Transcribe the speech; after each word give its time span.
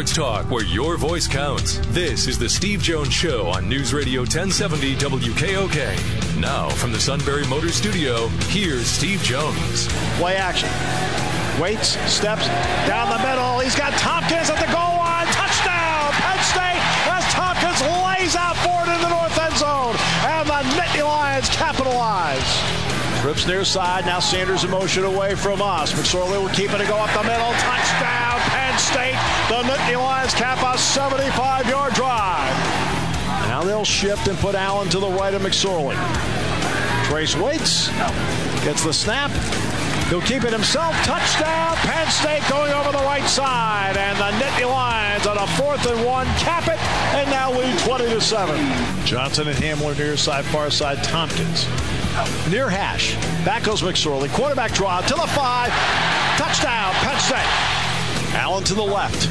Sports 0.00 0.16
talk 0.16 0.50
where 0.50 0.64
your 0.64 0.96
voice 0.96 1.28
counts. 1.28 1.76
This 1.88 2.26
is 2.26 2.38
the 2.38 2.48
Steve 2.48 2.80
Jones 2.80 3.12
Show 3.12 3.48
on 3.48 3.68
News 3.68 3.92
Radio 3.92 4.22
1070 4.22 4.96
WKOK. 4.96 6.40
Now 6.40 6.70
from 6.70 6.90
the 6.90 6.98
Sunbury 6.98 7.46
Motor 7.48 7.68
Studio, 7.68 8.28
here's 8.48 8.86
Steve 8.86 9.20
Jones. 9.20 9.88
Play 10.16 10.36
action. 10.36 10.70
Waits, 11.60 12.00
steps 12.10 12.48
down 12.88 13.12
the 13.12 13.20
middle. 13.28 13.60
He's 13.60 13.76
got 13.76 13.92
Thompkins 14.00 14.48
at 14.48 14.56
the 14.56 14.72
goal 14.72 14.96
line. 14.96 15.26
Touchdown, 15.36 16.08
Penn 16.16 16.40
State 16.48 16.80
as 17.12 17.24
Thompkins 17.36 17.84
lays 17.84 18.36
out 18.36 18.56
for 18.64 18.80
it 18.88 18.96
in 18.96 19.02
the 19.04 19.12
north 19.12 19.36
end 19.36 19.56
zone. 19.60 20.00
And 20.24 20.48
the 20.48 20.64
Nittany 20.80 21.04
Lions 21.04 21.50
capitalize. 21.50 22.48
Trips 23.20 23.46
near 23.46 23.66
side. 23.66 24.06
Now 24.06 24.20
Sanders 24.20 24.64
in 24.64 24.70
motion 24.70 25.04
away 25.04 25.34
from 25.34 25.60
us. 25.60 25.92
McSorley 25.92 26.40
will 26.40 26.48
keep 26.56 26.72
it 26.72 26.78
to 26.78 26.86
go 26.86 26.96
up 26.96 27.12
the 27.12 27.28
middle. 27.28 27.52
Touchdown, 27.60 28.40
Penn 28.48 28.78
State. 28.78 29.39
The 29.50 29.56
Nittany 29.66 29.96
Lions 29.96 30.32
cap 30.32 30.62
a 30.62 30.78
75 30.78 31.68
yard 31.68 31.92
drive. 31.94 32.54
Now 33.48 33.64
they'll 33.64 33.84
shift 33.84 34.28
and 34.28 34.38
put 34.38 34.54
Allen 34.54 34.88
to 34.90 35.00
the 35.00 35.08
right 35.08 35.34
of 35.34 35.42
McSorley. 35.42 35.96
Trace 37.06 37.34
waits, 37.34 37.88
gets 38.62 38.84
the 38.84 38.92
snap. 38.92 39.32
He'll 40.08 40.20
keep 40.20 40.44
it 40.44 40.52
himself. 40.52 40.94
Touchdown, 41.02 41.74
Penn 41.78 42.08
State 42.12 42.48
going 42.48 42.72
over 42.72 42.92
the 42.92 43.02
right 43.02 43.28
side. 43.28 43.96
And 43.96 44.16
the 44.18 44.30
Nittany 44.38 44.70
Lions 44.70 45.26
on 45.26 45.36
a 45.36 45.48
fourth 45.58 45.84
and 45.84 46.06
one 46.06 46.28
cap 46.38 46.68
it 46.68 46.78
and 47.18 47.28
now 47.28 47.50
lead 47.50 47.76
20 47.80 48.04
to 48.04 48.20
7. 48.20 48.56
Johnson 49.04 49.48
and 49.48 49.58
Hamler 49.58 49.98
near 49.98 50.16
side, 50.16 50.44
far 50.44 50.70
side. 50.70 51.02
Thompkins. 51.02 51.66
Near 52.48 52.70
hash. 52.70 53.16
Back 53.44 53.64
goes 53.64 53.82
McSorley. 53.82 54.28
Quarterback 54.30 54.74
draw 54.74 55.00
to 55.00 55.14
the 55.14 55.26
five. 55.26 55.72
Touchdown. 56.38 56.94
Allen 58.60 58.64
to 58.66 58.74
the 58.74 58.82
left. 58.82 59.28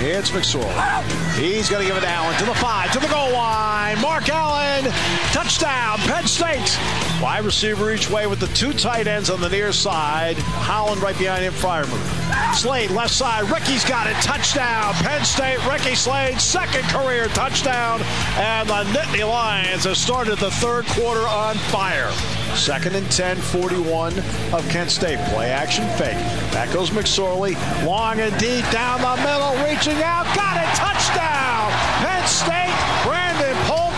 It's 0.00 0.30
McSorley. 0.30 1.38
He's 1.38 1.68
going 1.68 1.82
to 1.82 1.88
give 1.88 1.96
it 1.96 2.00
to 2.00 2.08
Allen 2.08 2.36
to 2.38 2.44
the 2.44 2.54
five, 2.54 2.90
to 2.92 2.98
the 2.98 3.08
goal 3.08 3.32
line. 3.32 4.00
Mark 4.00 4.28
Allen, 4.28 4.90
touchdown, 5.32 5.98
Penn 6.00 6.26
State. 6.26 6.78
Wide 7.22 7.44
receiver 7.44 7.92
each 7.92 8.10
way 8.10 8.26
with 8.26 8.40
the 8.40 8.46
two 8.48 8.72
tight 8.72 9.06
ends 9.06 9.30
on 9.30 9.40
the 9.40 9.48
near 9.48 9.72
side. 9.72 10.36
Holland 10.38 11.02
right 11.02 11.16
behind 11.18 11.44
him, 11.44 11.52
Freiermuth. 11.52 12.54
Slade 12.54 12.90
left 12.90 13.12
side. 13.12 13.50
Ricky's 13.50 13.84
got 13.84 14.06
it. 14.06 14.14
Touchdown, 14.22 14.94
Penn 14.94 15.24
State. 15.24 15.64
Ricky 15.66 15.94
Slade, 15.94 16.40
second 16.40 16.84
career 16.84 17.26
touchdown. 17.28 18.00
And 18.36 18.68
the 18.68 18.84
Nittany 18.98 19.28
Lions 19.28 19.84
have 19.84 19.96
started 19.96 20.38
the 20.38 20.50
third 20.50 20.86
quarter 20.86 21.26
on 21.28 21.56
fire. 21.70 22.10
Second 22.54 22.94
and 22.94 23.10
10, 23.10 23.36
41 23.36 24.16
of 24.52 24.66
Kent 24.70 24.90
State. 24.90 25.18
Play 25.30 25.50
action 25.50 25.86
fake. 25.98 26.16
Back 26.52 26.72
goes 26.72 26.90
McSorley. 26.90 27.54
Long 27.84 28.20
and 28.20 28.32
deep 28.38 28.64
down 28.70 29.02
the 29.02 29.16
middle, 29.22 29.52
reaching 29.66 30.00
out. 30.02 30.24
Got 30.34 30.62
it. 30.62 30.70
Touchdown. 30.74 31.70
Penn 32.00 32.26
State. 32.26 32.72
Brandon 33.04 33.56
Polk. 33.66 33.92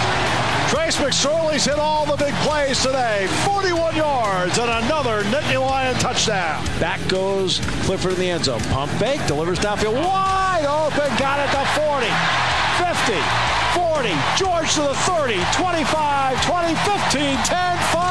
Trace 0.69 0.97
McSorley's 0.97 1.65
hit 1.65 1.79
all 1.79 2.07
the 2.07 2.17
big 2.17 2.35
plays 2.37 2.83
today. 2.83 3.27
41 3.45 3.95
yards 3.95 4.59
and 4.59 4.71
another 4.71 5.23
Nittany 5.25 5.61
Lion 5.61 5.95
touchdown. 5.97 6.65
Back 6.81 7.07
goes 7.09 7.61
Clifford 7.85 8.15
in 8.15 8.19
the 8.19 8.31
end 8.31 8.47
zone. 8.47 8.61
Pump 8.71 8.91
fake. 8.93 9.25
Delivers 9.27 9.59
downfield. 9.59 9.95
Wide 9.95 10.65
open. 10.65 11.09
Got 11.19 11.41
it 11.41 11.53
to 11.53 11.65
40. 11.79 12.07
50. 12.83 13.57
40, 13.77 14.09
George 14.37 14.73
to 14.73 14.81
the 14.81 14.95
30, 15.05 15.37
25, 15.53 16.47
20, 16.47 16.75
15, 16.75 17.37
10, 17.45 17.79
5, 17.93 18.06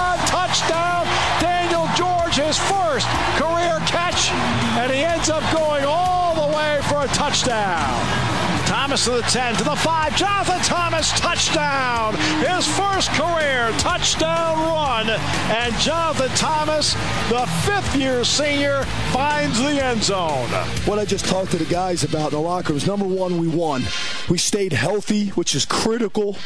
touchdown. 0.55 1.05
Daniel 1.41 1.87
George, 1.95 2.35
his 2.35 2.57
first 2.57 3.07
career 3.35 3.77
catch, 3.87 4.31
and 4.79 4.91
he 4.91 5.03
ends 5.03 5.29
up 5.29 5.43
going 5.53 5.83
all 5.85 6.33
the 6.35 6.55
way 6.55 6.79
for 6.83 7.03
a 7.03 7.07
touchdown. 7.07 8.34
Thomas 8.65 9.05
to 9.05 9.11
the 9.11 9.21
10, 9.21 9.55
to 9.57 9.63
the 9.63 9.75
5, 9.75 10.15
Jonathan 10.15 10.59
Thomas, 10.61 11.11
touchdown. 11.19 12.15
His 12.39 12.67
first 12.67 13.09
career 13.11 13.71
touchdown 13.77 14.57
run, 14.57 15.09
and 15.09 15.75
Jonathan 15.75 16.29
Thomas, 16.35 16.93
the 17.29 17.45
fifth 17.63 17.95
year 17.95 18.23
senior, 18.23 18.83
finds 19.11 19.59
the 19.59 19.83
end 19.83 20.03
zone. 20.03 20.49
What 20.85 20.97
I 20.97 21.05
just 21.05 21.25
talked 21.25 21.51
to 21.51 21.57
the 21.57 21.65
guys 21.65 22.03
about 22.03 22.31
in 22.31 22.39
the 22.39 22.41
locker 22.41 22.73
was 22.73 22.87
number 22.87 23.05
one, 23.05 23.37
we 23.37 23.47
won. 23.47 23.83
We 24.29 24.37
stayed 24.37 24.73
healthy, 24.73 25.29
which 25.29 25.53
is 25.53 25.65
critical. 25.65 26.37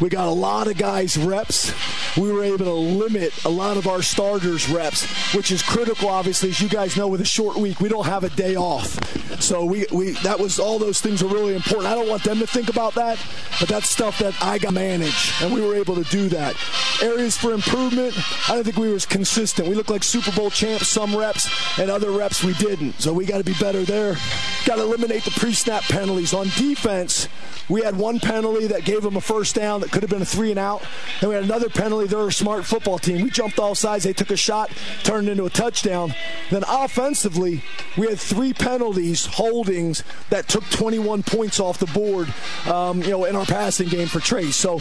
We 0.00 0.08
got 0.10 0.28
a 0.28 0.32
lot 0.32 0.68
of 0.68 0.76
guys 0.76 1.16
reps. 1.16 1.72
We 2.16 2.30
were 2.30 2.44
able 2.44 2.58
to 2.58 2.72
limit 2.72 3.32
a 3.44 3.48
lot 3.48 3.76
of 3.76 3.86
our 3.86 4.02
starters 4.02 4.68
reps, 4.68 5.04
which 5.34 5.50
is 5.50 5.62
critical, 5.62 6.08
obviously, 6.08 6.50
as 6.50 6.60
you 6.60 6.68
guys 6.68 6.96
know, 6.96 7.08
with 7.08 7.20
a 7.20 7.26
short 7.26 7.56
week, 7.56 7.80
we 7.80 7.88
don't 7.88 8.06
have 8.06 8.24
a 8.24 8.30
day 8.30 8.56
off. 8.56 8.98
So 9.40 9.64
we, 9.64 9.86
we 9.92 10.12
that 10.22 10.38
was 10.38 10.58
all 10.58 10.78
those 10.78 11.00
things 11.00 11.22
were 11.22 11.30
really 11.30 11.53
important. 11.54 11.86
I 11.86 11.94
don't 11.94 12.08
want 12.08 12.24
them 12.24 12.38
to 12.38 12.46
think 12.46 12.68
about 12.68 12.94
that, 12.94 13.18
but 13.60 13.68
that's 13.68 13.88
stuff 13.88 14.18
that 14.18 14.34
I 14.42 14.58
got 14.58 14.68
to 14.68 14.74
manage, 14.74 15.32
and 15.42 15.52
we 15.52 15.60
were 15.60 15.74
able 15.74 15.94
to 15.94 16.04
do 16.10 16.28
that. 16.30 16.56
Areas 17.02 17.36
for 17.36 17.52
improvement, 17.52 18.14
I 18.48 18.54
don't 18.54 18.64
think 18.64 18.76
we 18.76 18.90
were 18.90 18.98
consistent. 18.98 19.68
We 19.68 19.74
looked 19.74 19.90
like 19.90 20.02
Super 20.02 20.32
Bowl 20.32 20.50
champs 20.50 20.88
some 20.88 21.16
reps, 21.16 21.50
and 21.78 21.90
other 21.90 22.10
reps 22.10 22.42
we 22.42 22.54
didn't. 22.54 23.00
So 23.00 23.12
we 23.12 23.26
got 23.26 23.38
to 23.38 23.44
be 23.44 23.54
better 23.54 23.82
there. 23.82 24.16
Got 24.64 24.76
to 24.76 24.82
eliminate 24.82 25.24
the 25.24 25.30
pre-snap 25.32 25.82
penalties. 25.84 26.32
On 26.32 26.46
defense, 26.56 27.28
we 27.68 27.82
had 27.82 27.96
one 27.96 28.20
penalty 28.20 28.66
that 28.68 28.84
gave 28.84 29.02
them 29.02 29.16
a 29.16 29.20
first 29.20 29.54
down 29.54 29.80
that 29.80 29.90
could 29.90 30.02
have 30.02 30.10
been 30.10 30.22
a 30.22 30.26
three 30.26 30.50
and 30.50 30.58
out. 30.58 30.82
And 31.20 31.28
we 31.28 31.34
had 31.34 31.44
another 31.44 31.68
penalty. 31.68 32.06
They're 32.06 32.28
a 32.28 32.32
smart 32.32 32.64
football 32.64 32.98
team. 32.98 33.22
We 33.22 33.30
jumped 33.30 33.58
all 33.58 33.74
sides. 33.74 34.04
They 34.04 34.12
took 34.12 34.30
a 34.30 34.36
shot, 34.36 34.70
turned 35.02 35.28
into 35.28 35.44
a 35.44 35.50
touchdown. 35.50 36.14
Then 36.50 36.64
offensively, 36.68 37.62
we 37.96 38.06
had 38.06 38.18
three 38.18 38.52
penalties, 38.52 39.26
holdings 39.26 40.04
that 40.30 40.48
took 40.48 40.64
21 40.70 41.22
points 41.22 41.43
off 41.60 41.78
the 41.78 41.86
board. 41.86 42.32
Um, 42.66 43.02
you 43.02 43.10
know, 43.10 43.24
in 43.24 43.36
our 43.36 43.44
passing 43.44 43.88
game 43.88 44.08
for 44.08 44.20
Trace. 44.20 44.56
So 44.56 44.80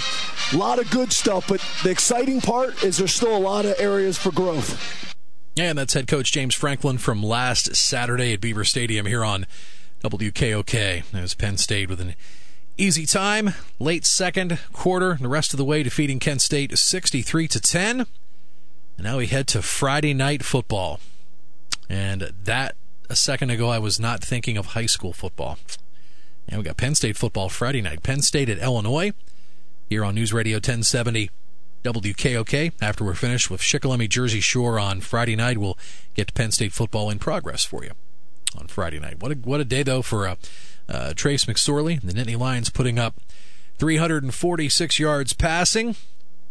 a 0.54 0.58
lot 0.58 0.80
of 0.80 0.90
good 0.90 1.12
stuff. 1.12 1.48
But 1.48 1.64
the 1.84 1.92
exciting 1.92 2.42
part 2.42 2.84
is 2.84 2.98
there's 2.98 3.14
still 3.14 3.36
a 3.36 3.40
lot 3.40 3.66
of 3.66 3.76
areas 3.80 4.18
for 4.18 4.32
growth. 4.32 5.14
And 5.56 5.78
that's 5.78 5.94
head 5.94 6.08
coach 6.08 6.32
James 6.32 6.56
Franklin 6.56 6.98
from 6.98 7.22
last 7.22 7.76
Saturday 7.76 8.34
at 8.34 8.42
Beaver 8.42 8.64
Stadium 8.64 9.06
here 9.06 9.24
on 9.24 9.46
WKOK. 10.04 11.04
As 11.14 11.36
Penn 11.36 11.58
State 11.58 11.90
with 11.90 12.02
an 12.02 12.16
easy 12.78 13.06
time, 13.06 13.54
late 13.80 14.06
second 14.06 14.60
quarter, 14.72 15.18
the 15.22 15.28
rest 15.28 15.54
of 15.54 15.58
the 15.58 15.66
way 15.66 15.84
defeating 15.84 16.20
Kent 16.20 16.42
State 16.42 16.78
63 16.78 17.48
to 17.50 17.60
10. 17.60 18.00
And 18.00 18.08
now 19.00 19.18
we 19.18 19.28
head 19.28 19.48
to 19.50 19.62
Friday 19.62 20.14
night 20.14 20.44
football. 20.44 21.00
And 21.88 22.34
that 22.46 22.76
a 23.10 23.16
second 23.16 23.52
ago 23.52 23.70
I 23.70 23.80
was 23.80 24.00
not 24.00 24.24
thinking 24.24 24.58
of 24.58 24.68
high 24.68 24.88
school 24.88 25.14
football. 25.14 25.60
And 26.48 26.58
we 26.58 26.64
got 26.64 26.78
Penn 26.78 26.96
State 26.96 27.18
football 27.18 27.50
Friday 27.50 27.82
night. 27.82 28.04
Penn 28.04 28.22
State 28.22 28.50
at 28.50 28.60
Illinois 28.60 29.14
here 29.90 30.04
on 30.04 30.16
News 30.16 30.34
Radio 30.34 30.58
1070 30.58 31.30
WKOK. 31.84 32.74
After 32.82 33.04
we're 33.04 33.14
finished 33.14 33.50
with 33.50 33.62
Shikellamy 33.62 34.08
Jersey 34.10 34.40
Shore 34.40 34.80
on 34.80 35.02
Friday 35.02 35.36
night, 35.36 35.58
we'll 35.58 35.78
get 36.16 36.28
to 36.28 36.34
Penn 36.34 36.52
State 36.52 36.74
football 36.74 37.10
in 37.10 37.20
progress 37.20 37.64
for 37.66 37.84
you 37.84 37.92
on 38.58 38.68
Friday 38.68 39.00
night. 39.00 39.22
What 39.22 39.32
a, 39.32 39.36
what 39.36 39.60
a 39.60 39.66
day, 39.66 39.84
though, 39.84 40.02
for 40.02 40.28
uh, 40.28 40.36
uh, 40.88 41.14
Trace 41.14 41.46
McSorley. 41.46 42.02
The 42.02 42.14
Nittany 42.14 42.38
Lions 42.38 42.70
putting 42.70 43.00
up 43.00 43.20
346 43.80 45.00
yards 45.00 45.34
passing. 45.34 45.96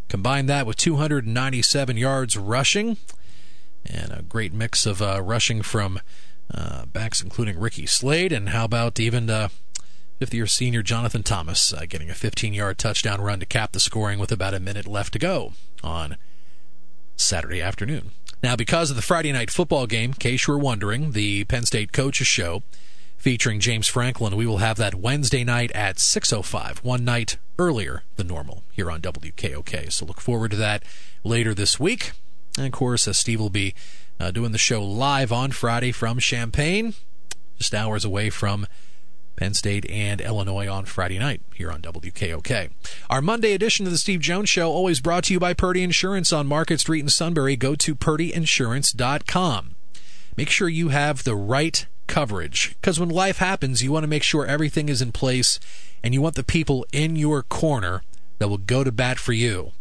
Combine 0.08 0.46
that 0.46 0.66
with 0.66 0.76
297 0.76 1.96
yards 1.96 2.36
rushing. 2.36 2.98
And 3.86 4.12
a 4.12 4.22
great 4.22 4.52
mix 4.52 4.86
of 4.86 5.00
uh, 5.00 5.20
rushing 5.22 5.62
from 5.62 6.00
uh, 6.52 6.86
backs, 6.86 7.22
including 7.22 7.58
Ricky 7.58 7.86
Slade. 7.86 8.32
And 8.32 8.50
how 8.50 8.64
about 8.64 9.00
even 9.00 9.30
uh, 9.30 9.48
fifth 10.22 10.34
year 10.34 10.46
senior 10.46 10.84
Jonathan 10.84 11.24
Thomas 11.24 11.74
uh, 11.74 11.84
getting 11.88 12.08
a 12.08 12.14
15 12.14 12.54
yard 12.54 12.78
touchdown 12.78 13.20
run 13.20 13.40
to 13.40 13.46
cap 13.46 13.72
the 13.72 13.80
scoring 13.80 14.20
with 14.20 14.30
about 14.30 14.54
a 14.54 14.60
minute 14.60 14.86
left 14.86 15.12
to 15.14 15.18
go 15.18 15.52
on 15.82 16.16
Saturday 17.16 17.60
afternoon. 17.60 18.12
Now, 18.40 18.54
because 18.54 18.88
of 18.90 18.94
the 18.94 19.02
Friday 19.02 19.32
night 19.32 19.50
football 19.50 19.88
game, 19.88 20.10
in 20.10 20.14
case 20.14 20.46
you 20.46 20.52
were 20.52 20.60
wondering, 20.60 21.10
the 21.10 21.42
Penn 21.42 21.66
State 21.66 21.92
Coaches 21.92 22.28
Show 22.28 22.62
featuring 23.16 23.58
James 23.58 23.88
Franklin, 23.88 24.36
we 24.36 24.46
will 24.46 24.58
have 24.58 24.76
that 24.76 24.94
Wednesday 24.94 25.42
night 25.42 25.72
at 25.72 25.96
6.05, 25.96 26.84
one 26.84 27.04
night 27.04 27.36
earlier 27.58 28.04
than 28.14 28.28
normal 28.28 28.62
here 28.70 28.92
on 28.92 29.00
WKOK. 29.00 29.90
So 29.90 30.06
look 30.06 30.20
forward 30.20 30.52
to 30.52 30.56
that 30.58 30.84
later 31.24 31.52
this 31.52 31.80
week. 31.80 32.12
And 32.56 32.66
of 32.66 32.72
course, 32.72 33.08
uh, 33.08 33.12
Steve 33.12 33.40
will 33.40 33.50
be 33.50 33.74
uh, 34.20 34.30
doing 34.30 34.52
the 34.52 34.58
show 34.58 34.84
live 34.84 35.32
on 35.32 35.50
Friday 35.50 35.90
from 35.90 36.20
Champaign, 36.20 36.94
just 37.58 37.74
hours 37.74 38.04
away 38.04 38.30
from 38.30 38.68
Penn 39.36 39.54
State 39.54 39.88
and 39.90 40.20
Illinois 40.20 40.68
on 40.68 40.84
Friday 40.84 41.18
night 41.18 41.42
here 41.54 41.70
on 41.70 41.82
WKOK. 41.82 42.70
Our 43.10 43.22
Monday 43.22 43.52
edition 43.52 43.86
of 43.86 43.92
the 43.92 43.98
Steve 43.98 44.20
Jones 44.20 44.48
Show 44.48 44.70
always 44.70 45.00
brought 45.00 45.24
to 45.24 45.32
you 45.32 45.40
by 45.40 45.54
Purdy 45.54 45.82
Insurance 45.82 46.32
on 46.32 46.46
Market 46.46 46.80
Street 46.80 47.00
in 47.00 47.08
Sunbury. 47.08 47.56
Go 47.56 47.74
to 47.74 47.94
purdyinsurance.com. 47.94 49.74
Make 50.36 50.50
sure 50.50 50.68
you 50.68 50.88
have 50.88 51.24
the 51.24 51.36
right 51.36 51.86
coverage 52.06 52.76
because 52.80 53.00
when 53.00 53.08
life 53.08 53.38
happens, 53.38 53.82
you 53.82 53.92
want 53.92 54.04
to 54.04 54.08
make 54.08 54.22
sure 54.22 54.46
everything 54.46 54.88
is 54.88 55.02
in 55.02 55.12
place 55.12 55.58
and 56.02 56.14
you 56.14 56.20
want 56.20 56.34
the 56.34 56.44
people 56.44 56.86
in 56.92 57.16
your 57.16 57.42
corner 57.42 58.02
that 58.38 58.48
will 58.48 58.58
go 58.58 58.84
to 58.84 58.92
bat 58.92 59.18
for 59.18 59.32
you. 59.32 59.72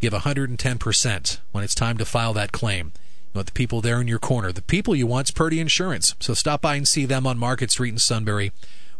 Give 0.00 0.12
110% 0.12 1.38
when 1.52 1.64
it's 1.64 1.74
time 1.74 1.96
to 1.98 2.04
file 2.04 2.32
that 2.34 2.52
claim. 2.52 2.92
You 3.32 3.38
want 3.38 3.46
the 3.46 3.52
people 3.52 3.80
there 3.80 4.00
in 4.00 4.08
your 4.08 4.18
corner. 4.18 4.52
The 4.52 4.62
people 4.62 4.94
you 4.94 5.06
want 5.06 5.28
is 5.28 5.30
Purdy 5.30 5.60
Insurance. 5.60 6.14
So 6.20 6.34
stop 6.34 6.62
by 6.62 6.76
and 6.76 6.88
see 6.88 7.04
them 7.04 7.26
on 7.26 7.38
Market 7.38 7.70
Street 7.70 7.92
in 7.92 7.98
Sunbury 7.98 8.52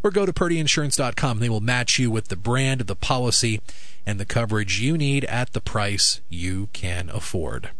or 0.02 0.10
go 0.10 0.26
to 0.26 0.32
purdyinsurance.com. 0.32 1.38
They 1.38 1.48
will 1.48 1.60
match 1.60 1.98
you 1.98 2.10
with 2.10 2.28
the 2.28 2.36
brand, 2.36 2.82
the 2.82 2.96
policy, 2.96 3.60
and 4.06 4.20
the 4.20 4.24
coverage 4.24 4.80
you 4.80 4.96
need 4.96 5.24
at 5.26 5.52
the 5.52 5.60
price 5.60 6.20
you 6.28 6.68
can 6.72 7.10
afford. 7.10 7.70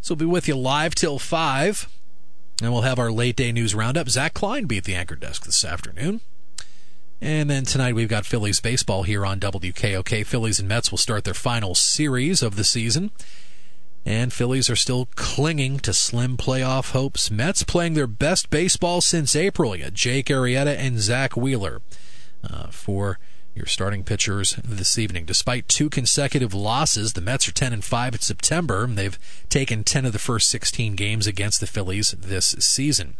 So 0.00 0.14
we'll 0.14 0.28
be 0.28 0.32
with 0.32 0.48
you 0.48 0.56
live 0.56 0.94
till 0.94 1.18
5, 1.18 1.88
and 2.62 2.72
we'll 2.72 2.82
have 2.82 2.98
our 2.98 3.12
late 3.12 3.36
day 3.36 3.52
news 3.52 3.74
roundup. 3.74 4.08
Zach 4.08 4.34
Klein 4.34 4.66
be 4.66 4.78
at 4.78 4.84
the 4.84 4.94
anchor 4.94 5.16
desk 5.16 5.44
this 5.44 5.64
afternoon. 5.64 6.20
And 7.20 7.50
then 7.50 7.64
tonight 7.64 7.96
we've 7.96 8.08
got 8.08 8.26
Phillies 8.26 8.60
baseball 8.60 9.02
here 9.02 9.26
on 9.26 9.40
WKOK. 9.40 10.24
Phillies 10.24 10.60
and 10.60 10.68
Mets 10.68 10.90
will 10.90 10.98
start 10.98 11.24
their 11.24 11.34
final 11.34 11.74
series 11.74 12.42
of 12.42 12.54
the 12.54 12.62
season. 12.62 13.10
And 14.04 14.32
Phillies 14.32 14.70
are 14.70 14.76
still 14.76 15.08
clinging 15.16 15.80
to 15.80 15.92
slim 15.92 16.36
playoff 16.36 16.92
hopes. 16.92 17.30
Mets 17.30 17.62
playing 17.62 17.94
their 17.94 18.06
best 18.06 18.48
baseball 18.48 19.00
since 19.00 19.36
April. 19.36 19.76
You 19.76 19.84
got 19.84 19.94
Jake 19.94 20.26
Arrieta 20.26 20.76
and 20.76 20.98
Zack 20.98 21.36
Wheeler 21.36 21.82
uh, 22.42 22.68
for 22.68 23.18
your 23.54 23.66
starting 23.66 24.04
pitchers 24.04 24.54
this 24.64 24.98
evening. 24.98 25.24
Despite 25.24 25.68
two 25.68 25.90
consecutive 25.90 26.54
losses, 26.54 27.12
the 27.12 27.20
Mets 27.20 27.48
are 27.48 27.52
10 27.52 27.72
and 27.72 27.84
5 27.84 28.14
in 28.14 28.20
September. 28.20 28.86
They've 28.86 29.18
taken 29.48 29.84
10 29.84 30.06
of 30.06 30.12
the 30.12 30.18
first 30.18 30.48
16 30.48 30.94
games 30.94 31.26
against 31.26 31.60
the 31.60 31.66
Phillies 31.66 32.12
this 32.12 32.54
season. 32.60 33.14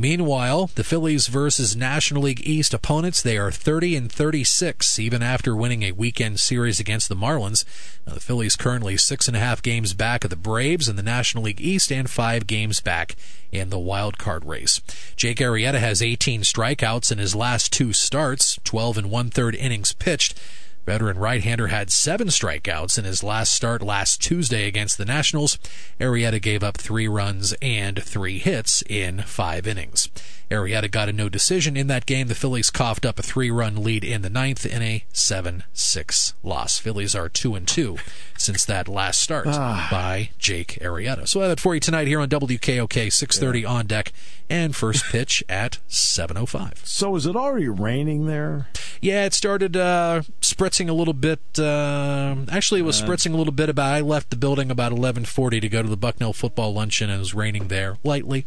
Meanwhile, 0.00 0.70
the 0.76 0.84
Phillies 0.84 1.26
versus 1.26 1.74
National 1.74 2.22
League 2.22 2.46
East 2.46 2.72
opponents, 2.72 3.20
they 3.20 3.36
are 3.36 3.50
30 3.50 3.96
and 3.96 4.12
36, 4.12 4.96
even 4.96 5.24
after 5.24 5.56
winning 5.56 5.82
a 5.82 5.90
weekend 5.90 6.38
series 6.38 6.78
against 6.78 7.08
the 7.08 7.16
Marlins. 7.16 7.64
Now, 8.06 8.14
the 8.14 8.20
Phillies 8.20 8.54
currently 8.54 8.96
six 8.96 9.26
and 9.26 9.36
a 9.36 9.40
half 9.40 9.60
games 9.60 9.94
back 9.94 10.22
of 10.22 10.30
the 10.30 10.36
Braves 10.36 10.88
in 10.88 10.94
the 10.94 11.02
National 11.02 11.42
League 11.42 11.60
East 11.60 11.90
and 11.90 12.08
five 12.08 12.46
games 12.46 12.80
back 12.80 13.16
in 13.50 13.70
the 13.70 13.78
wild 13.78 14.18
card 14.18 14.44
race. 14.44 14.80
Jake 15.16 15.38
Arrieta 15.38 15.80
has 15.80 16.00
18 16.00 16.42
strikeouts 16.42 17.10
in 17.10 17.18
his 17.18 17.34
last 17.34 17.72
two 17.72 17.92
starts, 17.92 18.56
12 18.62 18.98
and 18.98 19.10
one 19.10 19.30
third 19.30 19.56
innings 19.56 19.92
pitched. 19.92 20.38
Veteran 20.88 21.18
right-hander 21.18 21.66
had 21.66 21.90
seven 21.90 22.28
strikeouts 22.28 22.98
in 22.98 23.04
his 23.04 23.22
last 23.22 23.52
start 23.52 23.82
last 23.82 24.22
Tuesday 24.22 24.66
against 24.66 24.96
the 24.96 25.04
Nationals. 25.04 25.58
Arrieta 26.00 26.40
gave 26.40 26.62
up 26.62 26.78
three 26.78 27.06
runs 27.06 27.52
and 27.60 28.02
three 28.02 28.38
hits 28.38 28.82
in 28.88 29.20
five 29.20 29.66
innings. 29.66 30.08
Arrieta 30.50 30.90
got 30.90 31.10
a 31.10 31.12
no 31.12 31.28
decision 31.28 31.76
in 31.76 31.88
that 31.88 32.06
game. 32.06 32.28
The 32.28 32.34
Phillies 32.34 32.70
coughed 32.70 33.04
up 33.04 33.18
a 33.18 33.22
three-run 33.22 33.84
lead 33.84 34.02
in 34.02 34.22
the 34.22 34.30
ninth 34.30 34.64
in 34.64 34.80
a 34.80 35.04
7-6 35.12 36.32
loss. 36.42 36.78
Phillies 36.78 37.14
are 37.14 37.28
2 37.28 37.54
and 37.54 37.68
2 37.68 37.98
since 38.38 38.64
that 38.64 38.88
last 38.88 39.20
start 39.20 39.46
ah. 39.50 39.88
by 39.90 40.30
Jake 40.38 40.78
Arrieta. 40.80 41.28
So 41.28 41.40
I 41.40 41.44
have 41.44 41.50
that 41.50 41.60
for 41.60 41.74
you 41.74 41.80
tonight 41.80 42.08
here 42.08 42.20
on 42.20 42.30
WKOK 42.30 43.08
6:30 43.08 43.62
yeah. 43.62 43.68
on 43.68 43.86
deck 43.86 44.12
and 44.48 44.74
first 44.74 45.04
pitch 45.04 45.44
at 45.48 45.78
7:05. 45.90 46.86
So 46.86 47.14
is 47.16 47.26
it 47.26 47.36
already 47.36 47.68
raining 47.68 48.26
there? 48.26 48.68
Yeah, 49.00 49.26
it 49.26 49.34
started 49.34 49.76
uh, 49.76 50.22
spritzing 50.40 50.77
a 50.86 50.92
little 50.92 51.14
bit. 51.14 51.40
Uh, 51.58 52.36
actually, 52.50 52.80
it 52.80 52.84
was 52.84 53.00
uh, 53.00 53.06
spritzing 53.06 53.32
a 53.32 53.36
little 53.36 53.52
bit. 53.52 53.70
About 53.70 53.94
I 53.94 54.00
left 54.00 54.30
the 54.30 54.36
building 54.36 54.70
about 54.70 54.92
11:40 54.92 55.60
to 55.62 55.68
go 55.68 55.82
to 55.82 55.88
the 55.88 55.96
Bucknell 55.96 56.32
football 56.32 56.74
luncheon, 56.74 57.08
and 57.08 57.16
it 57.16 57.20
was 57.20 57.32
raining 57.34 57.68
there 57.68 57.96
lightly. 58.04 58.44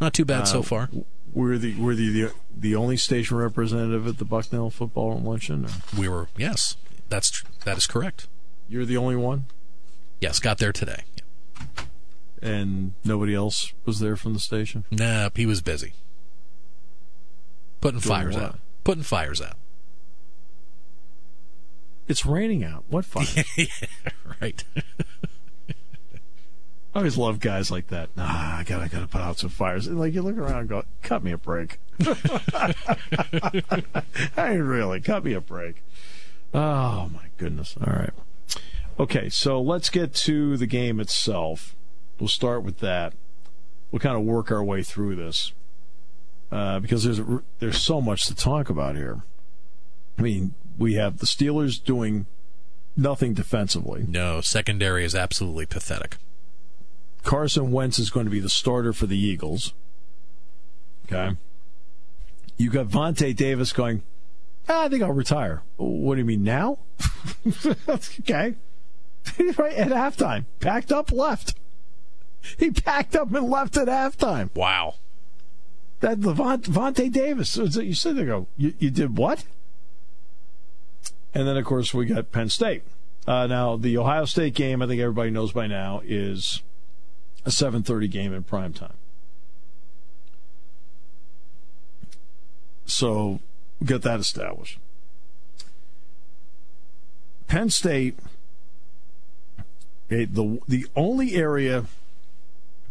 Not 0.00 0.14
too 0.14 0.24
bad 0.24 0.48
so 0.48 0.60
uh, 0.60 0.62
far. 0.62 0.90
Were 1.34 1.58
the 1.58 1.78
were 1.80 1.94
the, 1.94 2.08
the 2.08 2.32
the 2.56 2.74
only 2.74 2.96
station 2.96 3.36
representative 3.36 4.06
at 4.06 4.18
the 4.18 4.24
Bucknell 4.24 4.70
football 4.70 5.20
luncheon? 5.20 5.66
Or? 5.66 6.00
We 6.00 6.08
were. 6.08 6.28
Yes, 6.36 6.76
that's 7.10 7.42
that 7.64 7.76
is 7.76 7.86
correct. 7.86 8.28
You're 8.68 8.86
the 8.86 8.96
only 8.96 9.16
one. 9.16 9.44
Yes, 10.20 10.38
got 10.38 10.58
there 10.58 10.72
today. 10.72 11.04
And 12.40 12.92
nobody 13.04 13.34
else 13.34 13.72
was 13.84 14.00
there 14.00 14.16
from 14.16 14.32
the 14.32 14.40
station. 14.40 14.84
Nah, 14.90 15.30
he 15.34 15.46
was 15.46 15.60
busy 15.60 15.92
putting 17.84 18.00
Doing 18.00 18.16
fires 18.16 18.34
what? 18.34 18.42
out. 18.42 18.58
Putting 18.82 19.02
fires 19.02 19.42
out. 19.42 19.56
It's 22.06 22.26
raining 22.26 22.64
out. 22.64 22.84
What 22.88 23.04
fire? 23.04 23.44
yeah, 23.56 23.66
right. 24.40 24.64
I 26.94 26.98
always 26.98 27.18
love 27.18 27.40
guys 27.40 27.72
like 27.72 27.88
that. 27.88 28.16
Nah, 28.16 28.58
I 28.58 28.64
gotta 28.64 28.88
gotta 28.88 29.08
put 29.08 29.20
out 29.20 29.38
some 29.38 29.50
fires. 29.50 29.88
And 29.88 29.98
like 29.98 30.14
you 30.14 30.22
look 30.22 30.36
around 30.36 30.60
and 30.60 30.68
go, 30.68 30.84
cut 31.02 31.24
me 31.24 31.32
a 31.32 31.38
break. 31.38 31.80
I 34.36 34.52
really 34.54 35.00
cut 35.00 35.24
me 35.24 35.32
a 35.32 35.40
break. 35.40 35.82
Oh 36.52 37.10
my 37.12 37.26
goodness. 37.36 37.76
All 37.84 37.92
right. 37.92 38.12
Okay, 39.00 39.28
so 39.28 39.60
let's 39.60 39.90
get 39.90 40.14
to 40.14 40.56
the 40.56 40.68
game 40.68 41.00
itself. 41.00 41.74
We'll 42.20 42.28
start 42.28 42.62
with 42.62 42.78
that. 42.78 43.14
We'll 43.90 43.98
kind 43.98 44.16
of 44.16 44.22
work 44.22 44.52
our 44.52 44.62
way 44.62 44.84
through 44.84 45.16
this 45.16 45.52
uh, 46.52 46.78
because 46.78 47.02
there's 47.02 47.20
there's 47.58 47.80
so 47.80 48.00
much 48.00 48.26
to 48.26 48.34
talk 48.36 48.70
about 48.70 48.94
here. 48.94 49.22
I 50.16 50.22
mean, 50.22 50.54
we 50.78 50.94
have 50.94 51.18
the 51.18 51.26
Steelers 51.26 51.82
doing 51.82 52.26
nothing 52.96 53.34
defensively. 53.34 54.04
No, 54.08 54.40
secondary 54.40 55.04
is 55.04 55.14
absolutely 55.14 55.66
pathetic. 55.66 56.16
Carson 57.22 57.72
Wentz 57.72 57.98
is 57.98 58.10
going 58.10 58.26
to 58.26 58.30
be 58.30 58.40
the 58.40 58.48
starter 58.48 58.92
for 58.92 59.06
the 59.06 59.18
Eagles. 59.18 59.72
Okay. 61.06 61.36
You 62.56 62.70
got 62.70 62.86
Vontae 62.86 63.34
Davis 63.34 63.72
going, 63.72 64.02
ah, 64.68 64.84
I 64.84 64.88
think 64.88 65.02
I'll 65.02 65.12
retire. 65.12 65.62
What 65.76 66.14
do 66.14 66.20
you 66.20 66.24
mean 66.24 66.44
now? 66.44 66.78
okay. 67.88 68.54
right 69.58 69.74
at 69.74 69.88
halftime. 69.88 70.44
Packed 70.60 70.92
up, 70.92 71.10
left. 71.10 71.54
He 72.58 72.70
packed 72.70 73.16
up 73.16 73.32
and 73.32 73.48
left 73.50 73.76
at 73.76 73.88
halftime. 73.88 74.54
Wow. 74.54 74.96
That 76.00 76.20
Levant, 76.20 76.64
Vontae 76.64 77.10
Davis. 77.10 77.56
You 77.56 77.94
sit 77.94 78.16
there 78.16 78.26
go, 78.26 78.46
you, 78.56 78.74
you 78.78 78.90
did 78.90 79.16
what? 79.16 79.44
And 81.34 81.48
then, 81.48 81.56
of 81.56 81.64
course, 81.64 81.92
we 81.92 82.06
got 82.06 82.30
Penn 82.30 82.48
State. 82.48 82.84
Uh, 83.26 83.46
now, 83.46 83.76
the 83.76 83.98
Ohio 83.98 84.24
State 84.24 84.54
game, 84.54 84.80
I 84.80 84.86
think 84.86 85.00
everybody 85.00 85.30
knows 85.30 85.52
by 85.52 85.66
now, 85.66 86.00
is 86.04 86.62
a 87.44 87.50
7:30 87.50 88.08
game 88.08 88.32
in 88.32 88.44
prime 88.44 88.72
time. 88.72 88.94
So 92.86 93.40
get 93.84 94.02
that 94.02 94.20
established. 94.20 94.78
Penn 97.46 97.70
State, 97.70 98.18
okay, 100.06 100.26
the 100.26 100.60
the 100.68 100.86
only 100.94 101.34
area 101.34 101.86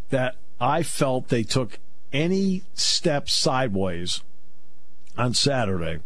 that 0.10 0.36
I 0.60 0.84
felt 0.84 1.30
they 1.30 1.44
took 1.44 1.80
any 2.12 2.64
step 2.74 3.30
sideways 3.30 4.22
on 5.18 5.34
Saturday 5.34 6.00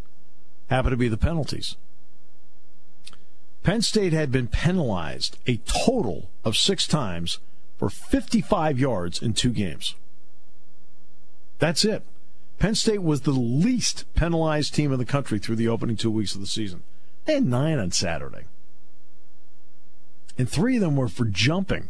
happened 0.69 0.91
to 0.91 0.97
be 0.97 1.07
the 1.07 1.17
penalties. 1.17 1.75
Penn 3.67 3.81
State 3.81 4.13
had 4.13 4.31
been 4.31 4.47
penalized 4.47 5.37
a 5.45 5.57
total 5.57 6.29
of 6.45 6.55
six 6.55 6.87
times 6.87 7.39
for 7.77 7.89
55 7.89 8.79
yards 8.79 9.21
in 9.21 9.33
two 9.33 9.49
games. 9.49 9.93
That's 11.59 11.83
it. 11.83 12.03
Penn 12.59 12.75
State 12.75 13.03
was 13.03 13.23
the 13.23 13.31
least 13.31 14.05
penalized 14.15 14.73
team 14.73 14.93
in 14.93 14.99
the 14.99 15.03
country 15.03 15.37
through 15.37 15.57
the 15.57 15.67
opening 15.67 15.97
two 15.97 16.09
weeks 16.09 16.33
of 16.33 16.39
the 16.39 16.47
season. 16.47 16.83
They 17.25 17.33
had 17.33 17.45
nine 17.45 17.77
on 17.77 17.91
Saturday. 17.91 18.45
And 20.37 20.49
three 20.49 20.77
of 20.77 20.81
them 20.81 20.95
were 20.95 21.09
for 21.09 21.25
jumping. 21.25 21.89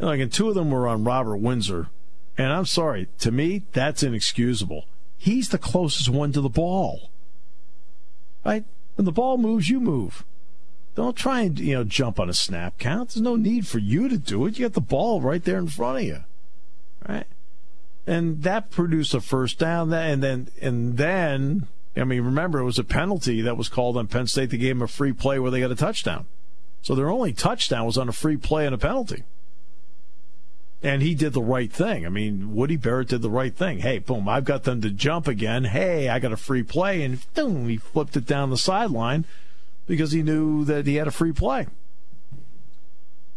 Like, 0.00 0.18
and 0.18 0.32
two 0.32 0.48
of 0.48 0.56
them 0.56 0.72
were 0.72 0.88
on 0.88 1.04
Robert 1.04 1.36
Windsor. 1.36 1.90
And 2.36 2.52
I'm 2.52 2.66
sorry, 2.66 3.06
to 3.20 3.30
me, 3.30 3.62
that's 3.72 4.02
inexcusable. 4.02 4.86
He's 5.16 5.50
the 5.50 5.58
closest 5.58 6.08
one 6.08 6.32
to 6.32 6.40
the 6.40 6.48
ball. 6.48 7.10
Right? 8.44 8.64
When 8.96 9.04
the 9.04 9.12
ball 9.12 9.38
moves, 9.38 9.70
you 9.70 9.78
move. 9.78 10.24
Don't 10.96 11.14
try 11.14 11.42
and 11.42 11.58
you 11.60 11.74
know 11.74 11.84
jump 11.84 12.18
on 12.18 12.30
a 12.30 12.34
snap 12.34 12.78
count. 12.78 13.10
There's 13.10 13.22
no 13.22 13.36
need 13.36 13.66
for 13.66 13.78
you 13.78 14.08
to 14.08 14.16
do 14.16 14.46
it. 14.46 14.58
You 14.58 14.64
got 14.64 14.72
the 14.72 14.80
ball 14.80 15.20
right 15.20 15.44
there 15.44 15.58
in 15.58 15.68
front 15.68 15.98
of 15.98 16.04
you, 16.04 16.24
right? 17.06 17.26
And 18.06 18.42
that 18.42 18.70
produced 18.70 19.12
a 19.12 19.20
first 19.20 19.58
down. 19.58 19.92
And 19.92 20.22
then 20.22 20.48
and 20.60 20.96
then 20.96 21.68
I 21.94 22.04
mean, 22.04 22.22
remember 22.22 22.60
it 22.60 22.64
was 22.64 22.78
a 22.78 22.84
penalty 22.84 23.42
that 23.42 23.58
was 23.58 23.68
called 23.68 23.98
on 23.98 24.06
Penn 24.06 24.26
State. 24.26 24.48
They 24.48 24.56
gave 24.56 24.76
them 24.76 24.82
a 24.82 24.88
free 24.88 25.12
play 25.12 25.38
where 25.38 25.50
they 25.50 25.60
got 25.60 25.70
a 25.70 25.76
touchdown. 25.76 26.24
So 26.80 26.94
their 26.94 27.10
only 27.10 27.34
touchdown 27.34 27.84
was 27.84 27.98
on 27.98 28.08
a 28.08 28.12
free 28.12 28.38
play 28.38 28.64
and 28.64 28.74
a 28.74 28.78
penalty. 28.78 29.24
And 30.82 31.02
he 31.02 31.14
did 31.14 31.34
the 31.34 31.42
right 31.42 31.72
thing. 31.72 32.06
I 32.06 32.08
mean, 32.08 32.54
Woody 32.54 32.76
Barrett 32.76 33.08
did 33.08 33.20
the 33.20 33.30
right 33.30 33.54
thing. 33.54 33.80
Hey, 33.80 33.98
boom, 33.98 34.28
I've 34.28 34.44
got 34.44 34.64
them 34.64 34.80
to 34.80 34.90
jump 34.90 35.26
again. 35.26 35.64
Hey, 35.64 36.08
I 36.08 36.20
got 36.20 36.32
a 36.32 36.36
free 36.38 36.62
play. 36.62 37.02
And 37.02 37.18
boom, 37.34 37.68
he 37.68 37.76
flipped 37.76 38.16
it 38.16 38.26
down 38.26 38.48
the 38.48 38.56
sideline 38.56 39.26
because 39.86 40.12
he 40.12 40.22
knew 40.22 40.64
that 40.64 40.86
he 40.86 40.96
had 40.96 41.06
a 41.06 41.12
free 41.12 41.32
play. 41.32 41.66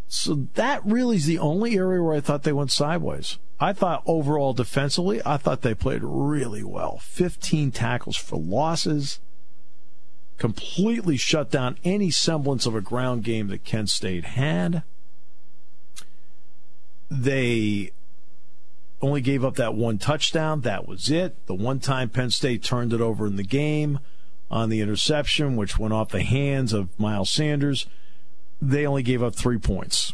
So 0.08 0.48
that 0.56 0.84
really 0.86 1.18
is 1.18 1.28
the 1.28 1.38
only 1.38 1.78
area 1.78 2.02
where 2.02 2.16
I 2.16 2.20
thought 2.20 2.44
they 2.44 2.52
went 2.52 2.72
sideways. 2.72 3.38
I 3.60 3.74
thought 3.74 4.02
overall 4.06 4.54
defensively, 4.54 5.22
I 5.26 5.38
thought 5.38 5.62
they 5.62 5.76
played 5.76 6.02
really 6.04 6.64
well. 6.64 6.98
15 7.00 7.72
tackles 7.72 8.18
for 8.18 8.38
losses. 8.38 9.20
Completely 10.38 11.18
shut 11.18 11.52
down 11.52 11.78
any 11.84 12.10
semblance 12.10 12.66
of 12.66 12.74
a 12.74 12.82
ground 12.82 13.24
game 13.24 13.50
that 13.50 13.66
Kent 13.66 13.90
State 13.90 14.26
had. 14.26 14.84
They 17.12 17.92
only 19.02 19.22
gave 19.22 19.44
up 19.46 19.56
that 19.56 19.76
one 19.76 19.98
touchdown. 19.98 20.62
That 20.62 20.88
was 20.88 21.12
it. 21.12 21.46
The 21.46 21.56
one 21.56 21.80
time 21.80 22.10
Penn 22.10 22.32
State 22.32 22.64
turned 22.64 22.94
it 22.94 23.02
over 23.02 23.28
in 23.28 23.36
the 23.36 23.44
game 23.44 24.00
on 24.52 24.70
the 24.70 24.82
interception, 24.82 25.56
which 25.56 25.78
went 25.78 25.94
off 25.94 26.10
the 26.10 26.24
hands 26.24 26.74
of 26.74 26.98
Miles 27.00 27.30
Sanders, 27.30 27.86
they 28.62 28.86
only 28.86 29.04
gave 29.04 29.24
up 29.24 29.36
three 29.36 29.58
points. 29.58 30.14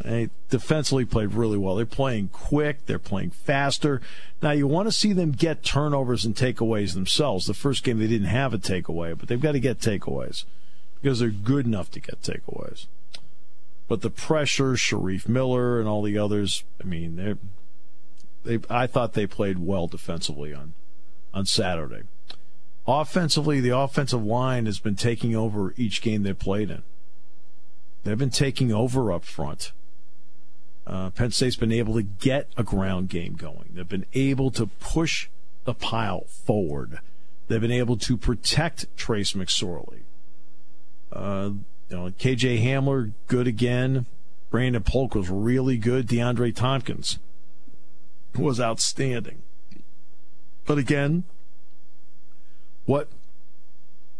They 0.00 0.30
defensively 0.48 1.04
played 1.04 1.34
really 1.34 1.58
well. 1.58 1.74
They're 1.74 1.86
playing 1.86 2.28
quick. 2.28 2.86
They're 2.86 3.00
playing 3.00 3.30
faster. 3.30 4.00
Now 4.40 4.52
you 4.52 4.66
want 4.68 4.86
to 4.86 4.92
see 4.92 5.12
them 5.12 5.32
get 5.32 5.64
turnovers 5.64 6.24
and 6.24 6.36
takeaways 6.36 6.94
themselves. 6.94 7.46
The 7.46 7.54
first 7.54 7.82
game 7.82 7.98
they 7.98 8.06
didn't 8.06 8.28
have 8.28 8.54
a 8.54 8.58
takeaway, 8.58 9.18
but 9.18 9.28
they've 9.28 9.40
got 9.40 9.52
to 9.52 9.60
get 9.60 9.80
takeaways 9.80 10.44
because 11.02 11.18
they're 11.18 11.30
good 11.30 11.66
enough 11.66 11.90
to 11.92 12.00
get 12.00 12.22
takeaways. 12.22 12.86
But 13.88 14.02
the 14.02 14.10
pressure, 14.10 14.74
Shareef 14.74 15.28
Miller 15.28 15.80
and 15.80 15.88
all 15.88 16.02
the 16.02 16.18
others, 16.18 16.62
I 16.80 16.86
mean, 16.86 17.16
they 18.44 18.60
I 18.70 18.86
thought 18.86 19.14
they 19.14 19.26
played 19.26 19.58
well 19.58 19.88
defensively 19.88 20.54
on 20.54 20.74
on 21.34 21.44
Saturday. 21.44 22.02
Offensively, 22.88 23.60
the 23.60 23.76
offensive 23.76 24.24
line 24.24 24.64
has 24.64 24.78
been 24.78 24.96
taking 24.96 25.36
over 25.36 25.74
each 25.76 26.00
game 26.00 26.22
they've 26.22 26.38
played 26.38 26.70
in. 26.70 26.82
They've 28.02 28.16
been 28.16 28.30
taking 28.30 28.72
over 28.72 29.12
up 29.12 29.26
front. 29.26 29.72
Uh, 30.86 31.10
Penn 31.10 31.30
State's 31.30 31.54
been 31.54 31.70
able 31.70 31.92
to 31.96 32.02
get 32.02 32.48
a 32.56 32.62
ground 32.62 33.10
game 33.10 33.34
going. 33.34 33.72
They've 33.74 33.86
been 33.86 34.06
able 34.14 34.50
to 34.52 34.68
push 34.80 35.28
the 35.66 35.74
pile 35.74 36.24
forward. 36.28 37.00
They've 37.48 37.60
been 37.60 37.70
able 37.70 37.98
to 37.98 38.16
protect 38.16 38.86
Trace 38.96 39.34
McSorley. 39.34 40.00
Uh, 41.12 41.50
you 41.90 41.96
know, 41.96 42.10
KJ 42.18 42.64
Hamler, 42.64 43.12
good 43.26 43.46
again. 43.46 44.06
Brandon 44.48 44.82
Polk 44.82 45.14
was 45.14 45.28
really 45.28 45.76
good. 45.76 46.06
DeAndre 46.06 46.56
Thompkins 46.56 47.18
was 48.34 48.58
outstanding. 48.58 49.42
But 50.64 50.78
again, 50.78 51.24
what 52.88 53.06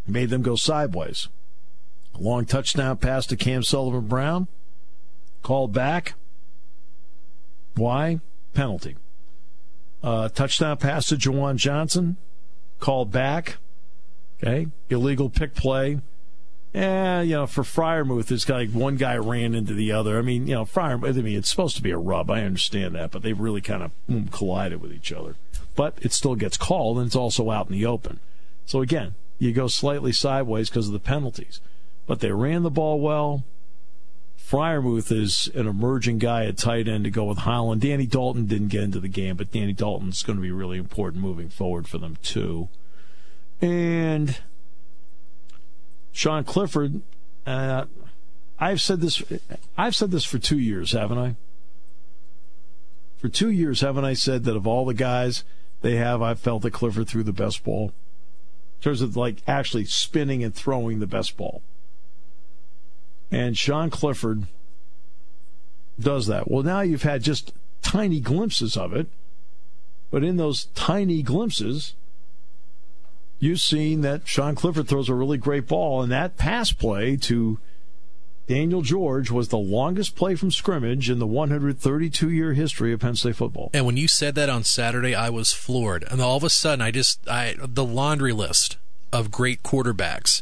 made 0.06 0.28
them 0.28 0.42
go 0.42 0.54
sideways? 0.54 1.28
A 2.14 2.18
long 2.18 2.44
touchdown 2.44 2.98
pass 2.98 3.24
to 3.26 3.36
Cam 3.36 3.62
Sullivan 3.62 4.06
Brown, 4.06 4.46
called 5.42 5.72
back. 5.72 6.12
Why? 7.76 8.20
Penalty. 8.52 8.96
Uh, 10.02 10.28
touchdown 10.28 10.76
pass 10.76 11.06
to 11.06 11.16
Juwan 11.16 11.56
Johnson, 11.56 12.18
called 12.78 13.10
back. 13.10 13.56
Okay, 14.42 14.66
illegal 14.90 15.30
pick 15.30 15.54
play. 15.54 16.00
Yeah, 16.74 17.22
you 17.22 17.36
know, 17.36 17.46
for 17.46 17.62
Freiermuth, 17.62 18.30
it's 18.30 18.46
like 18.46 18.70
one 18.70 18.96
guy 18.96 19.16
ran 19.16 19.54
into 19.54 19.72
the 19.72 19.92
other. 19.92 20.18
I 20.18 20.22
mean, 20.22 20.46
you 20.46 20.54
know, 20.54 20.66
Freiermuth, 20.66 21.18
I 21.18 21.22
mean, 21.22 21.38
it's 21.38 21.48
supposed 21.48 21.76
to 21.76 21.82
be 21.82 21.90
a 21.90 21.96
rub. 21.96 22.30
I 22.30 22.42
understand 22.42 22.94
that, 22.96 23.12
but 23.12 23.22
they 23.22 23.32
really 23.32 23.62
kind 23.62 23.82
of 23.82 23.92
boom, 24.06 24.28
collided 24.28 24.82
with 24.82 24.92
each 24.92 25.10
other. 25.10 25.36
But 25.74 25.96
it 26.02 26.12
still 26.12 26.34
gets 26.34 26.58
called, 26.58 26.98
and 26.98 27.06
it's 27.06 27.16
also 27.16 27.50
out 27.50 27.68
in 27.68 27.72
the 27.72 27.86
open. 27.86 28.20
So 28.68 28.82
again, 28.82 29.14
you 29.38 29.52
go 29.52 29.66
slightly 29.66 30.12
sideways 30.12 30.68
because 30.68 30.88
of 30.88 30.92
the 30.92 30.98
penalties. 30.98 31.62
But 32.06 32.20
they 32.20 32.32
ran 32.32 32.64
the 32.64 32.70
ball 32.70 33.00
well. 33.00 33.44
Freiermuth 34.38 35.10
is 35.10 35.50
an 35.54 35.66
emerging 35.66 36.18
guy 36.18 36.44
at 36.44 36.58
tight 36.58 36.86
end 36.86 37.04
to 37.04 37.10
go 37.10 37.24
with 37.24 37.38
Holland. 37.38 37.80
Danny 37.80 38.04
Dalton 38.04 38.44
didn't 38.44 38.68
get 38.68 38.82
into 38.82 39.00
the 39.00 39.08
game, 39.08 39.36
but 39.36 39.50
Danny 39.50 39.72
Dalton's 39.72 40.22
going 40.22 40.36
to 40.36 40.42
be 40.42 40.50
really 40.50 40.76
important 40.76 41.22
moving 41.22 41.48
forward 41.48 41.88
for 41.88 41.96
them 41.96 42.18
too. 42.22 42.68
And 43.62 44.36
Sean 46.12 46.44
Clifford, 46.44 47.00
uh, 47.46 47.86
I've 48.60 48.82
said 48.82 49.00
this. 49.00 49.22
I've 49.78 49.96
said 49.96 50.10
this 50.10 50.26
for 50.26 50.38
two 50.38 50.58
years, 50.58 50.92
haven't 50.92 51.18
I? 51.18 51.36
For 53.16 53.30
two 53.30 53.50
years, 53.50 53.80
haven't 53.80 54.04
I 54.04 54.12
said 54.12 54.44
that 54.44 54.56
of 54.56 54.66
all 54.66 54.84
the 54.84 54.92
guys 54.92 55.42
they 55.80 55.96
have, 55.96 56.20
I've 56.20 56.38
felt 56.38 56.60
that 56.62 56.72
Clifford 56.72 57.08
threw 57.08 57.22
the 57.22 57.32
best 57.32 57.64
ball 57.64 57.94
in 58.78 58.82
terms 58.82 59.02
of 59.02 59.16
like 59.16 59.42
actually 59.46 59.84
spinning 59.84 60.44
and 60.44 60.54
throwing 60.54 61.00
the 61.00 61.06
best 61.06 61.36
ball. 61.36 61.62
And 63.30 63.58
Sean 63.58 63.90
Clifford 63.90 64.46
does 65.98 66.26
that. 66.28 66.50
Well, 66.50 66.62
now 66.62 66.80
you've 66.80 67.02
had 67.02 67.22
just 67.22 67.52
tiny 67.82 68.20
glimpses 68.20 68.76
of 68.76 68.92
it, 68.92 69.08
but 70.10 70.22
in 70.22 70.36
those 70.36 70.66
tiny 70.74 71.22
glimpses, 71.22 71.94
you've 73.38 73.60
seen 73.60 74.00
that 74.02 74.26
Sean 74.26 74.54
Clifford 74.54 74.88
throws 74.88 75.08
a 75.08 75.14
really 75.14 75.38
great 75.38 75.66
ball, 75.66 76.02
and 76.02 76.10
that 76.12 76.36
pass 76.36 76.72
play 76.72 77.16
to 77.16 77.58
Daniel 78.48 78.80
George 78.80 79.30
was 79.30 79.48
the 79.48 79.58
longest 79.58 80.16
play 80.16 80.34
from 80.34 80.50
scrimmage 80.50 81.10
in 81.10 81.18
the 81.18 81.26
132 81.26 82.30
year 82.30 82.54
history 82.54 82.94
of 82.94 83.00
Penn 83.00 83.14
State 83.14 83.36
football. 83.36 83.70
And 83.74 83.84
when 83.84 83.98
you 83.98 84.08
said 84.08 84.34
that 84.36 84.48
on 84.48 84.64
Saturday, 84.64 85.14
I 85.14 85.28
was 85.28 85.52
floored. 85.52 86.02
And 86.10 86.22
all 86.22 86.38
of 86.38 86.44
a 86.44 86.48
sudden, 86.48 86.80
I 86.80 86.90
just, 86.90 87.28
I, 87.28 87.56
the 87.58 87.84
laundry 87.84 88.32
list 88.32 88.78
of 89.12 89.30
great 89.30 89.62
quarterbacks 89.62 90.40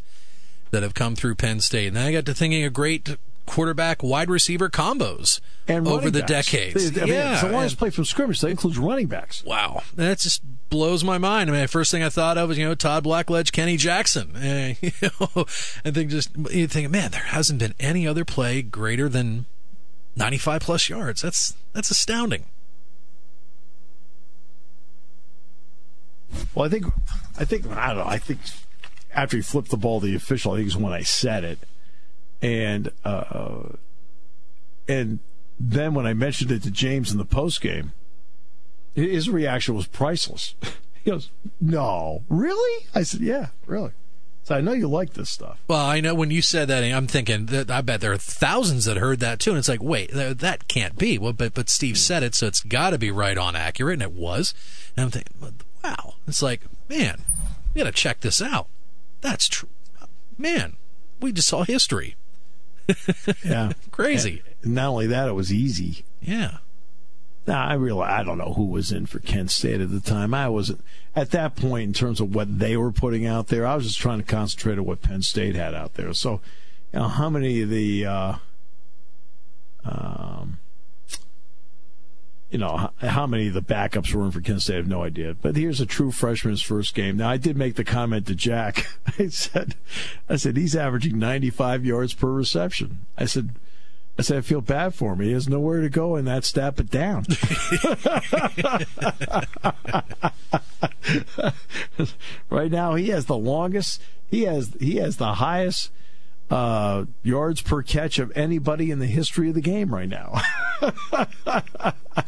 that 0.70 0.84
have 0.84 0.94
come 0.94 1.16
through 1.16 1.34
Penn 1.34 1.60
State. 1.60 1.88
And 1.88 1.96
then 1.96 2.06
I 2.06 2.12
got 2.12 2.26
to 2.26 2.34
thinking 2.34 2.64
of 2.64 2.72
great 2.72 3.16
quarterback 3.56 4.02
wide 4.02 4.28
receiver 4.28 4.68
combos 4.68 5.40
and 5.66 5.88
over 5.88 6.10
the 6.10 6.20
backs. 6.20 6.50
decades. 6.50 6.98
I 6.98 7.00
mean, 7.00 7.08
yeah, 7.08 7.40
the 7.40 7.48
longest 7.48 7.78
play 7.78 7.88
from 7.88 8.04
scrimmage. 8.04 8.42
That 8.42 8.48
includes 8.48 8.76
running 8.76 9.06
backs. 9.06 9.42
Wow, 9.44 9.82
that 9.94 10.18
just 10.18 10.42
blows 10.68 11.02
my 11.02 11.16
mind. 11.16 11.48
I 11.48 11.54
mean, 11.54 11.62
the 11.62 11.68
first 11.68 11.90
thing 11.90 12.02
I 12.02 12.10
thought 12.10 12.36
of 12.36 12.50
was 12.50 12.58
you 12.58 12.66
know 12.66 12.74
Todd 12.74 13.04
Blackledge, 13.04 13.52
Kenny 13.52 13.78
Jackson. 13.78 14.34
Uh, 14.46 14.74
you 14.80 14.92
know, 15.02 15.46
and 15.84 15.94
think 15.94 16.10
just 16.10 16.30
you 16.50 16.68
think, 16.68 16.90
man, 16.90 17.10
there 17.10 17.22
hasn't 17.22 17.58
been 17.58 17.74
any 17.80 18.06
other 18.06 18.24
play 18.24 18.60
greater 18.62 19.08
than 19.08 19.46
ninety-five 20.14 20.60
plus 20.60 20.88
yards. 20.88 21.22
That's 21.22 21.56
that's 21.72 21.90
astounding. 21.90 22.44
Well, 26.54 26.66
I 26.66 26.68
think, 26.68 26.84
I 27.38 27.44
think, 27.44 27.66
I 27.68 27.88
don't 27.88 27.98
know. 27.98 28.10
I 28.10 28.18
think 28.18 28.40
after 29.14 29.36
he 29.36 29.42
flipped 29.42 29.70
the 29.70 29.76
ball, 29.76 30.00
the 30.00 30.14
official, 30.14 30.52
I 30.52 30.56
think 30.56 30.68
is 30.68 30.76
when 30.76 30.92
I 30.92 31.02
said 31.02 31.44
it, 31.44 31.58
and 32.42 32.90
uh, 33.04 33.70
and 34.88 35.18
then 35.58 35.94
when 35.94 36.06
I 36.06 36.14
mentioned 36.14 36.50
it 36.50 36.62
to 36.64 36.70
James 36.70 37.12
in 37.12 37.18
the 37.18 37.24
post 37.24 37.60
game, 37.60 37.92
his 38.94 39.28
reaction 39.28 39.74
was 39.74 39.86
priceless. 39.86 40.54
He 41.04 41.12
goes, 41.12 41.30
"No, 41.60 42.24
really?" 42.28 42.86
I 42.92 43.04
said, 43.04 43.20
"Yeah, 43.20 43.50
really." 43.64 43.92
So 44.46 44.54
I 44.54 44.60
know 44.60 44.72
you 44.72 44.86
like 44.86 45.14
this 45.14 45.28
stuff. 45.30 45.60
Well, 45.66 45.84
I 45.84 46.00
know 46.00 46.14
when 46.14 46.30
you 46.30 46.40
said 46.40 46.66
that, 46.68 46.84
I'm 46.84 47.08
thinking 47.08 47.46
that 47.46 47.68
I 47.68 47.80
bet 47.80 48.00
there 48.00 48.12
are 48.12 48.16
thousands 48.16 48.84
that 48.84 48.96
heard 48.96 49.18
that 49.18 49.40
too, 49.40 49.50
and 49.50 49.58
it's 49.58 49.68
like, 49.68 49.82
wait, 49.82 50.12
that 50.12 50.68
can't 50.68 50.96
be. 50.96 51.18
Well, 51.18 51.32
but 51.32 51.54
but 51.54 51.68
Steve 51.68 51.98
said 51.98 52.22
it, 52.22 52.36
so 52.36 52.46
it's 52.46 52.60
got 52.60 52.90
to 52.90 52.98
be 52.98 53.10
right 53.10 53.36
on 53.36 53.56
accurate, 53.56 53.94
and 53.94 54.02
it 54.02 54.12
was. 54.12 54.54
And 54.96 55.04
I'm 55.04 55.10
thinking, 55.10 55.34
wow, 55.82 56.14
it's 56.28 56.42
like, 56.42 56.62
man, 56.88 57.22
we 57.74 57.80
got 57.80 57.86
to 57.86 57.92
check 57.92 58.20
this 58.20 58.40
out. 58.40 58.68
That's 59.20 59.48
true, 59.48 59.68
man. 60.38 60.76
We 61.20 61.32
just 61.32 61.48
saw 61.48 61.64
history. 61.64 62.14
yeah, 63.44 63.72
crazy. 63.90 64.42
And 64.62 64.74
not 64.74 64.88
only 64.88 65.06
that, 65.08 65.28
it 65.28 65.32
was 65.32 65.52
easy. 65.52 66.04
Yeah. 66.20 66.58
Now 67.46 67.64
I 67.64 67.74
realize 67.74 68.20
I 68.20 68.22
don't 68.24 68.38
know 68.38 68.54
who 68.54 68.66
was 68.66 68.90
in 68.90 69.06
for 69.06 69.20
Kent 69.20 69.50
State 69.50 69.80
at 69.80 69.90
the 69.90 70.00
time. 70.00 70.34
I 70.34 70.48
wasn't 70.48 70.80
at 71.14 71.30
that 71.30 71.54
point 71.54 71.84
in 71.84 71.92
terms 71.92 72.20
of 72.20 72.34
what 72.34 72.58
they 72.58 72.76
were 72.76 72.92
putting 72.92 73.24
out 73.26 73.48
there. 73.48 73.66
I 73.66 73.76
was 73.76 73.86
just 73.86 73.98
trying 73.98 74.18
to 74.18 74.24
concentrate 74.24 74.78
on 74.78 74.84
what 74.84 75.02
Penn 75.02 75.22
State 75.22 75.54
had 75.54 75.74
out 75.74 75.94
there. 75.94 76.12
So, 76.12 76.40
you 76.92 77.00
know, 77.00 77.08
how 77.08 77.30
many 77.30 77.62
of 77.62 77.70
the, 77.70 78.04
uh, 78.04 78.34
um, 79.84 80.58
you 82.50 82.58
know, 82.58 82.90
how 82.98 83.26
many 83.26 83.48
of 83.48 83.54
the 83.54 83.62
backups 83.62 84.14
were 84.14 84.24
in 84.24 84.30
for 84.30 84.40
Kent 84.40 84.62
State? 84.62 84.74
I 84.74 84.78
have 84.78 84.88
no 84.88 85.02
idea. 85.02 85.34
But 85.34 85.56
here's 85.56 85.80
a 85.80 85.86
true 85.86 86.12
freshman's 86.12 86.62
first 86.62 86.94
game. 86.94 87.16
Now, 87.16 87.28
I 87.28 87.36
did 87.36 87.56
make 87.56 87.74
the 87.74 87.84
comment 87.84 88.26
to 88.26 88.34
Jack. 88.34 88.86
I 89.18 89.28
said, 89.28 89.74
I 90.28 90.36
said 90.36 90.56
he's 90.56 90.76
averaging 90.76 91.18
95 91.18 91.84
yards 91.84 92.14
per 92.14 92.30
reception. 92.30 93.06
I 93.18 93.24
said 93.24 93.50
I 94.18 94.22
said, 94.22 94.38
I 94.38 94.40
feel 94.40 94.62
bad 94.62 94.94
for 94.94 95.12
him. 95.12 95.20
He 95.20 95.32
has 95.32 95.46
nowhere 95.46 95.82
to 95.82 95.90
go 95.90 96.16
in 96.16 96.24
that 96.24 96.44
stat 96.44 96.76
but 96.76 96.90
down. 96.90 97.26
right 102.50 102.70
now, 102.70 102.94
he 102.94 103.10
has 103.10 103.26
the 103.26 103.36
longest. 103.36 104.00
He 104.30 104.44
has 104.44 104.74
he 104.80 104.96
has 104.96 105.18
the 105.18 105.34
highest 105.34 105.90
uh, 106.50 107.04
yards 107.22 107.60
per 107.60 107.82
catch 107.82 108.18
of 108.18 108.32
anybody 108.34 108.90
in 108.90 109.00
the 109.00 109.06
history 109.06 109.50
of 109.50 109.54
the 109.54 109.60
game 109.60 109.94
right 109.94 110.08
now. 110.08 110.40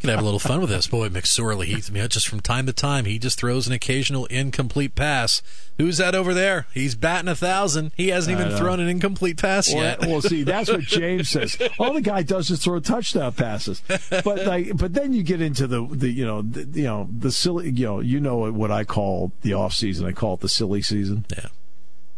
Can 0.00 0.10
have 0.10 0.20
a 0.20 0.24
little 0.24 0.38
fun 0.38 0.60
with 0.60 0.70
this. 0.70 0.86
Boy, 0.86 1.08
McSorley, 1.08 1.64
he, 1.64 1.74
I 1.74 1.90
mean, 1.90 2.08
just 2.08 2.28
from 2.28 2.40
time 2.40 2.66
to 2.66 2.72
time, 2.72 3.04
he 3.04 3.18
just 3.18 3.38
throws 3.38 3.66
an 3.66 3.72
occasional 3.72 4.26
incomplete 4.26 4.94
pass. 4.94 5.42
Who's 5.76 5.98
that 5.98 6.14
over 6.14 6.32
there? 6.34 6.66
He's 6.72 6.94
batting 6.94 7.28
a 7.28 7.34
thousand. 7.34 7.92
He 7.96 8.08
hasn't 8.08 8.38
even 8.38 8.56
thrown 8.56 8.80
an 8.80 8.88
incomplete 8.88 9.38
pass 9.38 9.72
well, 9.72 9.82
yet. 9.82 10.00
well, 10.00 10.20
see, 10.20 10.44
that's 10.44 10.70
what 10.70 10.80
James 10.82 11.28
says. 11.30 11.58
All 11.78 11.92
the 11.92 12.00
guy 12.00 12.22
does 12.22 12.50
is 12.50 12.62
throw 12.62 12.78
touchdown 12.80 13.32
passes. 13.32 13.82
But 14.10 14.46
like, 14.46 14.76
but 14.76 14.94
then 14.94 15.12
you 15.12 15.22
get 15.22 15.40
into 15.40 15.66
the, 15.66 15.86
the 15.86 16.08
you 16.10 16.24
know 16.24 16.42
the, 16.42 16.64
you 16.80 16.84
know 16.84 17.08
the 17.16 17.32
silly 17.32 17.70
you 17.70 17.86
know 17.86 18.00
you 18.00 18.20
know 18.20 18.50
what 18.50 18.70
I 18.70 18.84
call 18.84 19.32
the 19.42 19.54
off 19.54 19.74
season. 19.74 20.06
I 20.06 20.12
call 20.12 20.34
it 20.34 20.40
the 20.40 20.48
silly 20.48 20.82
season. 20.82 21.26
Yeah. 21.36 21.46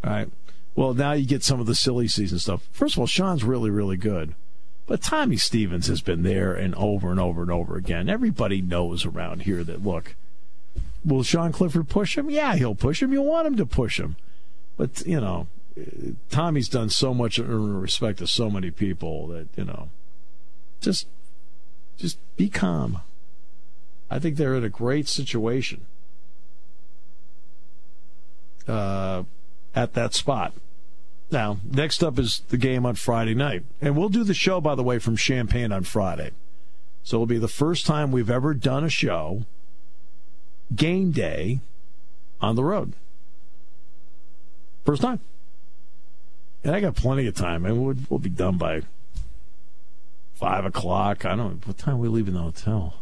All 0.04 0.10
right. 0.10 0.28
Well, 0.74 0.94
now 0.94 1.12
you 1.12 1.26
get 1.26 1.42
some 1.42 1.60
of 1.60 1.66
the 1.66 1.74
silly 1.74 2.08
season 2.08 2.38
stuff. 2.38 2.68
First 2.72 2.94
of 2.94 3.00
all, 3.00 3.06
Sean's 3.06 3.44
really 3.44 3.70
really 3.70 3.96
good. 3.96 4.34
But 4.90 5.02
Tommy 5.02 5.36
Stevens 5.36 5.86
has 5.86 6.00
been 6.00 6.24
there 6.24 6.52
and 6.52 6.74
over 6.74 7.12
and 7.12 7.20
over 7.20 7.42
and 7.42 7.50
over 7.52 7.76
again. 7.76 8.08
Everybody 8.08 8.60
knows 8.60 9.06
around 9.06 9.42
here 9.42 9.62
that, 9.62 9.84
look, 9.84 10.16
will 11.04 11.22
Sean 11.22 11.52
Clifford 11.52 11.88
push 11.88 12.18
him? 12.18 12.28
Yeah, 12.28 12.56
he'll 12.56 12.74
push 12.74 13.00
him. 13.00 13.12
You 13.12 13.22
want 13.22 13.46
him 13.46 13.56
to 13.58 13.66
push 13.66 14.00
him. 14.00 14.16
But, 14.76 15.06
you 15.06 15.20
know, 15.20 15.46
Tommy's 16.28 16.68
done 16.68 16.90
so 16.90 17.14
much 17.14 17.38
in 17.38 17.80
respect 17.80 18.18
to 18.18 18.26
so 18.26 18.50
many 18.50 18.72
people 18.72 19.28
that, 19.28 19.46
you 19.56 19.64
know, 19.64 19.90
just 20.80 21.06
just 21.96 22.18
be 22.36 22.48
calm. 22.48 23.00
I 24.10 24.18
think 24.18 24.38
they're 24.38 24.56
in 24.56 24.64
a 24.64 24.68
great 24.68 25.06
situation 25.06 25.82
uh, 28.66 29.22
at 29.72 29.94
that 29.94 30.14
spot. 30.14 30.52
Now, 31.30 31.58
next 31.64 32.02
up 32.02 32.18
is 32.18 32.42
the 32.48 32.56
game 32.56 32.84
on 32.84 32.96
Friday 32.96 33.34
night. 33.34 33.62
And 33.80 33.96
we'll 33.96 34.08
do 34.08 34.24
the 34.24 34.34
show, 34.34 34.60
by 34.60 34.74
the 34.74 34.82
way, 34.82 34.98
from 34.98 35.16
Champaign 35.16 35.70
on 35.70 35.84
Friday. 35.84 36.32
So 37.02 37.16
it'll 37.16 37.26
be 37.26 37.38
the 37.38 37.48
first 37.48 37.86
time 37.86 38.10
we've 38.10 38.30
ever 38.30 38.52
done 38.52 38.84
a 38.84 38.90
show 38.90 39.44
game 40.74 41.12
day 41.12 41.60
on 42.40 42.56
the 42.56 42.64
road. 42.64 42.94
First 44.84 45.02
time. 45.02 45.20
And 46.64 46.74
I 46.74 46.80
got 46.80 46.94
plenty 46.94 47.26
of 47.26 47.34
time. 47.34 47.64
and 47.64 47.82
we'll, 47.82 47.96
we'll 48.08 48.18
be 48.18 48.28
done 48.28 48.58
by 48.58 48.82
five 50.34 50.64
o'clock. 50.64 51.24
I 51.24 51.30
don't 51.30 51.38
know. 51.38 51.58
What 51.64 51.78
time 51.78 51.94
are 51.94 51.98
we 51.98 52.08
leaving 52.08 52.34
the 52.34 52.40
hotel? 52.40 52.94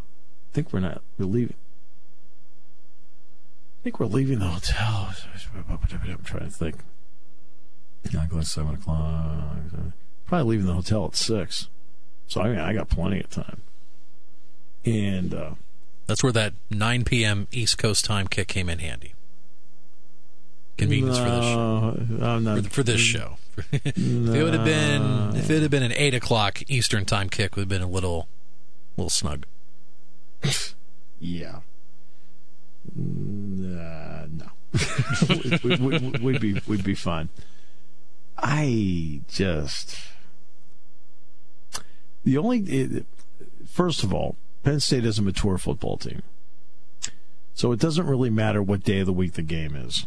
I 0.53 0.55
think 0.55 0.73
we're 0.73 0.81
not. 0.81 1.03
We're 1.19 1.27
leaving. 1.27 1.57
I 3.81 3.85
think 3.85 4.01
we're 4.01 4.07
leaving 4.07 4.39
the 4.39 4.47
hotel. 4.47 5.15
I'm 5.69 6.25
trying 6.25 6.45
to 6.45 6.51
think. 6.51 6.77
Not 8.13 8.29
going 8.29 8.45
seven 8.45 8.75
o'clock. 8.75 9.57
Probably 10.27 10.57
leaving 10.57 10.67
the 10.67 10.75
hotel 10.75 11.07
at 11.07 11.17
six. 11.17 11.69
So 12.27 12.43
I 12.43 12.49
mean, 12.49 12.59
I 12.59 12.73
got 12.73 12.89
plenty 12.89 13.21
of 13.21 13.31
time. 13.31 13.63
And 14.85 15.35
uh, 15.35 15.51
that's 16.07 16.23
where 16.23 16.33
that 16.33 16.55
9 16.71 17.05
p.m. 17.05 17.49
East 17.51 17.79
Coast 17.79 18.05
time 18.05 18.29
kick 18.29 18.49
came 18.49 18.69
in 18.69 18.79
handy. 18.79 19.15
Convenience 20.79 21.19
no, 21.19 21.25
for 21.25 21.31
this 21.31 21.45
show. 21.45 22.25
I'm 22.25 22.45
not, 22.45 22.65
for, 22.65 22.71
for 22.71 22.83
this 22.83 23.01
show. 23.01 23.37
if 23.73 23.97
it 23.97 24.43
would 24.43 24.55
have 24.55 24.65
been, 24.65 25.37
if 25.37 25.51
it 25.51 25.61
had 25.63 25.71
been 25.71 25.83
an 25.83 25.93
eight 25.93 26.15
o'clock 26.15 26.63
Eastern 26.69 27.05
time 27.05 27.29
kick, 27.29 27.57
would 27.57 27.63
have 27.63 27.69
been 27.69 27.83
a 27.83 27.89
little, 27.89 28.29
little 28.97 29.11
snug. 29.11 29.45
yeah. 31.21 31.61
Uh, 32.97 34.27
no. 34.31 34.47
we, 35.29 35.77
we, 35.77 35.99
we, 35.99 36.11
we'd 36.21 36.41
be 36.41 36.61
we'd 36.67 36.85
be 36.85 36.95
fine. 36.95 37.29
I 38.39 39.21
just 39.29 39.99
the 42.25 42.39
only 42.39 42.61
it, 42.61 43.07
first 43.67 44.03
of 44.03 44.13
all, 44.13 44.37
Penn 44.63 44.81
State 44.81 45.05
is 45.05 45.19
a 45.19 45.23
mature 45.23 45.59
football 45.59 45.97
team, 45.97 46.23
so 47.55 47.73
it 47.73 47.81
doesn't 47.81 48.07
really 48.07 48.31
matter 48.31 48.63
what 48.63 48.85
day 48.85 49.01
of 49.01 49.07
the 49.07 49.13
week 49.13 49.33
the 49.35 49.43
game 49.43 49.75
is 49.75 50.07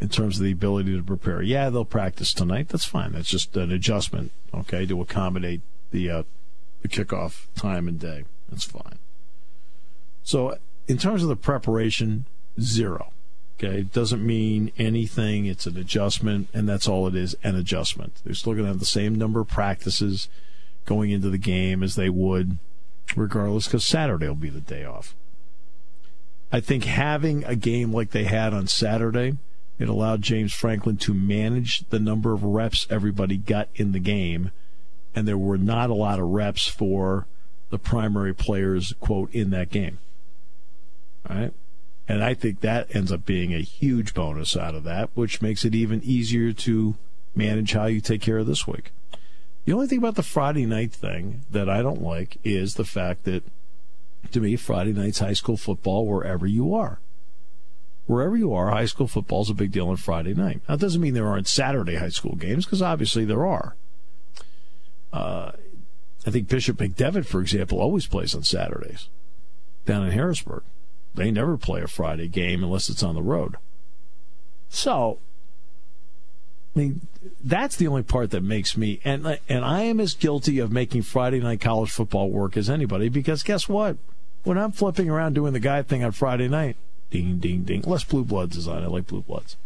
in 0.00 0.08
terms 0.08 0.38
of 0.38 0.44
the 0.44 0.52
ability 0.52 0.96
to 0.96 1.02
prepare. 1.02 1.42
Yeah, 1.42 1.70
they'll 1.70 1.84
practice 1.84 2.32
tonight. 2.32 2.68
That's 2.68 2.84
fine. 2.84 3.12
That's 3.12 3.28
just 3.28 3.56
an 3.56 3.70
adjustment, 3.70 4.32
okay, 4.54 4.86
to 4.86 5.00
accommodate 5.00 5.60
the 5.90 6.10
uh, 6.10 6.22
the 6.82 6.88
kickoff 6.88 7.46
time 7.54 7.86
and 7.88 7.98
day. 7.98 8.24
That's 8.48 8.64
fine. 8.64 8.98
So, 10.22 10.56
in 10.88 10.98
terms 10.98 11.22
of 11.22 11.28
the 11.28 11.36
preparation, 11.36 12.24
zero. 12.60 13.12
Okay, 13.62 13.80
it 13.80 13.92
doesn't 13.92 14.24
mean 14.24 14.72
anything. 14.78 15.44
It's 15.44 15.66
an 15.66 15.76
adjustment, 15.76 16.48
and 16.54 16.66
that's 16.66 16.88
all 16.88 17.06
it 17.06 17.14
is 17.14 17.36
an 17.44 17.56
adjustment. 17.56 18.14
They're 18.24 18.32
still 18.32 18.54
going 18.54 18.64
to 18.64 18.70
have 18.70 18.78
the 18.78 18.86
same 18.86 19.14
number 19.14 19.40
of 19.40 19.48
practices 19.48 20.30
going 20.86 21.10
into 21.10 21.28
the 21.28 21.36
game 21.36 21.82
as 21.82 21.94
they 21.94 22.08
would 22.08 22.56
regardless, 23.16 23.66
because 23.66 23.84
Saturday 23.84 24.26
will 24.28 24.34
be 24.34 24.48
the 24.48 24.60
day 24.60 24.84
off. 24.84 25.14
I 26.50 26.60
think 26.60 26.84
having 26.84 27.44
a 27.44 27.54
game 27.54 27.92
like 27.92 28.12
they 28.12 28.24
had 28.24 28.54
on 28.54 28.66
Saturday, 28.66 29.36
it 29.78 29.88
allowed 29.90 30.22
James 30.22 30.54
Franklin 30.54 30.96
to 30.98 31.12
manage 31.12 31.86
the 31.90 31.98
number 31.98 32.32
of 32.32 32.42
reps 32.42 32.86
everybody 32.88 33.36
got 33.36 33.68
in 33.74 33.92
the 33.92 34.00
game, 34.00 34.52
and 35.14 35.28
there 35.28 35.36
were 35.36 35.58
not 35.58 35.90
a 35.90 35.94
lot 35.94 36.18
of 36.18 36.28
reps 36.28 36.66
for 36.66 37.26
the 37.68 37.78
primary 37.78 38.34
players, 38.34 38.94
quote, 39.00 39.30
in 39.34 39.50
that 39.50 39.68
game. 39.68 39.98
All 41.28 41.36
right? 41.36 41.52
And 42.10 42.24
I 42.24 42.34
think 42.34 42.58
that 42.60 42.92
ends 42.92 43.12
up 43.12 43.24
being 43.24 43.54
a 43.54 43.60
huge 43.60 44.14
bonus 44.14 44.56
out 44.56 44.74
of 44.74 44.82
that, 44.82 45.10
which 45.14 45.40
makes 45.40 45.64
it 45.64 45.76
even 45.76 46.02
easier 46.02 46.52
to 46.52 46.96
manage 47.36 47.72
how 47.72 47.86
you 47.86 48.00
take 48.00 48.20
care 48.20 48.38
of 48.38 48.48
this 48.48 48.66
week. 48.66 48.90
The 49.64 49.72
only 49.72 49.86
thing 49.86 49.98
about 49.98 50.16
the 50.16 50.24
Friday 50.24 50.66
night 50.66 50.92
thing 50.92 51.42
that 51.52 51.70
I 51.70 51.82
don't 51.82 52.02
like 52.02 52.38
is 52.42 52.74
the 52.74 52.84
fact 52.84 53.22
that, 53.26 53.44
to 54.32 54.40
me, 54.40 54.56
Friday 54.56 54.92
night's 54.92 55.20
high 55.20 55.34
school 55.34 55.56
football 55.56 56.04
wherever 56.04 56.48
you 56.48 56.74
are. 56.74 56.98
Wherever 58.06 58.36
you 58.36 58.52
are, 58.52 58.70
high 58.70 58.86
school 58.86 59.06
football 59.06 59.42
is 59.42 59.50
a 59.50 59.54
big 59.54 59.70
deal 59.70 59.88
on 59.88 59.96
Friday 59.96 60.34
night. 60.34 60.62
Now, 60.68 60.74
it 60.74 60.80
doesn't 60.80 61.00
mean 61.00 61.14
there 61.14 61.28
aren't 61.28 61.46
Saturday 61.46 61.94
high 61.94 62.08
school 62.08 62.34
games, 62.34 62.64
because 62.64 62.82
obviously 62.82 63.24
there 63.24 63.46
are. 63.46 63.76
Uh, 65.12 65.52
I 66.26 66.30
think 66.32 66.48
Bishop 66.48 66.78
McDevitt, 66.78 67.26
for 67.26 67.40
example, 67.40 67.78
always 67.78 68.08
plays 68.08 68.34
on 68.34 68.42
Saturdays 68.42 69.08
down 69.86 70.04
in 70.04 70.10
Harrisburg. 70.10 70.64
They 71.14 71.30
never 71.30 71.56
play 71.56 71.82
a 71.82 71.86
Friday 71.86 72.28
game 72.28 72.62
unless 72.62 72.88
it's 72.88 73.02
on 73.02 73.14
the 73.14 73.22
road. 73.22 73.56
So, 74.68 75.18
I 76.74 76.78
mean, 76.78 77.00
that's 77.42 77.76
the 77.76 77.88
only 77.88 78.04
part 78.04 78.30
that 78.30 78.42
makes 78.42 78.76
me 78.76 79.00
and 79.04 79.38
and 79.48 79.64
I 79.64 79.82
am 79.82 79.98
as 79.98 80.14
guilty 80.14 80.58
of 80.60 80.70
making 80.70 81.02
Friday 81.02 81.40
night 81.40 81.60
college 81.60 81.90
football 81.90 82.30
work 82.30 82.56
as 82.56 82.70
anybody 82.70 83.08
because 83.08 83.42
guess 83.42 83.68
what? 83.68 83.96
When 84.44 84.56
I'm 84.56 84.72
flipping 84.72 85.10
around 85.10 85.34
doing 85.34 85.52
the 85.52 85.60
guy 85.60 85.82
thing 85.82 86.04
on 86.04 86.12
Friday 86.12 86.48
night, 86.48 86.76
ding 87.10 87.38
ding 87.38 87.64
ding, 87.64 87.82
less 87.82 88.04
blue 88.04 88.24
bloods 88.24 88.56
is 88.56 88.68
on. 88.68 88.84
I 88.84 88.86
like 88.86 89.08
blue 89.08 89.22
bloods. 89.22 89.56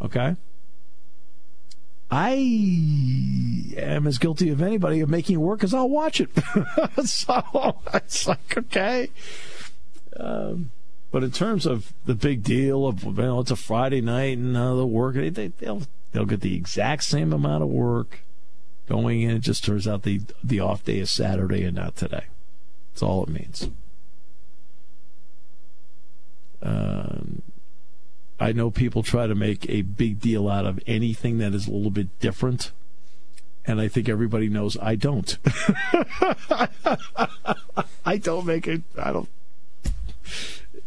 Okay. 0.00 0.36
I 2.10 2.32
am 3.76 4.06
as 4.06 4.18
guilty 4.18 4.48
of 4.50 4.62
anybody 4.62 5.00
of 5.00 5.08
making 5.08 5.34
it 5.36 5.38
work 5.38 5.64
as 5.64 5.74
I'll 5.74 5.88
watch 5.88 6.20
it. 6.20 6.30
so 7.04 7.76
it's 7.92 8.26
like 8.26 8.56
okay. 8.56 9.10
Um, 10.18 10.70
but 11.10 11.22
in 11.22 11.30
terms 11.30 11.64
of 11.66 11.92
the 12.06 12.14
big 12.14 12.42
deal 12.42 12.86
of 12.86 13.04
you 13.04 13.12
know 13.12 13.40
it's 13.40 13.50
a 13.50 13.56
Friday 13.56 14.00
night 14.00 14.36
and 14.36 14.56
uh, 14.56 14.74
the 14.74 14.86
work 14.86 15.14
they, 15.14 15.28
they 15.28 15.48
they'll 15.48 15.82
they'll 16.12 16.24
get 16.24 16.40
the 16.40 16.56
exact 16.56 17.04
same 17.04 17.32
amount 17.32 17.62
of 17.62 17.68
work 17.68 18.20
going 18.88 19.22
in. 19.22 19.30
It 19.30 19.40
just 19.40 19.64
turns 19.64 19.86
out 19.86 20.02
the 20.02 20.22
the 20.42 20.60
off 20.60 20.84
day 20.84 20.98
is 20.98 21.10
Saturday 21.10 21.62
and 21.64 21.76
not 21.76 21.96
today. 21.96 22.24
That's 22.92 23.02
all 23.02 23.22
it 23.22 23.28
means. 23.28 23.70
Um, 26.62 27.42
I 28.40 28.52
know 28.52 28.70
people 28.70 29.02
try 29.02 29.26
to 29.26 29.34
make 29.34 29.68
a 29.68 29.82
big 29.82 30.20
deal 30.20 30.48
out 30.48 30.66
of 30.66 30.80
anything 30.86 31.38
that 31.38 31.54
is 31.54 31.68
a 31.68 31.70
little 31.70 31.90
bit 31.90 32.18
different. 32.20 32.72
And 33.66 33.80
I 33.80 33.88
think 33.88 34.08
everybody 34.08 34.48
knows 34.48 34.76
I 34.82 34.94
don't. 34.94 35.38
I 38.04 38.18
don't 38.18 38.44
make 38.44 38.68
it. 38.68 38.82
I 38.98 39.12
don't 39.12 39.28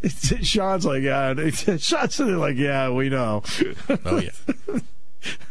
Sean's 0.09 0.85
like, 0.85 1.03
yeah. 1.03 1.33
Sean's 1.77 2.19
like, 2.19 2.57
yeah, 2.57 2.89
we 2.89 3.09
know. 3.09 3.43
Oh 4.05 4.17
yeah. 4.17 4.79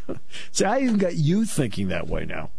See, 0.53 0.65
I 0.65 0.81
even 0.81 0.99
got 0.99 1.17
you 1.17 1.45
thinking 1.45 1.89
that 1.89 2.07
way 2.07 2.25
now. 2.25 2.51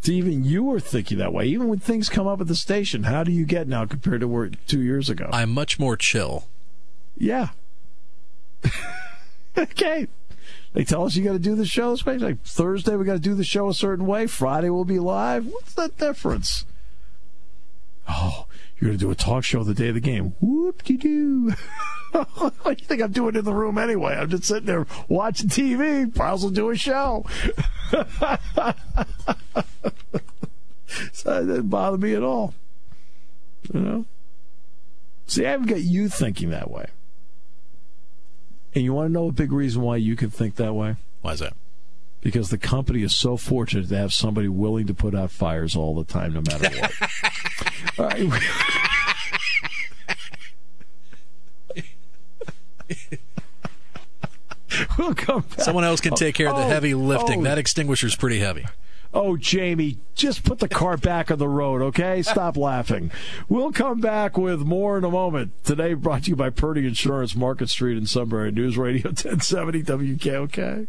See, 0.00 0.16
even 0.16 0.44
you 0.44 0.70
are 0.72 0.80
thinking 0.80 1.18
that 1.18 1.32
way. 1.32 1.46
Even 1.46 1.68
when 1.68 1.78
things 1.78 2.08
come 2.08 2.26
up 2.26 2.40
at 2.40 2.46
the 2.46 2.54
station, 2.54 3.04
how 3.04 3.24
do 3.24 3.32
you 3.32 3.44
get 3.44 3.66
now 3.66 3.86
compared 3.86 4.20
to 4.20 4.28
where 4.28 4.50
two 4.66 4.80
years 4.80 5.10
ago? 5.10 5.28
I'm 5.32 5.50
much 5.50 5.78
more 5.78 5.96
chill. 5.96 6.46
Yeah. 7.16 7.48
okay. 9.58 10.06
They 10.72 10.84
tell 10.84 11.04
us 11.04 11.16
you 11.16 11.24
got 11.24 11.32
to 11.32 11.38
do 11.38 11.54
the 11.54 11.66
show 11.66 11.90
this 11.90 12.06
way. 12.06 12.18
Like 12.18 12.42
Thursday, 12.42 12.96
we 12.96 13.04
got 13.04 13.14
to 13.14 13.18
do 13.18 13.34
the 13.34 13.44
show 13.44 13.68
a 13.68 13.74
certain 13.74 14.06
way. 14.06 14.26
Friday, 14.26 14.70
we'll 14.70 14.84
be 14.84 14.98
live. 14.98 15.46
What's 15.46 15.74
that 15.74 15.96
difference? 15.96 16.66
Oh, 18.08 18.46
you're 18.78 18.90
going 18.90 18.98
to 18.98 19.04
do 19.04 19.10
a 19.10 19.14
talk 19.14 19.44
show 19.44 19.64
the 19.64 19.74
day 19.74 19.88
of 19.88 19.94
the 19.94 20.00
game. 20.00 20.34
Whoop 20.40 20.82
de 20.84 20.96
doo. 20.96 21.52
what 22.12 22.64
do 22.64 22.70
you 22.70 22.86
think 22.86 23.02
I'm 23.02 23.12
doing 23.12 23.36
in 23.36 23.44
the 23.44 23.52
room 23.52 23.78
anyway? 23.78 24.14
I'm 24.14 24.30
just 24.30 24.44
sitting 24.44 24.66
there 24.66 24.86
watching 25.08 25.48
TV. 25.48 26.14
Miles 26.16 26.42
will 26.42 26.50
do 26.50 26.70
a 26.70 26.76
show. 26.76 27.24
So 31.12 31.34
that 31.34 31.52
didn't 31.52 31.68
bother 31.68 31.98
me 31.98 32.14
at 32.14 32.22
all. 32.22 32.54
You 33.72 33.80
know? 33.80 34.04
See, 35.26 35.44
I 35.44 35.50
haven't 35.50 35.66
got 35.66 35.80
you 35.80 36.08
thinking 36.08 36.50
that 36.50 36.70
way. 36.70 36.86
And 38.74 38.84
you 38.84 38.92
want 38.92 39.08
to 39.08 39.12
know 39.12 39.28
a 39.28 39.32
big 39.32 39.52
reason 39.52 39.82
why 39.82 39.96
you 39.96 40.16
can 40.16 40.30
think 40.30 40.56
that 40.56 40.74
way? 40.74 40.96
Why 41.22 41.32
is 41.32 41.40
that? 41.40 41.54
Because 42.26 42.50
the 42.50 42.58
company 42.58 43.04
is 43.04 43.14
so 43.14 43.36
fortunate 43.36 43.88
to 43.88 43.96
have 43.96 44.12
somebody 44.12 44.48
willing 44.48 44.88
to 44.88 44.94
put 44.94 45.14
out 45.14 45.30
fires 45.30 45.76
all 45.76 45.94
the 45.94 46.02
time, 46.02 46.32
no 46.32 46.40
matter 46.40 46.68
what. 46.80 46.92
all 48.00 48.06
right. 48.06 48.42
we'll 54.98 55.14
come 55.14 55.42
back. 55.42 55.60
Someone 55.60 55.84
else 55.84 56.00
can 56.00 56.14
take 56.16 56.34
care 56.34 56.48
of 56.48 56.56
the 56.56 56.64
Oh, 56.64 56.68
heavy 56.68 56.94
lifting. 56.94 57.42
oh. 57.42 57.44
That 57.44 57.58
extinguisher's 57.58 58.16
pretty 58.16 58.40
heavy. 58.40 58.66
Oh, 59.14 59.36
Jamie, 59.36 59.98
just 60.16 60.42
put 60.42 60.58
the 60.58 60.68
car 60.68 60.96
back 60.96 61.30
on 61.30 61.38
the 61.38 61.46
road, 61.48 61.80
okay? 61.80 62.22
Stop 62.22 62.56
laughing. 62.56 63.12
We'll 63.48 63.70
come 63.70 64.00
back 64.00 64.36
with 64.36 64.62
more 64.62 64.98
in 64.98 65.04
a 65.04 65.10
moment. 65.10 65.52
Today 65.62 65.94
brought 65.94 66.24
to 66.24 66.30
you 66.30 66.36
by 66.36 66.50
Purdy 66.50 66.84
Insurance, 66.88 67.36
Market 67.36 67.70
Street 67.70 67.96
in 67.96 68.06
Sunbury, 68.06 68.50
News 68.50 68.76
Radio 68.76 69.10
1070 69.10 69.84
WKOK. 69.84 70.88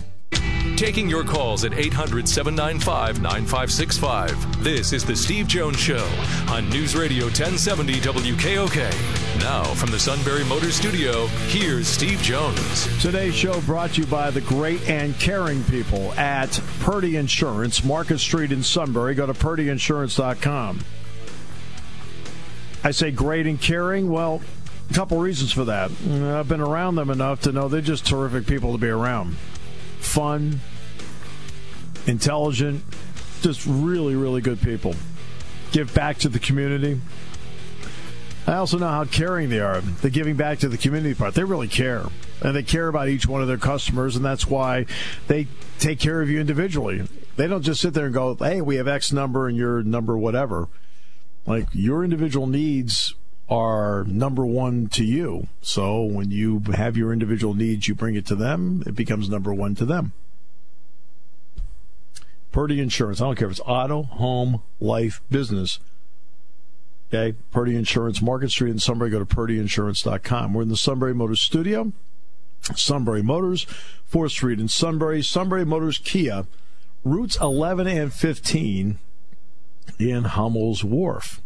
Taking 0.81 1.07
your 1.07 1.23
calls 1.23 1.63
at 1.63 1.75
800 1.75 2.27
795 2.27 3.21
9565. 3.21 4.63
This 4.63 4.93
is 4.93 5.05
The 5.05 5.15
Steve 5.15 5.47
Jones 5.47 5.77
Show 5.77 6.09
on 6.49 6.67
News 6.71 6.95
Radio 6.95 7.25
1070 7.25 7.99
WKOK. 7.99 9.39
Now, 9.41 9.63
from 9.75 9.91
the 9.91 9.99
Sunbury 9.99 10.43
Motor 10.43 10.71
Studio, 10.71 11.27
here's 11.49 11.87
Steve 11.87 12.19
Jones. 12.23 12.87
Today's 12.99 13.35
show 13.35 13.61
brought 13.61 13.91
to 13.91 14.01
you 14.01 14.07
by 14.07 14.31
the 14.31 14.41
great 14.41 14.81
and 14.89 15.15
caring 15.19 15.63
people 15.65 16.13
at 16.13 16.59
Purdy 16.79 17.15
Insurance, 17.15 17.83
Market 17.83 18.17
Street 18.17 18.51
in 18.51 18.63
Sunbury. 18.63 19.13
Go 19.13 19.27
to 19.27 19.33
purdyinsurance.com. 19.33 20.79
I 22.83 22.89
say 22.89 23.11
great 23.11 23.45
and 23.45 23.61
caring. 23.61 24.09
Well, 24.09 24.41
a 24.89 24.93
couple 24.95 25.19
reasons 25.19 25.51
for 25.51 25.65
that. 25.65 25.91
Uh, 26.09 26.39
I've 26.39 26.49
been 26.49 26.59
around 26.59 26.95
them 26.95 27.11
enough 27.11 27.41
to 27.41 27.51
know 27.51 27.67
they're 27.67 27.81
just 27.81 28.07
terrific 28.07 28.47
people 28.47 28.71
to 28.71 28.79
be 28.79 28.89
around. 28.89 29.35
Fun, 29.99 30.59
intelligent, 32.07 32.83
just 33.41 33.65
really, 33.65 34.15
really 34.15 34.41
good 34.41 34.61
people. 34.61 34.95
Give 35.71 35.93
back 35.93 36.17
to 36.19 36.29
the 36.29 36.39
community. 36.39 36.99
I 38.47 38.55
also 38.55 38.77
know 38.77 38.87
how 38.87 39.05
caring 39.05 39.49
they 39.49 39.59
are. 39.59 39.81
The 39.81 40.09
giving 40.09 40.35
back 40.35 40.59
to 40.59 40.69
the 40.69 40.77
community 40.77 41.13
part. 41.13 41.35
They 41.35 41.43
really 41.43 41.67
care. 41.67 42.05
And 42.41 42.55
they 42.55 42.63
care 42.63 42.87
about 42.87 43.07
each 43.07 43.27
one 43.27 43.41
of 43.41 43.47
their 43.47 43.57
customers, 43.57 44.15
and 44.15 44.25
that's 44.25 44.47
why 44.47 44.87
they 45.27 45.47
take 45.79 45.99
care 45.99 46.21
of 46.21 46.29
you 46.29 46.39
individually. 46.39 47.07
They 47.35 47.47
don't 47.47 47.61
just 47.61 47.81
sit 47.81 47.93
there 47.93 48.05
and 48.05 48.13
go, 48.13 48.35
hey, 48.35 48.61
we 48.61 48.77
have 48.77 48.87
X 48.87 49.11
number 49.11 49.47
and 49.47 49.55
your 49.55 49.83
number 49.83 50.17
whatever. 50.17 50.67
Like 51.45 51.67
your 51.71 52.03
individual 52.03 52.47
needs 52.47 53.13
are 53.49 54.05
number 54.05 54.45
one 54.45 54.87
to 54.87 55.03
you. 55.03 55.47
So 55.61 56.01
when 56.01 56.31
you 56.31 56.61
have 56.73 56.97
your 56.97 57.13
individual 57.13 57.53
needs, 57.53 57.87
you 57.87 57.95
bring 57.95 58.15
it 58.15 58.25
to 58.27 58.35
them, 58.35 58.83
it 58.87 58.95
becomes 58.95 59.29
number 59.29 59.53
one 59.53 59.75
to 59.75 59.85
them. 59.85 60.13
Purdy 62.51 62.79
Insurance. 62.79 63.21
I 63.21 63.25
don't 63.25 63.35
care 63.35 63.47
if 63.47 63.51
it's 63.51 63.61
auto, 63.65 64.03
home, 64.03 64.61
life, 64.79 65.21
business. 65.29 65.79
Okay, 67.13 67.37
Purdy 67.51 67.75
Insurance, 67.75 68.21
Market 68.21 68.51
Street 68.51 68.71
in 68.71 68.79
Sunbury. 68.79 69.09
Go 69.09 69.19
to 69.19 69.25
purdyinsurance.com. 69.25 70.53
We're 70.53 70.61
in 70.61 70.69
the 70.69 70.77
Sunbury 70.77 71.13
Motors 71.13 71.41
studio. 71.41 71.91
Sunbury 72.75 73.21
Motors, 73.21 73.65
4th 74.11 74.31
Street 74.31 74.59
in 74.59 74.67
Sunbury. 74.67 75.21
Sunbury 75.21 75.65
Motors 75.65 75.97
Kia, 75.97 76.45
routes 77.03 77.37
11 77.41 77.87
and 77.87 78.13
15 78.13 78.99
in 79.99 80.23
Hummel's 80.23 80.83
Wharf. 80.83 81.41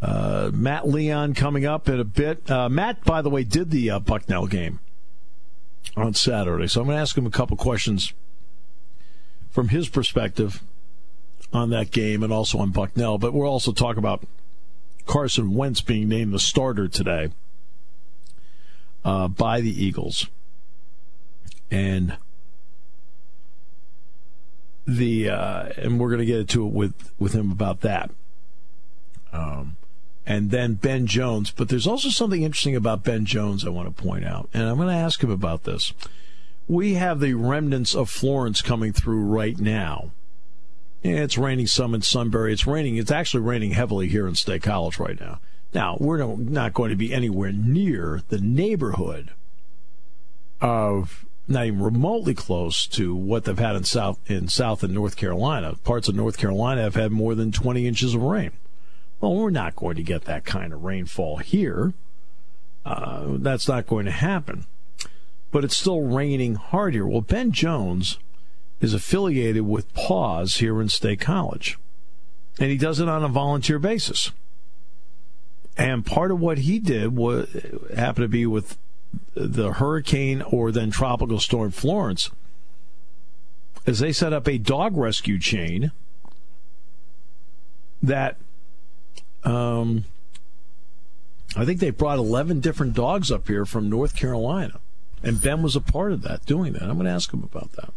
Uh, 0.00 0.50
Matt 0.52 0.86
Leon 0.86 1.34
coming 1.34 1.66
up 1.66 1.88
in 1.88 1.98
a 1.98 2.04
bit. 2.04 2.50
Uh, 2.50 2.68
Matt, 2.68 3.04
by 3.04 3.22
the 3.22 3.30
way, 3.30 3.42
did 3.42 3.70
the 3.70 3.90
uh, 3.90 3.98
Bucknell 3.98 4.46
game 4.46 4.80
on 5.96 6.14
Saturday, 6.14 6.68
so 6.68 6.80
I'm 6.80 6.86
going 6.86 6.96
to 6.96 7.00
ask 7.02 7.16
him 7.16 7.26
a 7.26 7.30
couple 7.30 7.56
questions 7.56 8.12
from 9.54 9.68
his 9.68 9.88
perspective 9.88 10.60
on 11.52 11.70
that 11.70 11.92
game 11.92 12.24
and 12.24 12.32
also 12.32 12.58
on 12.58 12.70
Bucknell. 12.70 13.18
But 13.18 13.32
we'll 13.32 13.48
also 13.48 13.70
talk 13.70 13.96
about 13.96 14.24
Carson 15.06 15.54
Wentz 15.54 15.80
being 15.80 16.08
named 16.08 16.34
the 16.34 16.40
starter 16.40 16.88
today 16.88 17.30
uh, 19.04 19.28
by 19.28 19.60
the 19.60 19.70
Eagles. 19.70 20.26
And 21.70 22.16
the 24.86 25.30
uh, 25.30 25.68
and 25.78 25.98
we're 26.00 26.08
going 26.08 26.18
to 26.18 26.26
get 26.26 26.40
into 26.40 26.66
it 26.66 26.72
with 26.72 27.12
with 27.18 27.32
him 27.32 27.52
about 27.52 27.80
that. 27.82 28.10
Um, 29.32 29.76
and 30.26 30.50
then 30.50 30.74
Ben 30.74 31.06
Jones, 31.06 31.50
but 31.52 31.68
there's 31.68 31.86
also 31.86 32.08
something 32.08 32.42
interesting 32.42 32.76
about 32.76 33.04
Ben 33.04 33.24
Jones 33.24 33.64
I 33.64 33.70
want 33.70 33.94
to 33.94 34.02
point 34.02 34.24
out, 34.24 34.48
and 34.52 34.64
I'm 34.64 34.76
going 34.76 34.88
to 34.88 34.94
ask 34.94 35.22
him 35.22 35.30
about 35.30 35.64
this. 35.64 35.92
We 36.66 36.94
have 36.94 37.20
the 37.20 37.34
remnants 37.34 37.94
of 37.94 38.08
Florence 38.08 38.62
coming 38.62 38.92
through 38.92 39.24
right 39.24 39.58
now. 39.58 40.12
It's 41.02 41.36
raining 41.36 41.66
some 41.66 41.94
in 41.94 42.00
Sunbury. 42.00 42.54
It's 42.54 42.66
raining. 42.66 42.96
It's 42.96 43.10
actually 43.10 43.42
raining 43.42 43.72
heavily 43.72 44.08
here 44.08 44.26
in 44.26 44.34
State 44.34 44.62
College 44.62 44.98
right 44.98 45.20
now. 45.20 45.40
Now 45.74 45.98
we're 46.00 46.18
no, 46.18 46.36
not 46.36 46.72
going 46.72 46.90
to 46.90 46.96
be 46.96 47.12
anywhere 47.12 47.52
near 47.52 48.22
the 48.28 48.38
neighborhood 48.38 49.32
of 50.60 51.26
not 51.46 51.66
even 51.66 51.82
remotely 51.82 52.32
close 52.32 52.86
to 52.86 53.14
what 53.14 53.44
they've 53.44 53.58
had 53.58 53.76
in 53.76 53.84
South 53.84 54.18
in 54.30 54.48
South 54.48 54.82
and 54.82 54.94
North 54.94 55.16
Carolina. 55.16 55.74
Parts 55.84 56.08
of 56.08 56.14
North 56.14 56.38
Carolina 56.38 56.82
have 56.82 56.94
had 56.94 57.12
more 57.12 57.34
than 57.34 57.52
20 57.52 57.86
inches 57.86 58.14
of 58.14 58.22
rain. 58.22 58.52
Well, 59.20 59.34
we're 59.34 59.50
not 59.50 59.76
going 59.76 59.96
to 59.96 60.02
get 60.02 60.24
that 60.24 60.44
kind 60.44 60.72
of 60.72 60.84
rainfall 60.84 61.38
here. 61.38 61.92
Uh, 62.86 63.36
that's 63.38 63.68
not 63.68 63.86
going 63.86 64.06
to 64.06 64.10
happen. 64.10 64.66
But 65.54 65.62
it's 65.62 65.76
still 65.76 66.00
raining 66.00 66.56
hard 66.56 66.94
here. 66.94 67.06
Well, 67.06 67.20
Ben 67.20 67.52
Jones 67.52 68.18
is 68.80 68.92
affiliated 68.92 69.62
with 69.62 69.94
Paws 69.94 70.56
here 70.56 70.82
in 70.82 70.88
State 70.88 71.20
College, 71.20 71.78
and 72.58 72.72
he 72.72 72.76
does 72.76 72.98
it 72.98 73.08
on 73.08 73.22
a 73.22 73.28
volunteer 73.28 73.78
basis. 73.78 74.32
And 75.76 76.04
part 76.04 76.32
of 76.32 76.40
what 76.40 76.58
he 76.58 76.80
did 76.80 77.14
was 77.14 77.48
happened 77.96 78.24
to 78.24 78.28
be 78.28 78.46
with 78.46 78.76
the 79.34 79.74
hurricane 79.74 80.42
or 80.42 80.72
then 80.72 80.90
tropical 80.90 81.38
storm 81.38 81.70
Florence, 81.70 82.32
is 83.86 84.00
they 84.00 84.12
set 84.12 84.32
up 84.32 84.48
a 84.48 84.58
dog 84.58 84.96
rescue 84.96 85.38
chain 85.38 85.92
that 88.02 88.38
um, 89.44 90.04
I 91.56 91.64
think 91.64 91.78
they 91.78 91.90
brought 91.90 92.18
11 92.18 92.58
different 92.58 92.94
dogs 92.94 93.30
up 93.30 93.46
here 93.46 93.64
from 93.64 93.88
North 93.88 94.16
Carolina. 94.16 94.80
And 95.22 95.40
Ben 95.40 95.62
was 95.62 95.76
a 95.76 95.80
part 95.80 96.12
of 96.12 96.22
that, 96.22 96.44
doing 96.44 96.74
that. 96.74 96.82
I'm 96.82 96.94
going 96.94 97.06
to 97.06 97.10
ask 97.10 97.32
him 97.32 97.42
about 97.42 97.72
that. 97.72 97.92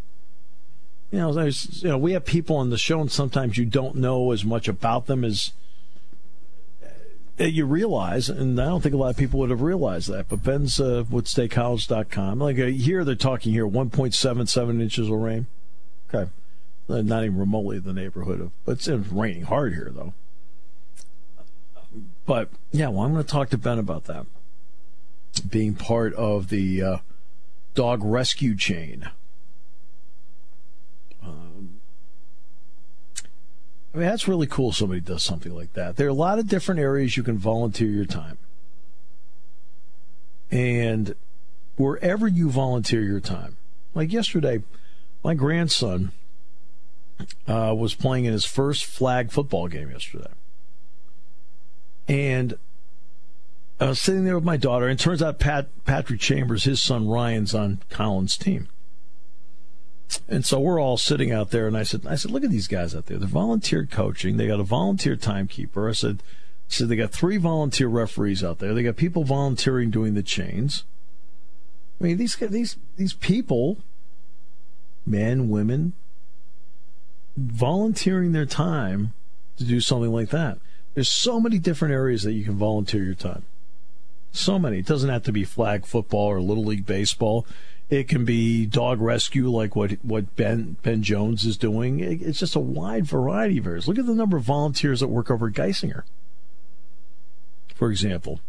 You 1.12 1.19
know, 1.19 1.34
there's, 1.34 1.84
you 1.84 1.89
know, 1.89 1.97
we 1.97 2.13
have 2.13 2.25
people 2.25 2.58
on 2.58 2.69
the 2.69 2.77
show, 2.77 2.99
and 2.99 3.12
sometimes 3.12 3.58
you 3.58 3.65
don't 3.65 3.95
know 3.95 4.32
as 4.32 4.43
much 4.43 4.67
about 4.67 5.08
them 5.08 5.23
as 5.23 5.51
you 7.38 7.65
realize, 7.65 8.30
and 8.30 8.60
I 8.60 8.65
don't 8.65 8.82
think 8.82 8.95
a 8.95 8.97
lot 8.97 9.12
of 9.12 9.17
people 9.17 9.39
would 9.39 9.49
have 9.49 9.62
realized 9.62 10.10
that. 10.12 10.27
But 10.27 10.43
Ben's 10.43 10.80
uh, 10.80 11.03
with. 11.10 11.27
Like 12.39 12.60
uh, 12.60 12.65
here, 12.65 13.03
they're 13.03 13.15
talking 13.15 13.53
here 13.53 13.67
1.77 13.67 14.82
inches 14.82 15.10
of 15.10 15.13
rain. 15.13 15.47
Okay. 16.13 16.32
Uh, 16.89 17.01
not 17.01 17.23
even 17.23 17.38
remotely 17.38 17.80
the 17.80 17.93
neighborhood 17.93 18.39
of, 18.39 18.51
but 18.65 18.73
it's, 18.73 18.88
it's 18.88 19.10
raining 19.10 19.43
hard 19.43 19.73
here, 19.73 19.91
though. 19.93 20.13
But 22.25 22.49
yeah, 22.71 22.88
well, 22.88 23.01
I'm 23.01 23.13
going 23.13 23.23
to 23.23 23.30
talk 23.30 23.49
to 23.49 23.58
Ben 23.58 23.77
about 23.77 24.06
that. 24.06 24.25
Being 25.47 25.75
part 25.75 26.13
of 26.13 26.49
the 26.49 26.82
uh, 26.82 26.97
dog 27.77 28.03
rescue 28.03 28.55
chain. 28.55 29.07
Um, 31.23 31.79
I 33.93 33.97
mean, 33.99 34.07
that's 34.07 34.27
really 34.27 34.47
cool. 34.47 34.71
Somebody 34.71 34.99
does 34.99 35.21
something 35.21 35.53
like 35.53 35.73
that. 35.73 35.95
There 35.95 36.07
are 36.07 36.09
a 36.09 36.13
lot 36.13 36.39
of 36.39 36.47
different 36.47 36.81
areas 36.81 37.15
you 37.15 37.21
can 37.21 37.37
volunteer 37.37 37.89
your 37.89 38.05
time, 38.05 38.39
and 40.49 41.13
wherever 41.75 42.27
you 42.27 42.49
volunteer 42.49 43.03
your 43.03 43.19
time, 43.19 43.57
like 43.93 44.11
yesterday, 44.11 44.63
my 45.23 45.35
grandson 45.35 46.13
uh, 47.47 47.75
was 47.77 47.93
playing 47.93 48.25
in 48.25 48.33
his 48.33 48.45
first 48.45 48.85
flag 48.85 49.31
football 49.31 49.67
game 49.67 49.91
yesterday. 49.91 50.31
And 52.07 52.57
I 53.79 53.89
was 53.89 54.01
sitting 54.01 54.25
there 54.25 54.35
with 54.35 54.43
my 54.43 54.57
daughter, 54.57 54.87
and 54.87 54.99
turns 54.99 55.21
out 55.21 55.39
Pat 55.39 55.67
Patrick 55.85 56.19
Chambers, 56.19 56.63
his 56.63 56.81
son 56.81 57.07
Ryan's 57.07 57.53
on 57.53 57.79
Colin's 57.89 58.37
team. 58.37 58.69
And 60.27 60.45
so 60.45 60.59
we're 60.59 60.81
all 60.81 60.97
sitting 60.97 61.31
out 61.31 61.51
there, 61.51 61.67
and 61.67 61.77
I 61.77 61.83
said, 61.83 62.07
I 62.07 62.15
said, 62.15 62.31
look 62.31 62.43
at 62.43 62.49
these 62.49 62.67
guys 62.67 62.95
out 62.95 63.05
there. 63.05 63.17
They're 63.17 63.27
volunteer 63.27 63.85
coaching. 63.85 64.37
They 64.37 64.47
got 64.47 64.59
a 64.59 64.63
volunteer 64.63 65.15
timekeeper. 65.15 65.89
I 65.89 65.91
said, 65.91 66.23
I 66.23 66.73
said 66.73 66.89
they 66.89 66.95
got 66.95 67.11
three 67.11 67.37
volunteer 67.37 67.87
referees 67.87 68.43
out 68.43 68.59
there. 68.59 68.73
They 68.73 68.83
got 68.83 68.95
people 68.95 69.23
volunteering 69.23 69.91
doing 69.91 70.13
the 70.13 70.23
chains. 70.23 70.85
I 71.99 72.03
mean, 72.03 72.17
these 72.17 72.35
these 72.35 72.77
these 72.95 73.13
people, 73.13 73.77
men, 75.05 75.49
women, 75.49 75.93
volunteering 77.35 78.31
their 78.31 78.45
time 78.45 79.13
to 79.57 79.63
do 79.63 79.79
something 79.81 80.11
like 80.11 80.29
that. 80.29 80.59
There's 80.93 81.09
so 81.09 81.39
many 81.39 81.59
different 81.59 81.93
areas 81.93 82.23
that 82.23 82.33
you 82.33 82.43
can 82.43 82.55
volunteer 82.55 83.03
your 83.03 83.15
time. 83.15 83.43
So 84.38 84.60
many. 84.60 84.80
It 84.80 84.86
doesn't 84.86 85.10
have 85.10 85.23
to 85.23 85.32
be 85.32 85.43
flag 85.43 85.86
football 85.86 86.28
or 86.28 86.39
little 86.39 86.63
league 86.63 86.86
baseball. 86.86 87.45
It 87.89 88.08
can 88.08 88.26
be 88.26 88.65
dog 88.65 89.02
rescue, 89.02 89.50
like 89.50 89.76
what 89.76 89.91
what 90.04 90.36
Ben 90.36 90.78
Ben 90.84 91.02
Jones 91.04 91.45
is 91.45 91.58
doing. 91.58 92.00
It's 92.02 92.39
just 92.39 92.56
a 92.56 92.60
wide 92.60 93.06
variety 93.06 93.58
of 93.58 93.67
areas. 93.67 93.88
Look 93.88 93.97
at 93.97 94.06
the 94.06 94.13
number 94.13 94.38
of 94.38 94.43
volunteers 94.43 95.00
that 95.00 95.08
work 95.08 95.32
over 95.32 95.47
at 95.47 95.54
Geisinger, 95.54 96.04
for 97.73 97.89
example. 97.89 98.41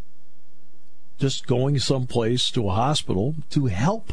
Just 1.18 1.46
going 1.46 1.78
someplace 1.78 2.50
to 2.50 2.68
a 2.68 2.72
hospital 2.72 3.36
to 3.50 3.66
help, 3.66 4.12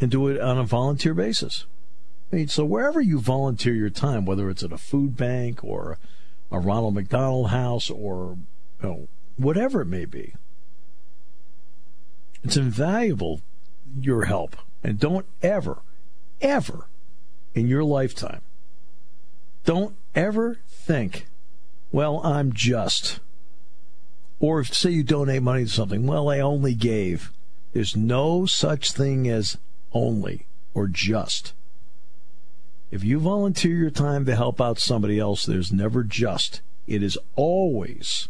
and 0.00 0.10
do 0.10 0.28
it 0.28 0.40
on 0.40 0.58
a 0.58 0.64
volunteer 0.64 1.14
basis. 1.14 1.66
I 2.32 2.36
mean, 2.36 2.48
so 2.48 2.64
wherever 2.64 3.00
you 3.00 3.18
volunteer 3.18 3.74
your 3.74 3.90
time, 3.90 4.26
whether 4.26 4.50
it's 4.50 4.62
at 4.62 4.72
a 4.72 4.78
food 4.78 5.16
bank 5.16 5.64
or 5.64 5.98
a 6.52 6.58
Ronald 6.58 6.94
McDonald 6.94 7.50
House 7.50 7.90
or 7.90 8.36
you 8.82 8.88
know, 8.88 9.08
whatever 9.36 9.80
it 9.82 9.86
may 9.86 10.04
be. 10.04 10.34
It's 12.42 12.56
invaluable, 12.56 13.40
your 13.98 14.24
help. 14.24 14.56
And 14.82 14.98
don't 14.98 15.26
ever, 15.42 15.78
ever 16.40 16.86
in 17.54 17.68
your 17.68 17.84
lifetime, 17.84 18.42
don't 19.64 19.96
ever 20.14 20.58
think, 20.68 21.26
well, 21.90 22.20
I'm 22.24 22.52
just. 22.52 23.20
Or 24.40 24.62
say 24.64 24.90
you 24.90 25.02
donate 25.02 25.42
money 25.42 25.64
to 25.64 25.70
something, 25.70 26.06
well, 26.06 26.28
I 26.28 26.40
only 26.40 26.74
gave. 26.74 27.32
There's 27.72 27.96
no 27.96 28.44
such 28.46 28.92
thing 28.92 29.28
as 29.28 29.56
only 29.92 30.46
or 30.74 30.86
just. 30.86 31.54
If 32.90 33.02
you 33.02 33.18
volunteer 33.18 33.74
your 33.74 33.90
time 33.90 34.26
to 34.26 34.36
help 34.36 34.60
out 34.60 34.78
somebody 34.78 35.18
else, 35.18 35.46
there's 35.46 35.72
never 35.72 36.04
just. 36.04 36.60
It 36.86 37.02
is 37.02 37.18
always, 37.34 38.28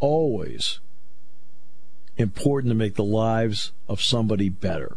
always 0.00 0.80
important 2.16 2.70
to 2.70 2.74
make 2.74 2.96
the 2.96 3.04
lives 3.04 3.72
of 3.88 4.02
somebody 4.02 4.48
better. 4.48 4.96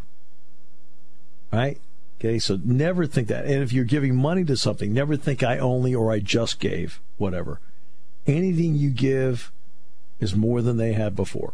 Right? 1.51 1.79
Okay, 2.19 2.39
so 2.39 2.59
never 2.63 3.05
think 3.05 3.27
that. 3.27 3.45
And 3.45 3.61
if 3.61 3.73
you're 3.73 3.85
giving 3.85 4.15
money 4.15 4.43
to 4.45 4.57
something, 4.57 4.93
never 4.93 5.15
think 5.17 5.43
I 5.43 5.57
only 5.57 5.93
or 5.93 6.11
I 6.11 6.19
just 6.19 6.59
gave, 6.59 7.01
whatever. 7.17 7.59
Anything 8.25 8.75
you 8.75 8.89
give 8.89 9.51
is 10.19 10.35
more 10.35 10.61
than 10.61 10.77
they 10.77 10.93
had 10.93 11.15
before. 11.15 11.53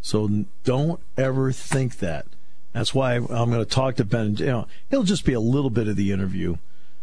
So 0.00 0.44
don't 0.64 1.00
ever 1.16 1.52
think 1.52 1.98
that. 1.98 2.26
That's 2.72 2.94
why 2.94 3.14
I'm 3.14 3.26
going 3.26 3.52
to 3.52 3.64
talk 3.64 3.96
to 3.96 4.04
Ben. 4.04 4.36
You 4.36 4.46
know, 4.46 4.66
it'll 4.90 5.04
just 5.04 5.24
be 5.24 5.32
a 5.32 5.40
little 5.40 5.70
bit 5.70 5.88
of 5.88 5.96
the 5.96 6.12
interview, 6.12 6.56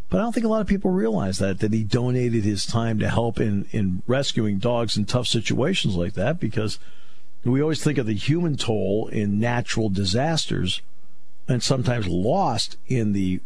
but 0.09 0.19
I 0.19 0.23
don't 0.23 0.33
think 0.33 0.45
a 0.45 0.49
lot 0.49 0.61
of 0.61 0.67
people 0.67 0.91
realize 0.91 1.37
that 1.37 1.59
that 1.59 1.73
he 1.73 1.83
donated 1.83 2.43
his 2.43 2.65
time 2.65 2.99
to 2.99 3.09
help 3.09 3.39
in 3.39 3.67
in 3.71 4.01
rescuing 4.07 4.57
dogs 4.57 4.97
in 4.97 5.05
tough 5.05 5.27
situations 5.27 5.95
like 5.95 6.13
that 6.13 6.39
because 6.39 6.79
we 7.43 7.61
always 7.61 7.83
think 7.83 7.97
of 7.97 8.05
the 8.05 8.13
human 8.13 8.57
toll 8.57 9.07
in 9.07 9.39
natural 9.39 9.89
disasters, 9.89 10.81
and 11.47 11.63
sometimes 11.63 12.07
lost 12.07 12.77
in 12.87 13.13
the 13.13 13.39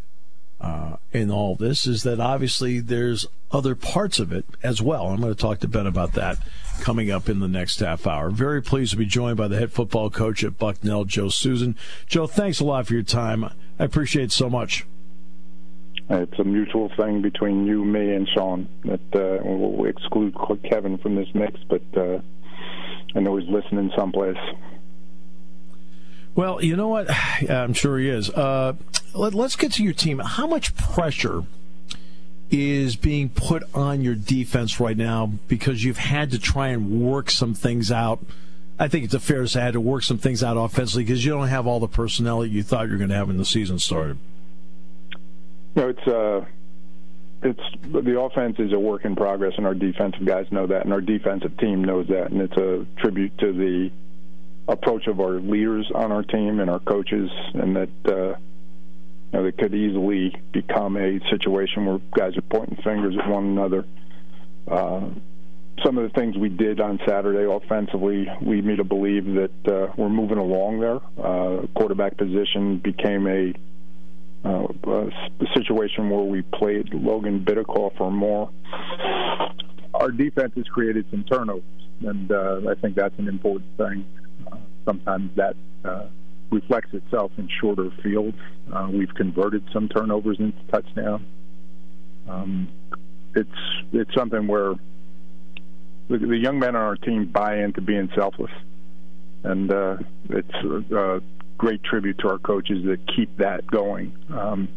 uh, 0.60 0.96
in 1.12 1.30
all 1.30 1.56
this 1.56 1.86
is 1.86 2.04
that 2.04 2.20
obviously 2.20 2.80
there's 2.80 3.28
other 3.52 3.76
parts 3.76 4.18
of 4.18 4.32
it 4.32 4.46
as 4.64 4.82
well. 4.82 5.08
I'm 5.08 5.20
going 5.20 5.34
to 5.34 5.40
talk 5.40 5.60
to 5.60 5.68
Ben 5.68 5.86
about 5.86 6.14
that 6.14 6.38
coming 6.80 7.12
up 7.12 7.28
in 7.28 7.40
the 7.40 7.48
next 7.48 7.80
half 7.80 8.08
hour. 8.08 8.30
Very 8.30 8.62
pleased 8.62 8.92
to 8.92 8.98
be 8.98 9.06
joined 9.06 9.38
by 9.38 9.50
the 9.50 9.58
head 9.58 9.74
football 9.74 10.10
coach 10.10 10.44
at 10.44 10.58
Bucknell, 10.58 11.04
Joe 11.04 11.28
Susan. 11.28 11.76
Joe, 12.08 12.28
thanks 12.28 12.62
a 12.62 12.66
lot 12.66 12.88
for 12.88 12.94
your 12.94 13.04
time. 13.04 13.44
I 13.44 13.84
appreciate 13.84 14.26
it 14.26 14.32
so 14.32 14.50
much. 14.50 14.86
It's 16.10 16.38
a 16.38 16.44
mutual 16.44 16.90
thing 16.98 17.22
between 17.22 17.66
you, 17.66 17.84
me, 17.84 18.14
and 18.14 18.28
Sean. 18.28 18.68
That 18.86 19.16
uh, 19.16 19.44
we'll 19.44 19.86
exclude 19.88 20.36
Kevin 20.70 20.98
from 20.98 21.16
this 21.16 21.28
mix, 21.34 21.60
but 21.70 21.82
uh, 21.96 22.20
I 23.16 23.20
know 23.20 23.38
he's 23.38 23.50
listening 23.50 23.92
someplace. 23.96 24.38
Well, 26.36 26.64
you 26.64 26.76
know 26.76 26.88
what? 26.88 27.08
I'm 27.50 27.74
sure 27.74 27.98
he 27.98 28.10
is. 28.10 28.30
Uh, 28.30 28.74
let, 29.14 29.36
us 29.36 29.56
get 29.56 29.74
to 29.74 29.84
your 29.84 29.94
team. 29.94 30.20
How 30.20 30.48
much 30.48 30.76
pressure 30.76 31.44
is 32.50 32.96
being 32.96 33.30
put 33.30 33.64
on 33.74 34.02
your 34.02 34.16
defense 34.16 34.80
right 34.80 34.98
now 34.98 35.32
because 35.48 35.84
you've 35.84 35.98
had 35.98 36.32
to 36.32 36.40
try 36.40 36.70
and 36.70 37.02
work 37.02 37.32
some 37.32 37.54
things 37.54 37.92
out? 37.92 38.20
I 38.80 38.88
think 38.88 39.06
it's 39.06 39.14
a 39.14 39.20
fair 39.20 39.42
to 39.42 39.48
say 39.48 39.62
I 39.62 39.66
had 39.66 39.74
to 39.74 39.82
work 39.82 40.04
some 40.04 40.18
things 40.18 40.44
out 40.44 40.58
offensively 40.58 41.04
because 41.04 41.24
you 41.24 41.32
don't 41.32 41.48
have 41.48 41.68
all 41.68 41.80
the 41.80 41.88
personnel 41.88 42.40
that 42.40 42.50
you 42.50 42.64
thought 42.64 42.88
you 42.88 42.94
were 42.94 42.98
going 42.98 43.10
to 43.10 43.16
have 43.16 43.28
when 43.28 43.38
the 43.38 43.46
season 43.46 43.80
started. 43.80 44.18
No, 45.76 45.90
it's 45.90 46.08
uh, 46.08 46.46
it's 47.42 47.60
the 47.92 48.20
offense 48.20 48.58
is 48.60 48.74
a 48.74 48.80
work 48.80 49.06
in 49.06 49.16
progress, 49.16 49.54
and 49.58 49.66
our 49.66 49.74
defensive 49.74 50.26
guys 50.26 50.46
know 50.52 50.68
that, 50.68 50.86
and 50.86 50.94
our 50.94 51.02
defensive 51.02 51.58
team 51.58 51.84
knows 51.84 52.08
that, 52.08 52.32
and 52.32 52.42
it's 52.42 52.58
a 52.58 52.86
tribute 53.02 53.38
to 53.40 53.52
the 53.52 53.92
approach 54.68 55.08
of 55.08 55.20
our 55.20 55.40
leaders 55.40 55.92
on 55.94 56.12
our 56.12 56.24
team 56.24 56.60
and 56.60 56.70
our 56.70 56.80
coaches, 56.80 57.30
and 57.54 57.76
that 57.76 57.90
uh, 58.06 58.38
you 59.34 59.40
know, 59.40 59.46
it 59.46 59.58
could 59.58 59.74
easily 59.74 60.36
become 60.52 60.96
a 60.96 61.20
situation 61.30 61.86
where 61.86 62.00
guys 62.16 62.38
are 62.38 62.42
pointing 62.42 62.78
fingers 62.84 63.16
at 63.20 63.28
one 63.28 63.46
another. 63.46 63.86
Uh, 64.68 65.10
some 65.84 65.98
of 65.98 66.04
the 66.04 66.20
things 66.20 66.38
we 66.38 66.50
did 66.50 66.80
on 66.80 67.00
Saturday 67.06 67.46
offensively 67.52 68.28
lead 68.42 68.64
me 68.64 68.76
to 68.76 68.84
believe 68.84 69.26
that 69.26 69.68
uh, 69.68 69.92
we're 69.98 70.10
moving 70.10 70.38
along 70.38 70.80
there. 70.80 71.00
Uh, 71.18 71.66
quarterback 71.76 72.16
position 72.16 72.78
became 72.78 73.28
a, 73.28 73.54
uh, 74.44 74.68
situation 75.54 76.10
where 76.10 76.24
we 76.24 76.42
played 76.42 76.94
Logan 76.94 77.46
Bitikofer 77.46 78.02
or 78.02 78.12
more. 78.12 78.50
Our 79.94 80.12
defense 80.12 80.54
has 80.56 80.66
created 80.66 81.06
some 81.12 81.24
turnovers, 81.24 81.64
and 82.02 82.32
uh, 82.32 82.62
I 82.70 82.76
think 82.82 82.96
that's 82.96 83.18
an 83.20 83.28
important 83.28 83.78
thing. 83.78 84.06
Uh, 84.52 84.58
sometimes 84.86 85.32
that 85.36 85.56
uh, 85.86 86.08
reflects 86.52 86.94
itself 86.94 87.32
in 87.38 87.48
shorter 87.62 87.90
fields. 88.02 88.38
Uh, 88.72 88.90
we've 88.92 89.14
converted 89.16 89.64
some 89.72 89.88
turnovers 89.90 90.38
into 90.40 90.58
touchdowns. 90.72 91.26
Um, 92.28 92.70
it's 93.36 93.50
it's 93.92 94.14
something 94.16 94.48
where 94.48 94.74
the, 96.10 96.18
the, 96.18 96.38
young 96.38 96.60
men 96.60 96.76
on 96.76 96.82
our 96.82 96.96
team 96.96 97.26
buy 97.26 97.58
into 97.58 97.82
being 97.82 98.10
selfless, 98.16 98.52
and 99.44 99.72
uh, 99.72 99.98
it's 100.30 100.94
a, 100.96 101.22
great 101.64 101.82
tribute 101.82 102.18
to 102.18 102.28
our 102.28 102.40
coaches 102.40 102.84
that 102.84 103.00
keep 103.16 103.38
that 103.38 103.66
going. 103.66 104.14
Um, 104.30 104.68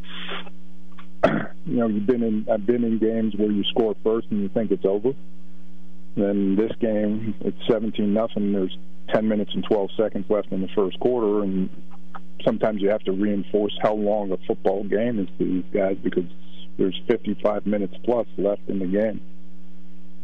you 1.26 1.76
know, 1.78 1.88
you've 1.88 2.06
been 2.06 2.22
in 2.22 2.46
I've 2.48 2.64
been 2.64 2.84
in 2.84 2.98
games 2.98 3.34
where 3.34 3.50
you 3.50 3.64
score 3.64 3.96
first 4.04 4.28
and 4.30 4.40
you 4.40 4.48
think 4.48 4.70
it's 4.70 4.84
over. 4.84 5.12
Then 6.16 6.54
this 6.54 6.70
game, 6.80 7.34
it's 7.40 7.58
17 7.68 8.14
nothing. 8.14 8.52
There's 8.52 8.78
10 9.12 9.26
minutes 9.26 9.50
and 9.52 9.64
12 9.64 9.90
seconds 9.96 10.26
left 10.28 10.52
in 10.52 10.62
the 10.62 10.68
first 10.76 10.98
quarter, 11.00 11.42
and 11.42 11.68
sometimes 12.44 12.80
you 12.80 12.88
have 12.90 13.02
to 13.02 13.12
reinforce 13.12 13.76
how 13.82 13.94
long 13.94 14.30
a 14.30 14.36
football 14.46 14.84
game 14.84 15.18
is 15.18 15.28
to 15.38 15.44
these 15.44 15.64
guys 15.74 15.96
because 16.02 16.24
there's 16.78 16.98
55 17.08 17.66
minutes 17.66 17.94
plus 18.04 18.28
left 18.38 18.62
in 18.68 18.78
the 18.78 18.86
game. 18.86 19.20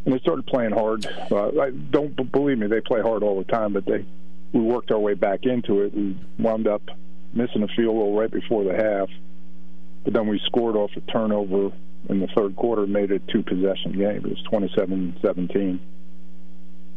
And 0.05 0.15
they 0.15 0.19
started 0.21 0.47
playing 0.47 0.73
hard. 0.73 1.07
Uh, 1.29 1.61
I 1.61 1.71
don't 1.71 2.15
believe 2.31 2.59
me; 2.59 2.69
they 2.69 2.81
play 2.81 3.03
hard 3.03 3.25
all 3.25 3.39
the 3.39 3.53
time, 3.53 3.73
but 3.73 3.85
they 3.85 4.07
we 4.53 4.61
worked 4.61 4.91
our 4.91 4.99
way 4.99 5.15
back 5.15 5.41
into 5.45 5.83
it. 5.83 5.95
We 5.95 6.17
wound 6.39 6.67
up 6.67 6.83
missing 7.33 7.63
a 7.63 7.69
field 7.69 7.97
goal 7.97 8.19
right 8.19 8.31
before 8.31 8.65
the 8.65 8.75
half, 8.75 9.09
but 10.05 10.13
then 10.13 10.27
we 10.29 10.41
scored 10.47 10.77
off 10.77 10.91
a 10.97 11.01
turnover 11.13 11.71
in 12.09 12.21
the 12.21 12.27
third 12.37 12.57
quarter, 12.57 12.87
made 12.87 13.11
it 13.11 13.23
a 13.29 13.33
two 13.33 13.43
possession 13.43 13.93
game. 13.93 14.25
It 14.25 14.27
was 14.27 14.43
27-17. 14.53 15.79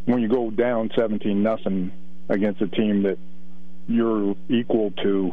When 0.06 0.22
you 0.22 0.28
go 0.28 0.52
down 0.52 0.92
17 0.96 1.42
nothing 1.42 1.92
against 2.30 2.62
a 2.62 2.68
team 2.68 3.04
that 3.04 3.18
you're 3.88 4.36
equal 4.50 4.92
to, 5.04 5.32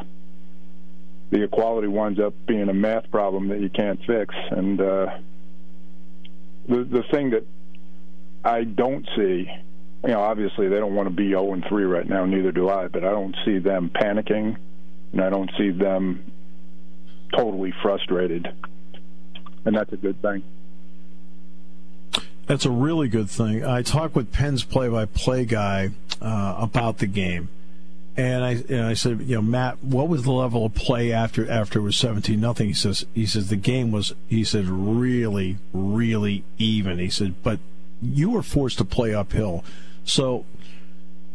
the 1.30 1.42
equality 1.42 1.88
winds 1.88 2.20
up 2.20 2.34
being 2.46 2.68
a 2.68 2.74
math 2.74 3.10
problem 3.10 3.48
that 3.48 3.60
you 3.60 3.70
can't 3.70 3.98
fix. 4.06 4.34
And 4.50 4.80
uh, 4.80 5.18
the 6.68 6.84
the 6.84 7.02
thing 7.10 7.30
that 7.30 7.46
I 8.44 8.64
don't 8.64 9.08
see, 9.16 9.50
you 10.04 10.10
know, 10.10 10.20
obviously 10.20 10.68
they 10.68 10.78
don't 10.78 10.94
want 10.94 11.08
to 11.08 11.14
be 11.14 11.28
0 11.30 11.52
and 11.52 11.64
3 11.64 11.84
right 11.84 12.08
now. 12.08 12.24
Neither 12.24 12.52
do 12.52 12.68
I. 12.68 12.88
But 12.88 13.04
I 13.04 13.10
don't 13.10 13.36
see 13.44 13.58
them 13.58 13.90
panicking, 13.90 14.56
and 15.12 15.20
I 15.20 15.30
don't 15.30 15.50
see 15.56 15.70
them 15.70 16.32
totally 17.34 17.72
frustrated, 17.82 18.48
and 19.64 19.76
that's 19.76 19.92
a 19.92 19.96
good 19.96 20.20
thing. 20.20 20.42
That's 22.46 22.66
a 22.66 22.70
really 22.70 23.08
good 23.08 23.30
thing. 23.30 23.64
I 23.64 23.82
talked 23.82 24.14
with 24.14 24.32
Penn's 24.32 24.64
play-by-play 24.64 25.46
guy 25.46 25.90
uh, 26.20 26.56
about 26.58 26.98
the 26.98 27.06
game, 27.06 27.48
and 28.16 28.44
I 28.44 28.50
and 28.68 28.82
I 28.82 28.94
said, 28.94 29.22
you 29.22 29.36
know, 29.36 29.42
Matt, 29.42 29.82
what 29.82 30.08
was 30.08 30.24
the 30.24 30.32
level 30.32 30.66
of 30.66 30.74
play 30.74 31.12
after 31.12 31.48
after 31.50 31.78
it 31.78 31.82
was 31.82 31.96
seventeen 31.96 32.40
nothing? 32.40 32.66
He 32.66 32.74
says 32.74 33.06
he 33.14 33.24
says 33.24 33.48
the 33.48 33.56
game 33.56 33.92
was 33.92 34.14
he 34.28 34.44
said 34.44 34.66
really 34.66 35.58
really 35.72 36.44
even. 36.58 36.98
He 36.98 37.08
said, 37.08 37.42
but 37.42 37.60
you 38.02 38.30
were 38.30 38.42
forced 38.42 38.78
to 38.78 38.84
play 38.84 39.14
uphill. 39.14 39.64
So, 40.04 40.44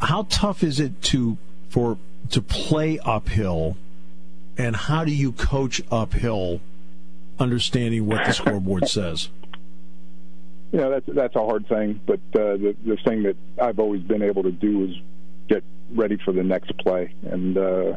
how 0.01 0.27
tough 0.29 0.63
is 0.63 0.79
it 0.79 1.01
to 1.03 1.37
for 1.69 1.97
to 2.31 2.41
play 2.41 2.99
uphill, 2.99 3.77
and 4.57 4.75
how 4.75 5.05
do 5.05 5.11
you 5.11 5.31
coach 5.31 5.81
uphill, 5.91 6.59
understanding 7.39 8.05
what 8.05 8.25
the 8.25 8.33
scoreboard 8.33 8.87
says? 8.89 9.29
Yeah, 10.71 10.89
that's 10.89 11.05
that's 11.07 11.35
a 11.35 11.39
hard 11.39 11.67
thing, 11.67 12.01
but 12.05 12.19
uh, 12.35 12.57
the 12.57 12.75
the 12.85 12.97
thing 12.97 13.23
that 13.23 13.37
I've 13.61 13.79
always 13.79 14.01
been 14.01 14.21
able 14.21 14.43
to 14.43 14.51
do 14.51 14.85
is 14.85 14.95
get 15.47 15.63
ready 15.91 16.17
for 16.17 16.33
the 16.33 16.43
next 16.43 16.77
play, 16.77 17.13
and 17.23 17.57
uh, 17.57 17.95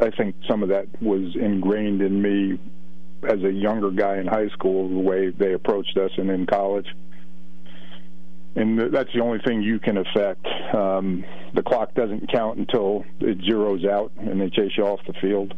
I 0.00 0.10
think 0.10 0.34
some 0.48 0.62
of 0.64 0.70
that 0.70 0.88
was 1.00 1.36
ingrained 1.36 2.02
in 2.02 2.20
me 2.20 2.58
as 3.22 3.40
a 3.44 3.52
younger 3.52 3.90
guy 3.92 4.18
in 4.18 4.26
high 4.26 4.48
school, 4.48 4.88
the 4.88 4.98
way 4.98 5.30
they 5.30 5.52
approached 5.52 5.96
us, 5.96 6.10
and 6.16 6.28
in 6.28 6.46
college 6.46 6.88
and 8.54 8.92
that's 8.92 9.12
the 9.14 9.20
only 9.20 9.38
thing 9.38 9.62
you 9.62 9.78
can 9.78 9.96
affect. 9.96 10.46
Um, 10.74 11.24
the 11.54 11.62
clock 11.62 11.94
doesn't 11.94 12.30
count 12.30 12.58
until 12.58 13.04
it 13.20 13.38
zeroes 13.38 13.88
out 13.88 14.12
and 14.18 14.40
they 14.40 14.50
chase 14.50 14.72
you 14.76 14.84
off 14.84 15.00
the 15.06 15.14
field. 15.14 15.54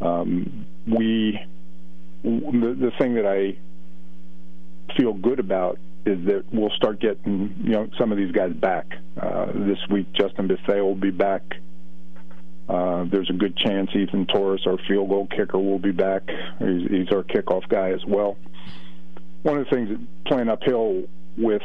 Um, 0.00 0.66
we, 0.86 1.38
the, 2.22 2.76
the 2.78 2.92
thing 2.98 3.14
that 3.14 3.26
I 3.26 3.58
feel 4.96 5.12
good 5.12 5.40
about 5.40 5.78
is 6.06 6.24
that 6.26 6.44
we'll 6.52 6.70
start 6.70 7.00
getting 7.00 7.54
you 7.64 7.72
know 7.72 7.88
some 7.98 8.12
of 8.12 8.18
these 8.18 8.30
guys 8.30 8.52
back 8.52 8.86
uh, 9.20 9.46
this 9.52 9.78
week. 9.90 10.06
Justin 10.12 10.46
Bethea 10.46 10.82
will 10.82 10.94
be 10.94 11.10
back. 11.10 11.42
Uh, 12.68 13.04
there's 13.10 13.30
a 13.30 13.32
good 13.32 13.56
chance 13.56 13.90
Ethan 13.94 14.26
Torres, 14.26 14.66
our 14.66 14.78
field 14.88 15.08
goal 15.08 15.26
kicker, 15.26 15.58
will 15.58 15.78
be 15.78 15.92
back. 15.92 16.22
He's, 16.58 16.88
he's 16.90 17.08
our 17.12 17.22
kickoff 17.22 17.68
guy 17.68 17.90
as 17.90 18.04
well. 18.04 18.36
One 19.42 19.58
of 19.58 19.64
the 19.64 19.70
things 19.70 19.88
that 19.90 20.24
playing 20.24 20.48
uphill 20.48 21.04
with 21.36 21.62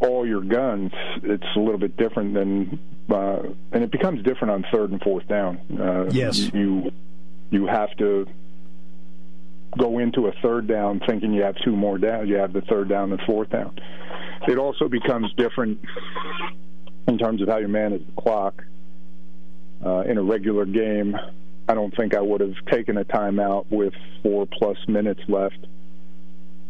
all 0.00 0.26
your 0.26 0.42
guns, 0.42 0.92
it's 1.22 1.46
a 1.56 1.60
little 1.60 1.78
bit 1.78 1.96
different 1.96 2.34
than, 2.34 2.78
uh, 3.10 3.42
and 3.72 3.84
it 3.84 3.90
becomes 3.90 4.22
different 4.22 4.50
on 4.50 4.64
third 4.72 4.90
and 4.90 5.00
fourth 5.00 5.26
down. 5.28 5.60
Uh, 5.80 6.10
yes, 6.10 6.52
you 6.52 6.90
you 7.50 7.66
have 7.66 7.94
to 7.98 8.26
go 9.78 9.98
into 9.98 10.26
a 10.26 10.32
third 10.42 10.66
down 10.66 11.00
thinking 11.06 11.32
you 11.32 11.42
have 11.42 11.56
two 11.64 11.74
more 11.74 11.98
downs. 11.98 12.28
You 12.28 12.36
have 12.36 12.52
the 12.52 12.62
third 12.62 12.88
down 12.88 13.12
and 13.12 13.20
fourth 13.22 13.50
down. 13.50 13.78
It 14.48 14.58
also 14.58 14.88
becomes 14.88 15.32
different 15.34 15.78
in 17.06 17.18
terms 17.18 17.42
of 17.42 17.48
how 17.48 17.58
you 17.58 17.68
manage 17.68 18.04
the 18.04 18.20
clock. 18.20 18.64
Uh, 19.84 20.02
in 20.02 20.16
a 20.16 20.22
regular 20.22 20.64
game, 20.64 21.16
I 21.68 21.74
don't 21.74 21.94
think 21.96 22.14
I 22.14 22.20
would 22.20 22.40
have 22.40 22.54
taken 22.70 22.98
a 22.98 23.04
timeout 23.04 23.66
with 23.68 23.94
four 24.22 24.46
plus 24.46 24.76
minutes 24.86 25.20
left 25.28 25.58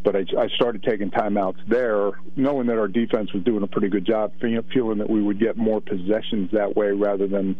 but 0.02 0.16
I, 0.16 0.24
I 0.38 0.48
started 0.48 0.82
taking 0.82 1.10
timeouts 1.10 1.66
there, 1.68 2.12
knowing 2.36 2.66
that 2.66 2.78
our 2.78 2.88
defense 2.88 3.32
was 3.32 3.42
doing 3.44 3.62
a 3.62 3.66
pretty 3.66 3.88
good 3.88 4.04
job, 4.04 4.32
feeling 4.40 4.98
that 4.98 5.08
we 5.08 5.22
would 5.22 5.38
get 5.38 5.56
more 5.56 5.80
possessions 5.80 6.50
that 6.52 6.76
way 6.76 6.92
rather 6.92 7.26
than 7.26 7.56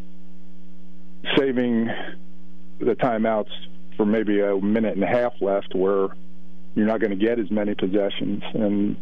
saving 1.37 1.89
the 2.79 2.95
timeouts 2.97 3.51
for 3.97 4.05
maybe 4.05 4.41
a 4.41 4.57
minute 4.57 4.95
and 4.95 5.05
a 5.05 5.07
half 5.07 5.35
left, 5.41 5.75
where 5.75 6.09
you're 6.75 6.87
not 6.87 7.01
going 7.01 7.17
to 7.17 7.25
get 7.25 7.39
as 7.39 7.51
many 7.51 7.75
possessions, 7.75 8.43
and 8.55 8.97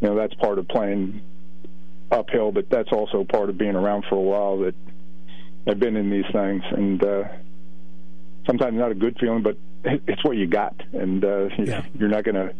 you 0.00 0.08
know 0.08 0.16
that's 0.16 0.34
part 0.34 0.58
of 0.58 0.66
playing 0.68 1.20
uphill, 2.10 2.50
but 2.50 2.68
that's 2.70 2.90
also 2.92 3.24
part 3.24 3.50
of 3.50 3.58
being 3.58 3.76
around 3.76 4.04
for 4.08 4.16
a 4.16 4.20
while. 4.20 4.58
That 4.58 4.74
I've 5.66 5.78
been 5.78 5.96
in 5.96 6.10
these 6.10 6.24
things, 6.32 6.62
and 6.70 7.02
uh, 7.04 7.24
sometimes 8.46 8.78
not 8.78 8.90
a 8.90 8.94
good 8.94 9.16
feeling, 9.20 9.42
but 9.42 9.56
it's 10.06 10.24
what 10.24 10.36
you 10.36 10.46
got, 10.46 10.74
and 10.92 11.24
uh, 11.24 11.48
yeah. 11.58 11.84
you're 11.98 12.08
not 12.08 12.24
going 12.24 12.34
to. 12.34 12.54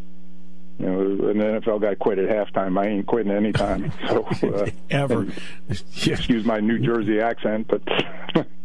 You 0.81 0.87
know, 0.87 1.01
an 1.31 1.39
NFL 1.39 1.81
guy 1.81 1.97
quit 1.97 2.21
at 2.21 2.29
halftime. 2.29 2.79
I 2.79 2.87
ain't 2.87 3.05
quitting 3.05 3.33
any 3.33 3.51
time. 3.51 3.93
So 4.09 4.25
uh, 4.55 4.71
ever. 4.91 5.25
Yeah. 5.25 6.15
Excuse 6.15 6.45
my 6.45 6.61
New 6.61 6.79
Jersey 6.79 7.21
accent, 7.21 7.67
but. 7.67 7.83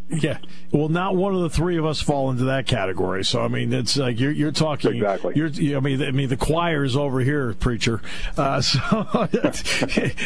Yeah, 0.10 0.38
well, 0.72 0.90
not 0.90 1.16
one 1.16 1.34
of 1.34 1.42
the 1.42 1.50
three 1.50 1.78
of 1.78 1.86
us 1.86 2.02
fall 2.02 2.30
into 2.30 2.46
that 2.46 2.68
category. 2.68 3.24
So 3.26 3.42
I 3.42 3.48
mean, 3.48 3.74
it's 3.74 3.98
like 3.98 4.20
you're 4.20 4.32
you're 4.32 4.52
talking 4.52 4.96
exactly. 4.96 5.34
You're, 5.36 5.78
I 5.78 5.80
mean, 5.80 6.04
I 6.04 6.12
mean 6.12 6.30
the 6.30 6.38
choir 6.38 6.84
is 6.84 6.96
over 6.96 7.20
here, 7.22 7.54
preacher. 7.56 8.02
Uh, 8.38 8.62
so 8.62 9.28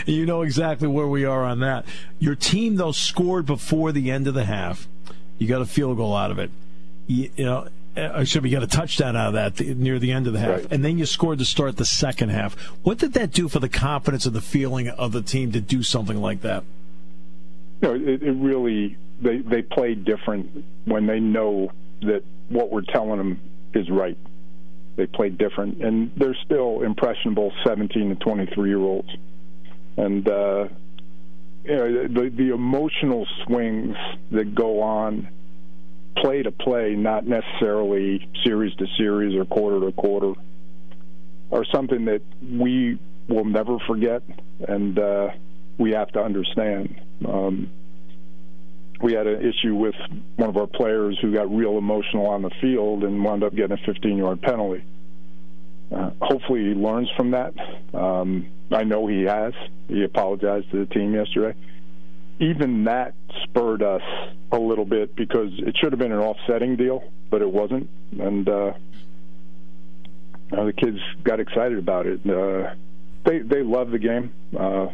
you 0.06 0.26
know 0.26 0.41
exactly 0.41 0.88
where 0.88 1.08
we 1.08 1.23
are 1.23 1.43
on 1.43 1.60
that. 1.62 1.86
Your 2.19 2.36
team 2.36 2.76
though 2.76 2.91
scored 2.91 3.45
before 3.45 3.91
the 3.91 4.12
end 4.12 4.28
of 4.28 4.34
the 4.34 4.45
half. 4.45 4.88
You 5.38 5.47
got 5.47 5.62
a 5.62 5.65
field 5.65 5.97
goal 5.97 6.15
out 6.15 6.32
of 6.32 6.39
it. 6.39 6.50
You, 7.06 7.30
you 7.36 7.45
know, 7.45 7.67
uh, 7.97 8.23
should 8.23 8.43
we 8.43 8.49
get 8.49 8.63
a 8.63 8.67
touchdown 8.67 9.15
out 9.15 9.33
of 9.36 9.55
that 9.55 9.60
near 9.77 9.99
the 9.99 10.12
end 10.12 10.27
of 10.27 10.33
the 10.33 10.39
half, 10.39 10.49
right. 10.49 10.71
and 10.71 10.86
then 10.86 10.97
you 10.97 11.05
scored 11.05 11.39
to 11.39 11.45
start 11.45 11.77
the 11.77 11.86
second 11.86 12.29
half. 12.29 12.53
What 12.83 12.97
did 12.97 13.13
that 13.13 13.31
do 13.31 13.49
for 13.49 13.60
the 13.60 13.69
confidence 13.69 14.25
and 14.25 14.36
the 14.36 14.41
feeling 14.41 14.89
of 14.89 15.12
the 15.12 15.21
team 15.21 15.51
to 15.53 15.62
do 15.62 15.83
something 15.83 16.21
like 16.21 16.41
that? 16.41 16.63
No, 17.81 17.93
it, 17.93 18.23
it 18.23 18.33
really 18.33 18.97
they 19.21 19.39
they 19.39 19.62
play 19.62 19.95
different 19.95 20.63
when 20.86 21.07
they 21.07 21.19
know 21.19 21.71
that 22.01 22.23
what 22.49 22.71
we're 22.71 22.81
telling 22.81 23.17
them 23.17 23.39
is 23.73 23.89
right. 23.89 24.17
They 24.95 25.05
play 25.05 25.29
different, 25.29 25.83
and 25.83 26.12
they're 26.15 26.38
still 26.45 26.81
impressionable 26.81 27.51
17 27.63 28.10
to 28.10 28.15
23 28.15 28.69
year 28.69 28.79
olds, 28.79 29.10
and 29.95 30.27
uh, 30.27 30.67
you 31.63 31.75
know 31.75 32.07
the 32.07 32.29
the 32.29 32.53
emotional 32.53 33.27
swings 33.45 33.95
that 34.31 34.55
go 34.55 34.81
on 34.81 35.29
play 36.21 36.43
to 36.43 36.51
play, 36.51 36.95
not 36.95 37.25
necessarily 37.25 38.27
series 38.43 38.75
to 38.75 38.86
series 38.97 39.36
or 39.36 39.45
quarter 39.45 39.86
to 39.86 39.91
quarter, 39.91 40.34
are 41.51 41.65
something 41.73 42.06
that 42.06 42.21
we 42.41 42.99
will 43.27 43.45
never 43.45 43.77
forget, 43.88 44.21
and 44.67 44.97
uh, 44.97 45.30
we 45.77 45.91
have 45.91 46.10
to 46.10 46.19
understand. 46.21 47.00
Um, 47.27 47.69
we 49.02 49.13
had 49.13 49.27
an 49.27 49.48
issue 49.48 49.75
with 49.75 49.96
one 50.37 50.50
of 50.50 50.58
our 50.58 50.67
players 50.67 51.17
who 51.21 51.33
got 51.33 51.54
real 51.54 51.77
emotional 51.77 52.27
on 52.27 52.41
the 52.41 52.52
field 52.62 53.04
and 53.04 53.23
wound 53.23 53.44
up 53.44 53.54
getting 53.54 53.77
a 53.77 53.85
15 53.85 54.17
yard 54.17 54.41
penalty. 54.41 54.83
Uh, 55.96 56.12
hopefully, 56.21 56.62
he 56.62 56.73
learns 56.73 57.10
from 57.15 57.31
that. 57.31 57.54
Um, 57.94 58.48
I 58.71 58.83
know 58.83 59.08
he 59.08 59.23
has. 59.23 59.54
He 59.87 60.04
apologized 60.04 60.69
to 60.71 60.85
the 60.85 60.94
team 60.94 61.13
yesterday 61.13 61.56
even 62.40 62.85
that 62.85 63.13
spurred 63.44 63.81
us 63.81 64.02
a 64.52 64.58
little 64.60 64.85
bit 64.85 65.15
because 65.15 65.52
it 65.58 65.75
should 65.77 65.92
have 65.92 66.00
been 66.00 66.12
an 66.12 66.19
offsetting 66.19 66.75
deal, 66.75 67.04
but 67.29 67.42
it 67.42 67.50
wasn't, 67.50 67.90
and 68.19 68.48
uh, 68.48 68.73
uh, 70.52 70.65
the 70.65 70.73
kids 70.73 71.00
got 71.23 71.40
excited 71.40 71.77
about 71.77 72.06
it. 72.06 72.19
Uh, 72.27 72.73
they 73.25 73.40
they 73.40 73.62
love 73.63 73.92
the 73.92 74.00
game. 74.00 74.31
Uh, 74.58 74.88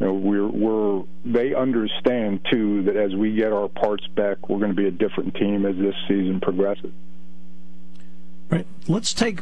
You 0.00 0.06
know, 0.06 0.14
we're 0.14 0.48
we're 0.48 1.04
they 1.24 1.54
understand 1.54 2.40
too 2.50 2.82
that 2.82 2.96
as 2.96 3.14
we 3.14 3.34
get 3.34 3.52
our 3.52 3.68
parts 3.68 4.06
back, 4.08 4.48
we're 4.48 4.58
going 4.58 4.72
to 4.72 4.76
be 4.76 4.88
a 4.88 4.90
different 4.90 5.34
team 5.36 5.64
as 5.64 5.76
this 5.76 5.94
season 6.08 6.40
progresses. 6.40 6.90
Right. 8.50 8.66
Let's 8.88 9.14
take 9.14 9.40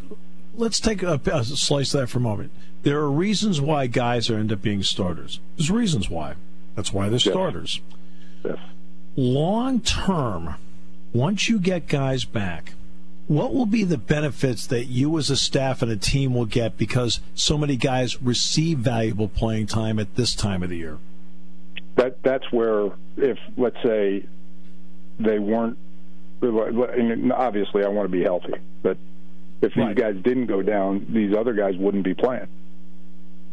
let's 0.55 0.79
take 0.79 1.03
a, 1.03 1.19
a 1.33 1.45
slice 1.45 1.95
of 1.95 2.01
that 2.03 2.07
for 2.09 2.19
a 2.19 2.21
moment. 2.21 2.51
There 2.83 2.99
are 2.99 3.11
reasons 3.11 3.61
why 3.61 3.87
guys 3.87 4.29
are 4.29 4.37
end 4.37 4.53
up 4.53 4.61
being 4.61 4.83
starters. 4.83 5.41
There's 5.57 5.71
reasons 5.71 6.11
why. 6.11 6.35
That's 6.75 6.93
why 6.93 7.05
they're 7.09 7.15
Yes. 7.15 7.23
starters. 7.23 7.81
Yes. 8.45 8.59
Long 9.17 9.81
term, 9.81 10.55
once 11.13 11.49
you 11.49 11.59
get 11.59 11.87
guys 11.89 12.25
back, 12.25 12.73
what 13.29 13.55
will 13.55 13.67
be 13.67 13.85
the 13.85 13.99
benefits 13.99 14.67
that 14.67 14.87
you 14.87 15.17
as 15.19 15.31
a 15.31 15.37
staff 15.37 15.83
and 15.83 15.91
a 15.93 15.97
team 15.97 16.35
will 16.35 16.47
get 16.47 16.77
because 16.77 17.21
so 17.35 17.57
many 17.57 17.77
guys 17.77 18.21
receive 18.23 18.79
valuable 18.79 19.29
playing 19.29 19.67
time 19.67 19.99
at 19.99 20.17
this 20.17 20.35
time 20.35 20.63
of 20.63 20.71
the 20.71 20.77
year? 20.79 20.99
that 21.95 22.23
that's 22.23 22.51
where 22.51 22.91
if 23.19 23.39
let's 23.59 23.77
say 23.83 24.25
they 25.21 25.39
weren't 25.39 25.77
and 26.41 27.31
obviously 27.33 27.85
I 27.85 27.89
want 27.89 28.07
to 28.09 28.13
be 28.13 28.23
healthy 28.23 28.55
but 28.83 28.97
if 29.61 29.75
these 29.75 29.85
Right. 29.85 29.95
guys 29.95 30.17
didn't 30.23 30.47
go 30.47 30.63
down 30.63 31.05
these 31.11 31.35
other 31.37 31.53
guys 31.53 31.77
wouldn't 31.77 32.03
be 32.05 32.15
playing 32.15 32.47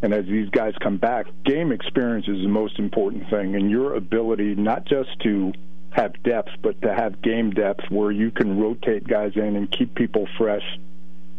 and 0.02 0.14
as 0.14 0.26
these 0.26 0.50
guys 0.50 0.74
come 0.82 0.98
back 0.98 1.26
game 1.46 1.72
experience 1.72 2.28
is 2.28 2.42
the 2.42 2.48
most 2.48 2.80
important 2.80 3.30
thing 3.30 3.56
and 3.56 3.70
your 3.70 3.96
ability 3.96 4.56
not 4.56 4.86
just 4.86 5.10
to 5.22 5.52
have 5.92 6.12
depth 6.24 6.50
but 6.62 6.80
to 6.82 6.94
have 6.94 7.22
game 7.22 7.52
depth 7.52 7.90
where 7.90 8.12
you 8.12 8.32
can 8.32 8.60
rotate 8.60 9.08
guys 9.08 9.32
in 9.36 9.56
and 9.56 9.72
keep 9.72 9.94
people 9.96 10.28
fresh 10.38 10.64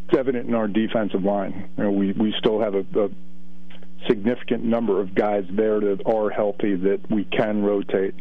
it's 0.09 0.19
evident 0.19 0.49
in 0.49 0.55
our 0.55 0.69
defensive 0.69 1.25
line 1.25 1.69
you 1.77 1.85
know, 1.85 1.91
we 1.91 2.13
we 2.13 2.35
still 2.39 2.61
have 2.61 2.75
a, 2.75 2.85
a 2.99 3.09
significant 4.09 4.65
number 4.65 5.01
of 5.01 5.15
guys 5.15 5.45
there 5.51 5.81
that 5.81 6.03
are 6.07 6.31
healthy 6.31 6.75
that 6.77 7.01
we 7.11 7.25
can 7.25 7.63
rotate. 7.63 8.15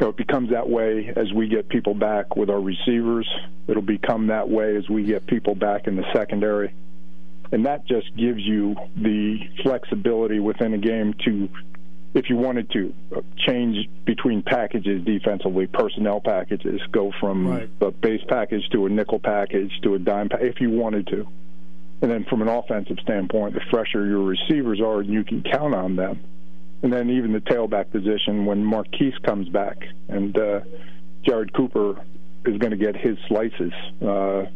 So 0.00 0.08
it 0.08 0.16
becomes 0.16 0.50
that 0.50 0.68
way 0.68 1.12
as 1.14 1.32
we 1.32 1.48
get 1.48 1.68
people 1.68 1.94
back 1.94 2.36
with 2.36 2.48
our 2.48 2.60
receivers. 2.60 3.28
It'll 3.68 3.82
become 3.82 4.28
that 4.28 4.48
way 4.48 4.76
as 4.76 4.88
we 4.88 5.04
get 5.04 5.26
people 5.26 5.54
back 5.54 5.86
in 5.86 5.96
the 5.96 6.04
secondary. 6.14 6.74
And 7.52 7.66
that 7.66 7.86
just 7.86 8.14
gives 8.16 8.40
you 8.40 8.76
the 8.96 9.38
flexibility 9.62 10.38
within 10.38 10.72
a 10.74 10.78
game 10.78 11.14
to, 11.24 11.48
if 12.14 12.30
you 12.30 12.36
wanted 12.36 12.70
to, 12.70 12.94
change 13.46 13.88
between 14.04 14.42
packages 14.42 15.04
defensively, 15.04 15.66
personnel 15.66 16.20
packages, 16.20 16.80
go 16.92 17.12
from 17.18 17.46
Right. 17.48 17.68
a 17.80 17.90
base 17.90 18.22
package 18.28 18.68
to 18.72 18.86
a 18.86 18.88
nickel 18.88 19.18
package 19.18 19.72
to 19.82 19.94
a 19.94 19.98
dime 19.98 20.28
package, 20.28 20.54
if 20.54 20.60
you 20.60 20.70
wanted 20.70 21.06
to. 21.08 21.26
And 22.02 22.10
then 22.10 22.24
from 22.24 22.40
an 22.40 22.48
offensive 22.48 22.98
standpoint, 23.02 23.54
the 23.54 23.60
fresher 23.70 24.06
your 24.06 24.22
receivers 24.22 24.80
are, 24.80 25.02
you 25.02 25.24
can 25.24 25.42
count 25.42 25.74
on 25.74 25.96
them. 25.96 26.20
And 26.82 26.90
then 26.92 27.10
even 27.10 27.32
the 27.32 27.40
tailback 27.40 27.90
position 27.90 28.46
when 28.46 28.64
Marquise 28.64 29.18
comes 29.22 29.48
back 29.50 29.76
and 30.08 30.36
uh, 30.38 30.60
Jared 31.26 31.52
Cooper 31.52 32.00
is 32.46 32.56
going 32.56 32.70
to 32.70 32.78
get 32.78 32.96
his 32.96 33.18
slices. 33.28 33.72
Uh, 34.00 34.46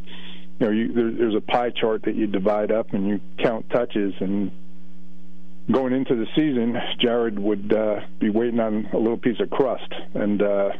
you 0.59 0.66
know, 0.66 0.72
you, 0.72 0.92
there, 0.92 1.11
there's 1.11 1.34
a 1.34 1.40
pie 1.40 1.70
chart 1.70 2.02
that 2.05 2.14
you 2.14 2.26
divide 2.26 2.70
up 2.70 2.92
and 2.92 3.09
you 3.09 3.20
count 3.38 3.68
touches. 3.70 4.14
And 4.20 4.52
going 5.70 5.92
into 5.92 6.14
the 6.14 6.26
season, 6.34 6.76
Jared 7.00 7.38
would 7.38 7.72
uh, 7.72 8.00
be 8.20 8.30
waiting 8.30 8.61
on 8.61 8.88
a 8.92 8.98
little 8.98 9.16
piece 9.18 9.40
of 9.40 9.50
crust, 9.50 9.92
and 10.14 10.42
uh, 10.42 10.70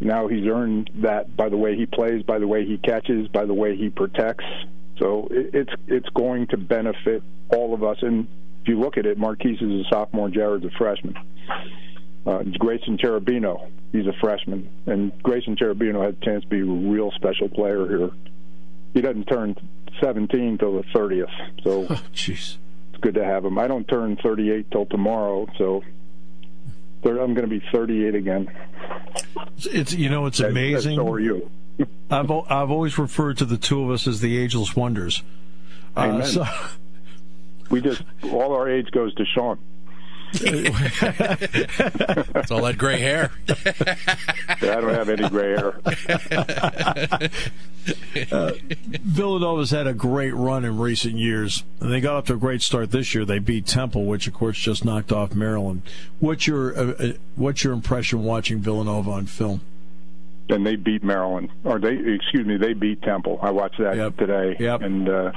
now 0.00 0.28
he's 0.28 0.46
earned 0.46 0.90
that 0.96 1.36
by 1.36 1.48
the 1.48 1.56
way 1.56 1.76
he 1.76 1.86
plays, 1.86 2.22
by 2.22 2.38
the 2.38 2.46
way 2.46 2.64
he 2.64 2.78
catches, 2.78 3.28
by 3.28 3.44
the 3.44 3.54
way 3.54 3.76
he 3.76 3.88
protects. 3.88 4.44
So 4.98 5.28
it, 5.30 5.54
it's 5.54 5.72
it's 5.86 6.08
going 6.10 6.48
to 6.48 6.56
benefit 6.56 7.22
all 7.50 7.72
of 7.72 7.82
us. 7.82 7.98
And 8.02 8.26
if 8.62 8.68
you 8.68 8.78
look 8.78 8.98
at 8.98 9.06
it, 9.06 9.16
Marquise 9.16 9.60
is 9.60 9.86
a 9.86 9.88
sophomore, 9.88 10.28
Jared's 10.28 10.64
a 10.64 10.70
freshman. 10.76 11.16
Uh, 12.26 12.42
Grayson 12.58 12.98
Cherubino, 12.98 13.70
he's 13.90 14.06
a 14.06 14.12
freshman, 14.20 14.68
and 14.86 15.12
Grayson 15.22 15.56
Cherubino 15.56 16.04
had 16.04 16.16
a 16.20 16.24
chance 16.24 16.42
to 16.42 16.48
be 16.48 16.60
a 16.60 16.64
real 16.64 17.10
special 17.12 17.48
player 17.48 17.86
here. 17.88 18.10
He 18.94 19.00
doesn't 19.00 19.24
turn 19.26 19.56
17 20.00 20.58
till 20.58 20.76
the 20.76 20.82
30th, 20.94 21.26
so 21.62 21.86
Oh, 21.90 22.02
it's 22.28 22.58
good 23.00 23.14
to 23.14 23.24
have 23.24 23.44
him. 23.44 23.58
I 23.58 23.66
don't 23.66 23.86
turn 23.86 24.16
38 24.16 24.70
till 24.70 24.86
tomorrow, 24.86 25.46
so 25.56 25.82
I'm 27.04 27.34
going 27.34 27.36
to 27.36 27.46
be 27.46 27.62
38 27.72 28.14
again. 28.14 28.50
It's 29.58 29.92
you 29.92 30.08
know 30.08 30.26
it's 30.26 30.40
and 30.40 30.50
amazing. 30.50 30.96
So 30.96 31.12
are 31.12 31.20
you. 31.20 31.50
I've 32.10 32.30
I've 32.30 32.70
always 32.70 32.98
referred 32.98 33.38
to 33.38 33.44
the 33.44 33.56
two 33.56 33.82
of 33.84 33.90
us 33.90 34.06
as 34.06 34.20
the 34.20 34.36
ageless 34.38 34.74
wonders. 34.74 35.22
Uh, 35.96 36.00
Amen. 36.00 36.26
so, 36.26 36.46
We 37.70 37.80
just 37.80 38.02
all 38.24 38.52
our 38.54 38.68
age 38.68 38.90
goes 38.90 39.14
to 39.14 39.24
Sean. 39.24 39.58
It's 40.34 41.80
all 42.50 42.62
that 42.62 42.76
gray 42.78 42.98
hair. 43.00 43.30
Yeah, 44.60 44.76
I 44.78 44.80
don't 44.80 44.94
have 44.94 45.08
any 45.08 45.28
gray 45.28 45.50
hair. 45.56 45.74
Villanova's 49.04 49.70
had 49.70 49.86
a 49.86 49.94
great 49.94 50.34
run 50.34 50.64
in 50.64 50.78
recent 50.78 51.14
years, 51.14 51.62
and 51.80 51.92
they 51.92 52.00
got 52.00 52.16
off 52.16 52.24
to 52.26 52.34
a 52.34 52.36
great 52.38 52.60
start 52.62 52.90
this 52.90 53.14
year. 53.14 53.24
They 53.24 53.38
beat 53.38 53.66
Temple, 53.66 54.04
which 54.04 54.26
of 54.26 54.34
course 54.34 54.58
just 54.58 54.84
knocked 54.84 55.12
off 55.12 55.34
Maryland. 55.34 55.82
What's 56.18 56.46
your 56.46 56.76
uh, 56.76 56.92
uh, 56.98 57.12
what's 57.36 57.62
your 57.64 57.72
impression 57.72 58.24
watching 58.24 58.58
Villanova 58.58 59.10
on 59.12 59.26
film? 59.26 59.60
and 60.50 60.66
they 60.66 60.76
beat 60.76 61.04
Maryland, 61.04 61.50
or 61.62 61.78
they 61.78 61.92
excuse 61.94 62.46
me, 62.46 62.56
they 62.56 62.72
beat 62.72 63.02
Temple. 63.02 63.38
I 63.42 63.50
watched 63.50 63.78
that 63.80 63.96
Yep. 63.96 64.16
today, 64.16 64.56
Yep. 64.58 64.80
and 64.82 65.06
uh, 65.08 65.32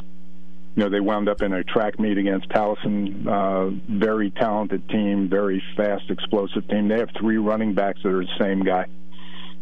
you 0.76 0.84
know 0.84 0.90
they 0.90 1.00
wound 1.00 1.28
up 1.28 1.42
in 1.42 1.54
a 1.54 1.64
track 1.64 2.00
meet 2.00 2.18
against 2.18 2.48
Towson. 2.50 3.28
Uh, 3.28 3.78
very 3.90 4.32
talented 4.32 4.88
team, 4.90 5.28
very 5.30 5.62
fast, 5.76 6.10
explosive 6.10 6.68
team. 6.70 6.88
They 6.88 7.00
have 7.00 7.10
three 7.20 7.38
running 7.38 7.74
backs 7.74 8.00
that 8.04 8.10
are 8.10 8.24
the 8.24 8.38
same 8.40 8.64
guy. 8.64 8.86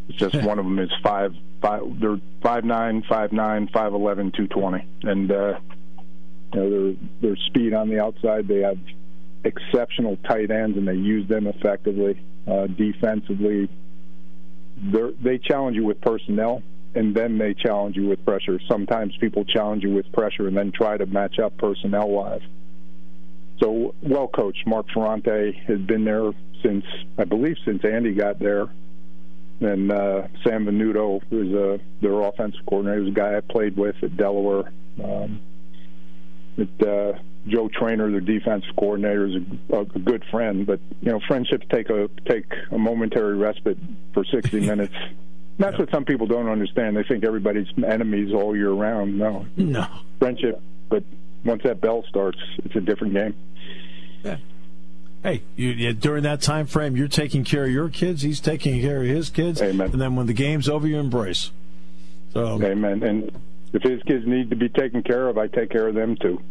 It's 0.08 0.18
just 0.18 0.36
one 0.44 0.60
of 0.60 0.66
them 0.66 0.80
is 0.80 0.92
five, 1.04 1.34
five. 1.62 1.82
They're 2.00 2.20
five 2.42 2.64
nine, 2.64 3.04
five 3.08 3.32
nine, 3.32 3.70
five 3.74 3.94
eleven, 3.94 4.32
two 4.32 4.48
twenty, 4.48 4.86
and 5.04 5.32
uh, 5.32 5.60
you 6.54 6.60
know 6.60 6.70
their 6.70 6.96
their 7.22 7.36
speed 7.48 7.74
on 7.74 7.90
the 7.90 8.00
outside. 8.00 8.48
They 8.48 8.60
have 8.60 8.78
exceptional 9.44 10.18
tight 10.28 10.52
ends, 10.52 10.78
and 10.78 10.88
they 10.88 10.96
use 10.96 11.28
them 11.28 11.48
effectively. 11.48 12.22
Uh, 12.48 12.68
defensively, 12.68 13.70
they're, 14.78 15.12
they 15.12 15.38
challenge 15.38 15.76
you 15.76 15.86
with 15.86 16.02
personnel 16.02 16.62
and 16.96 17.16
then 17.16 17.38
they 17.38 17.54
challenge 17.54 17.96
you 17.96 18.08
with 18.08 18.24
pressure. 18.26 18.60
Sometimes 18.68 19.16
people 19.18 19.46
challenge 19.46 19.84
you 19.84 19.94
with 19.94 20.12
pressure 20.12 20.48
and 20.48 20.58
then 20.58 20.72
try 20.72 20.98
to 20.98 21.06
match 21.06 21.40
up 21.40 21.58
personnel 21.58 22.10
wise. 22.10 22.42
So 23.62 23.94
well 24.02 24.28
coached. 24.28 24.66
Mark 24.66 24.88
Ferrante 24.94 25.52
has 25.68 25.80
been 25.80 26.06
there 26.06 26.32
since 26.64 26.86
I 27.18 27.26
believe 27.26 27.58
since 27.66 27.84
Andy 27.84 28.14
got 28.14 28.40
there. 28.40 28.68
And 29.62 29.92
uh, 29.92 30.28
Sam 30.46 30.66
Venuto 30.66 31.22
is 31.32 31.54
a 31.54 31.80
their 32.02 32.22
offensive 32.22 32.62
coordinator, 32.66 33.02
was 33.02 33.10
a 33.10 33.14
guy 33.14 33.36
I 33.36 33.42
played 33.42 33.76
with 33.76 33.96
at 34.02 34.16
Delaware. 34.16 34.72
Um, 35.04 35.42
it, 36.58 36.88
uh, 36.88 37.20
Joe 37.48 37.70
Trainer, 37.70 38.10
their 38.10 38.22
defensive 38.22 38.74
coordinator, 38.78 39.28
is 39.28 39.36
a, 39.72 39.80
a 39.80 39.86
good 39.86 40.24
friend. 40.32 40.66
But 40.66 40.80
you 41.02 41.12
know, 41.12 41.20
friendships 41.28 41.66
take 41.70 41.90
a 41.90 42.10
take 42.30 42.46
a 42.72 42.78
momentary 42.78 43.36
respite 43.36 43.78
for 44.14 44.24
60 44.24 44.60
minutes. 44.66 44.96
That's 45.60 45.78
what 45.78 45.92
some 45.92 46.06
people 46.06 46.26
don't 46.26 46.48
understand. 46.48 46.96
They 46.96 47.04
think 47.04 47.24
everybody's 47.26 47.68
enemies 47.86 48.34
all 48.34 48.56
year 48.56 48.72
round. 48.72 49.18
No, 49.20 49.46
No, 49.58 49.86
friendship. 50.18 50.62
But 50.90 51.04
once 51.44 51.64
that 51.64 51.82
bell 51.82 52.04
starts, 52.08 52.40
it's 52.64 52.76
a 52.76 52.82
different 52.82 53.14
game. 53.14 53.36
Yeah. 54.24 54.38
Hey, 55.22 55.44
you, 55.58 55.70
you, 55.72 55.94
during 55.94 56.24
that 56.24 56.42
time 56.42 56.66
frame, 56.66 56.96
you're 56.96 57.10
taking 57.10 57.44
care 57.44 57.66
of 57.66 57.72
your 57.72 57.90
kids. 57.90 58.22
He's 58.22 58.40
taking 58.40 58.80
care 58.82 59.02
of 59.02 59.08
his 59.08 59.30
kids. 59.30 59.62
Amen. 59.62 59.92
And 59.92 60.02
then 60.02 60.16
when 60.16 60.28
the 60.28 60.34
game's 60.34 60.70
over, 60.70 60.88
you 60.88 60.98
embrace. 60.98 61.52
So, 62.34 62.62
Amen. 62.64 63.04
And 63.04 63.32
if 63.74 63.82
his 63.84 64.02
kids 64.04 64.26
need 64.26 64.50
to 64.52 64.56
be 64.56 64.70
taken 64.70 65.04
care 65.04 65.28
of, 65.28 65.38
I 65.38 65.48
take 65.48 65.70
care 65.72 65.90
of 65.90 65.96
them 65.96 66.16
too. 66.16 66.42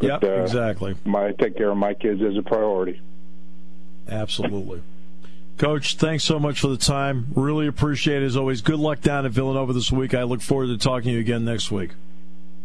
yeah, 0.00 0.18
uh, 0.22 0.26
exactly, 0.42 0.94
My 1.04 1.26
I 1.28 1.32
take 1.32 1.56
care 1.56 1.70
of 1.70 1.76
my 1.76 1.94
kids 1.94 2.22
as 2.22 2.36
a 2.36 2.42
priority. 2.42 3.00
absolutely. 4.08 4.80
Coach, 5.58 5.96
thanks 5.96 6.24
so 6.24 6.38
much 6.40 6.60
for 6.60 6.66
the 6.68 6.76
time. 6.76 7.28
Really 7.34 7.66
appreciate 7.68 8.22
it 8.22 8.26
as 8.26 8.36
always. 8.36 8.60
Good 8.60 8.80
luck 8.80 9.00
down 9.00 9.24
at 9.24 9.30
Villanova 9.32 9.72
this 9.72 9.90
week. 9.92 10.12
I 10.14 10.24
look 10.24 10.40
forward 10.42 10.66
to 10.66 10.78
talking 10.78 11.08
to 11.10 11.12
you 11.12 11.20
again 11.20 11.44
next 11.44 11.70
week. 11.70 11.90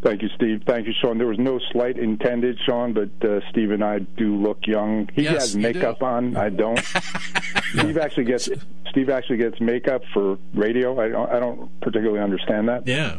Thank 0.01 0.21
you, 0.21 0.29
Steve. 0.35 0.63
Thank 0.65 0.87
you, 0.87 0.93
Sean. 1.01 1.17
There 1.17 1.27
was 1.27 1.37
no 1.39 1.59
slight 1.71 1.99
intended, 1.99 2.57
Sean, 2.65 2.93
but 2.93 3.09
uh, 3.27 3.41
Steve 3.51 3.71
and 3.71 3.83
I 3.83 3.99
do 3.99 4.37
look 4.37 4.65
young. 4.65 5.09
He 5.13 5.23
Yes, 5.23 5.33
has 5.41 5.55
you 5.55 5.61
makeup 5.61 5.99
do. 5.99 6.05
on. 6.05 6.37
I 6.37 6.49
don't. 6.49 6.79
Steve 7.73 7.97
actually 7.97 8.23
gets 8.23 8.49
Steve 8.89 9.09
actually 9.09 9.37
gets 9.37 9.59
makeup 9.59 10.01
for 10.13 10.37
radio. 10.53 10.99
I 10.99 11.09
don't, 11.09 11.29
I 11.29 11.39
don't 11.39 11.69
particularly 11.81 12.21
understand 12.21 12.69
that. 12.69 12.87
Yeah. 12.87 13.17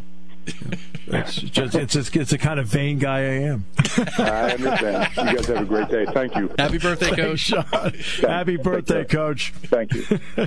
It's 1.12 1.34
just 1.36 1.74
it's 1.74 1.96
it's, 1.96 2.14
it's 2.14 2.30
the 2.30 2.38
kind 2.38 2.60
of 2.60 2.68
vain 2.68 3.00
guy 3.00 3.18
I 3.18 3.20
am. 3.20 3.64
I 4.18 4.52
understand. 4.52 5.08
You 5.16 5.36
guys 5.36 5.46
have 5.46 5.62
a 5.62 5.64
great 5.64 5.88
day. 5.88 6.06
Thank 6.06 6.36
you. 6.36 6.54
Happy 6.56 6.78
birthday, 6.78 7.10
coach. 7.10 7.38
Sean, 7.40 7.92
happy 8.20 8.56
birthday, 8.56 9.04
Coach. 9.04 9.52
Thank 9.64 9.92
you. 9.94 10.04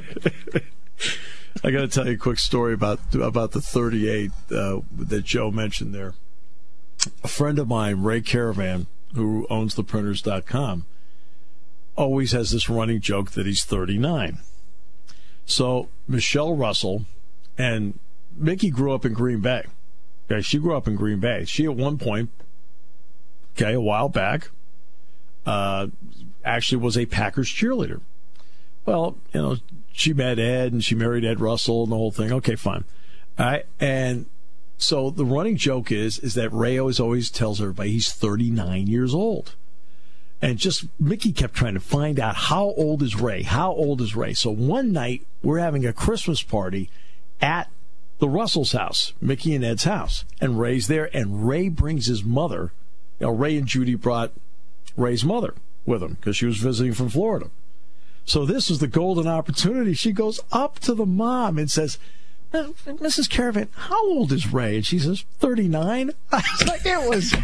I 1.66 1.72
got 1.72 1.82
to 1.82 1.88
tell 1.88 2.08
you 2.08 2.14
a 2.14 2.18
quick 2.18 2.40
story 2.40 2.74
about 2.74 3.00
about 3.14 3.52
the 3.52 3.60
38 3.60 4.32
uh, 4.52 4.80
that 4.96 5.26
Joe 5.26 5.52
mentioned 5.52 5.94
there. 5.94 6.14
A 7.24 7.28
friend 7.28 7.60
of 7.60 7.68
mine, 7.68 8.02
Ray 8.02 8.22
Caravan, 8.22 8.88
who 9.16 9.46
owns 9.50 9.76
theprinters.com, 9.76 10.86
always 11.98 12.32
has 12.32 12.52
this 12.52 12.70
running 12.70 13.02
joke 13.02 13.32
that 13.32 13.46
he's 13.46 13.66
39. 13.66 14.38
So 15.46 15.90
Michelle 16.08 16.56
Russell 16.56 17.06
and 17.58 18.00
Mickey 18.36 18.70
grew 18.70 18.94
up 18.94 19.06
in 19.06 19.14
Green 19.14 19.42
Bay. 19.42 19.66
Okay, 20.34 20.42
she 20.42 20.58
grew 20.58 20.76
up 20.76 20.88
in 20.88 20.96
Green 20.96 21.20
Bay. 21.20 21.46
She 21.46 21.66
at 21.66 21.76
one 21.76 21.98
point, 21.98 22.32
okay, 23.56 23.74
a 23.74 23.82
while 23.82 24.10
back, 24.10 24.50
uh, 25.46 25.88
actually 26.44 26.82
was 26.82 26.98
a 26.98 27.06
Packers 27.06 27.48
cheerleader. 27.48 28.02
Well, 28.86 29.18
you 29.32 29.42
know, 29.42 29.58
she 29.92 30.12
met 30.14 30.40
Ed 30.40 30.74
and 30.74 30.84
she 30.84 30.96
married 30.96 31.24
Ed 31.24 31.40
Russell 31.40 31.84
and 31.84 31.92
the 31.92 31.96
whole 31.96 32.12
thing. 32.12 32.32
Okay, 32.32 32.56
fine. 32.56 32.84
All 33.38 33.46
right, 33.46 33.66
and 33.80 34.26
so 34.78 35.12
the 35.12 35.26
running 35.26 35.56
joke 35.56 35.92
is 35.92 36.20
is 36.20 36.34
that 36.34 36.52
Ray 36.52 36.80
always 36.80 37.00
always 37.00 37.30
tells 37.30 37.62
everybody 37.62 37.92
he's 37.92 38.12
39 38.12 38.88
years 38.88 39.14
old. 39.14 39.56
And 40.42 40.58
just 40.58 40.88
Mickey 41.00 41.32
kept 41.32 41.54
trying 41.54 41.76
to 41.76 41.80
find 41.80 42.20
out 42.20 42.36
how 42.36 42.74
old 42.76 43.02
is 43.02 43.16
Ray? 43.16 43.44
How 43.44 43.72
old 43.72 44.02
is 44.02 44.16
Ray? 44.16 44.34
So 44.34 44.50
one 44.52 44.92
night 44.92 45.26
we're 45.42 45.60
having 45.60 45.86
a 45.86 45.94
Christmas 45.94 46.42
party 46.44 46.90
at 47.40 47.70
the 48.24 48.30
Russell's 48.30 48.72
house, 48.72 49.12
Mickey 49.20 49.54
and 49.54 49.66
Ed's 49.66 49.84
house, 49.84 50.24
and 50.40 50.58
Ray's 50.58 50.88
there. 50.88 51.14
And 51.14 51.46
Ray 51.46 51.68
brings 51.68 52.06
his 52.06 52.24
mother. 52.24 52.72
You 53.20 53.26
know, 53.26 53.34
Ray 53.34 53.58
and 53.58 53.68
Judy 53.68 53.96
brought 53.96 54.32
Ray's 54.96 55.26
mother 55.26 55.56
with 55.86 56.02
him 56.02 56.14
because 56.14 56.38
she 56.38 56.46
was 56.46 56.56
visiting 56.56 56.94
from 56.94 57.10
Florida. 57.10 57.52
So 58.24 58.46
this 58.46 58.72
is 58.72 58.80
the 58.80 58.88
golden 58.88 59.28
opportunity. 59.28 59.94
She 59.94 60.14
goes 60.14 60.40
up 60.54 60.80
to 60.80 60.94
the 60.94 61.06
mom 61.06 61.58
and 61.58 61.70
says, 61.70 61.98
Mrs. 62.54 63.30
Caravan, 63.30 63.68
how 63.76 64.02
old 64.08 64.32
is 64.32 64.54
Ray? 64.54 64.78
And 64.78 64.86
she 64.86 65.00
says, 65.00 65.26
39. 65.40 66.12
I 66.32 66.38
was 66.38 66.66
like, 66.70 66.86
it 66.86 67.10
was. 67.10 67.36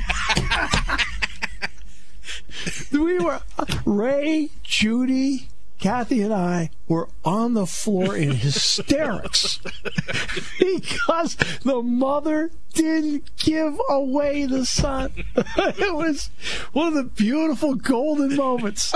we 2.93 3.19
were 3.19 3.41
uh, 3.57 3.65
Ray, 3.84 4.51
Judy, 4.63 5.49
Kathy, 5.80 6.21
and 6.21 6.34
I 6.34 6.69
were 6.88 7.07
on 7.23 7.53
the 7.53 7.65
floor 7.65 8.15
in 8.15 8.32
hysterics 8.36 9.59
because 10.59 11.36
the 11.63 11.82
mother 11.82 12.51
didn't 12.73 13.36
give 13.38 13.80
away 13.89 14.45
the 14.45 14.65
son. 14.65 15.11
it 15.36 15.95
was 15.95 16.30
one 16.73 16.89
of 16.89 16.93
the 16.93 17.03
beautiful 17.03 17.75
golden 17.75 18.36
moments. 18.36 18.93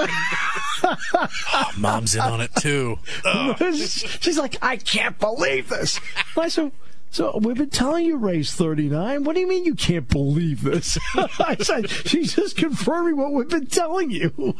oh, 0.84 1.72
mom's 1.78 2.16
in 2.16 2.22
on 2.22 2.42
it 2.42 2.54
too. 2.56 3.00
Oh. 3.26 3.56
She's 3.72 4.38
like, 4.38 4.58
I 4.62 4.76
can't 4.78 5.18
believe 5.18 5.70
this. 5.70 6.00
I 6.38 6.50
said, 6.50 6.72
so 7.14 7.38
we've 7.44 7.56
been 7.56 7.70
telling 7.70 8.06
you 8.06 8.18
Ray's 8.18 8.52
39. 8.54 9.24
What 9.24 9.36
do 9.36 9.40
you 9.40 9.48
mean 9.48 9.66
you 9.66 9.76
can't 9.76 10.10
believe 10.10 10.64
this? 10.64 10.98
I 11.16 11.56
said, 11.60 11.88
she's 11.88 12.34
just 12.34 12.58
confirming 12.58 13.18
what 13.18 13.34
we've 13.34 13.48
been 13.48 13.68
telling 13.68 14.10
you. 14.10 14.34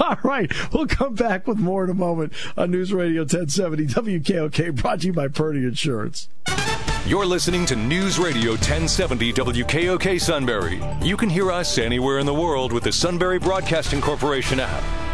All 0.00 0.16
right. 0.24 0.50
We'll 0.72 0.86
come 0.86 1.14
back 1.14 1.46
with 1.46 1.58
more 1.58 1.84
in 1.84 1.90
a 1.90 1.94
moment 1.94 2.32
on 2.56 2.70
News 2.70 2.94
Radio 2.94 3.20
1070 3.22 3.88
WKOK 3.88 4.74
brought 4.74 5.02
to 5.02 5.08
you 5.08 5.12
by 5.12 5.28
Purdy 5.28 5.66
Insurance. 5.66 6.30
You're 7.06 7.26
listening 7.26 7.66
to 7.66 7.76
News 7.76 8.18
Radio 8.18 8.52
1070 8.52 9.34
WKOK 9.34 10.18
Sunbury. 10.18 10.82
You 11.02 11.18
can 11.18 11.28
hear 11.28 11.52
us 11.52 11.76
anywhere 11.76 12.20
in 12.20 12.26
the 12.26 12.32
world 12.32 12.72
with 12.72 12.84
the 12.84 12.92
Sunbury 12.92 13.38
Broadcasting 13.38 14.00
Corporation 14.00 14.60
app. 14.60 15.07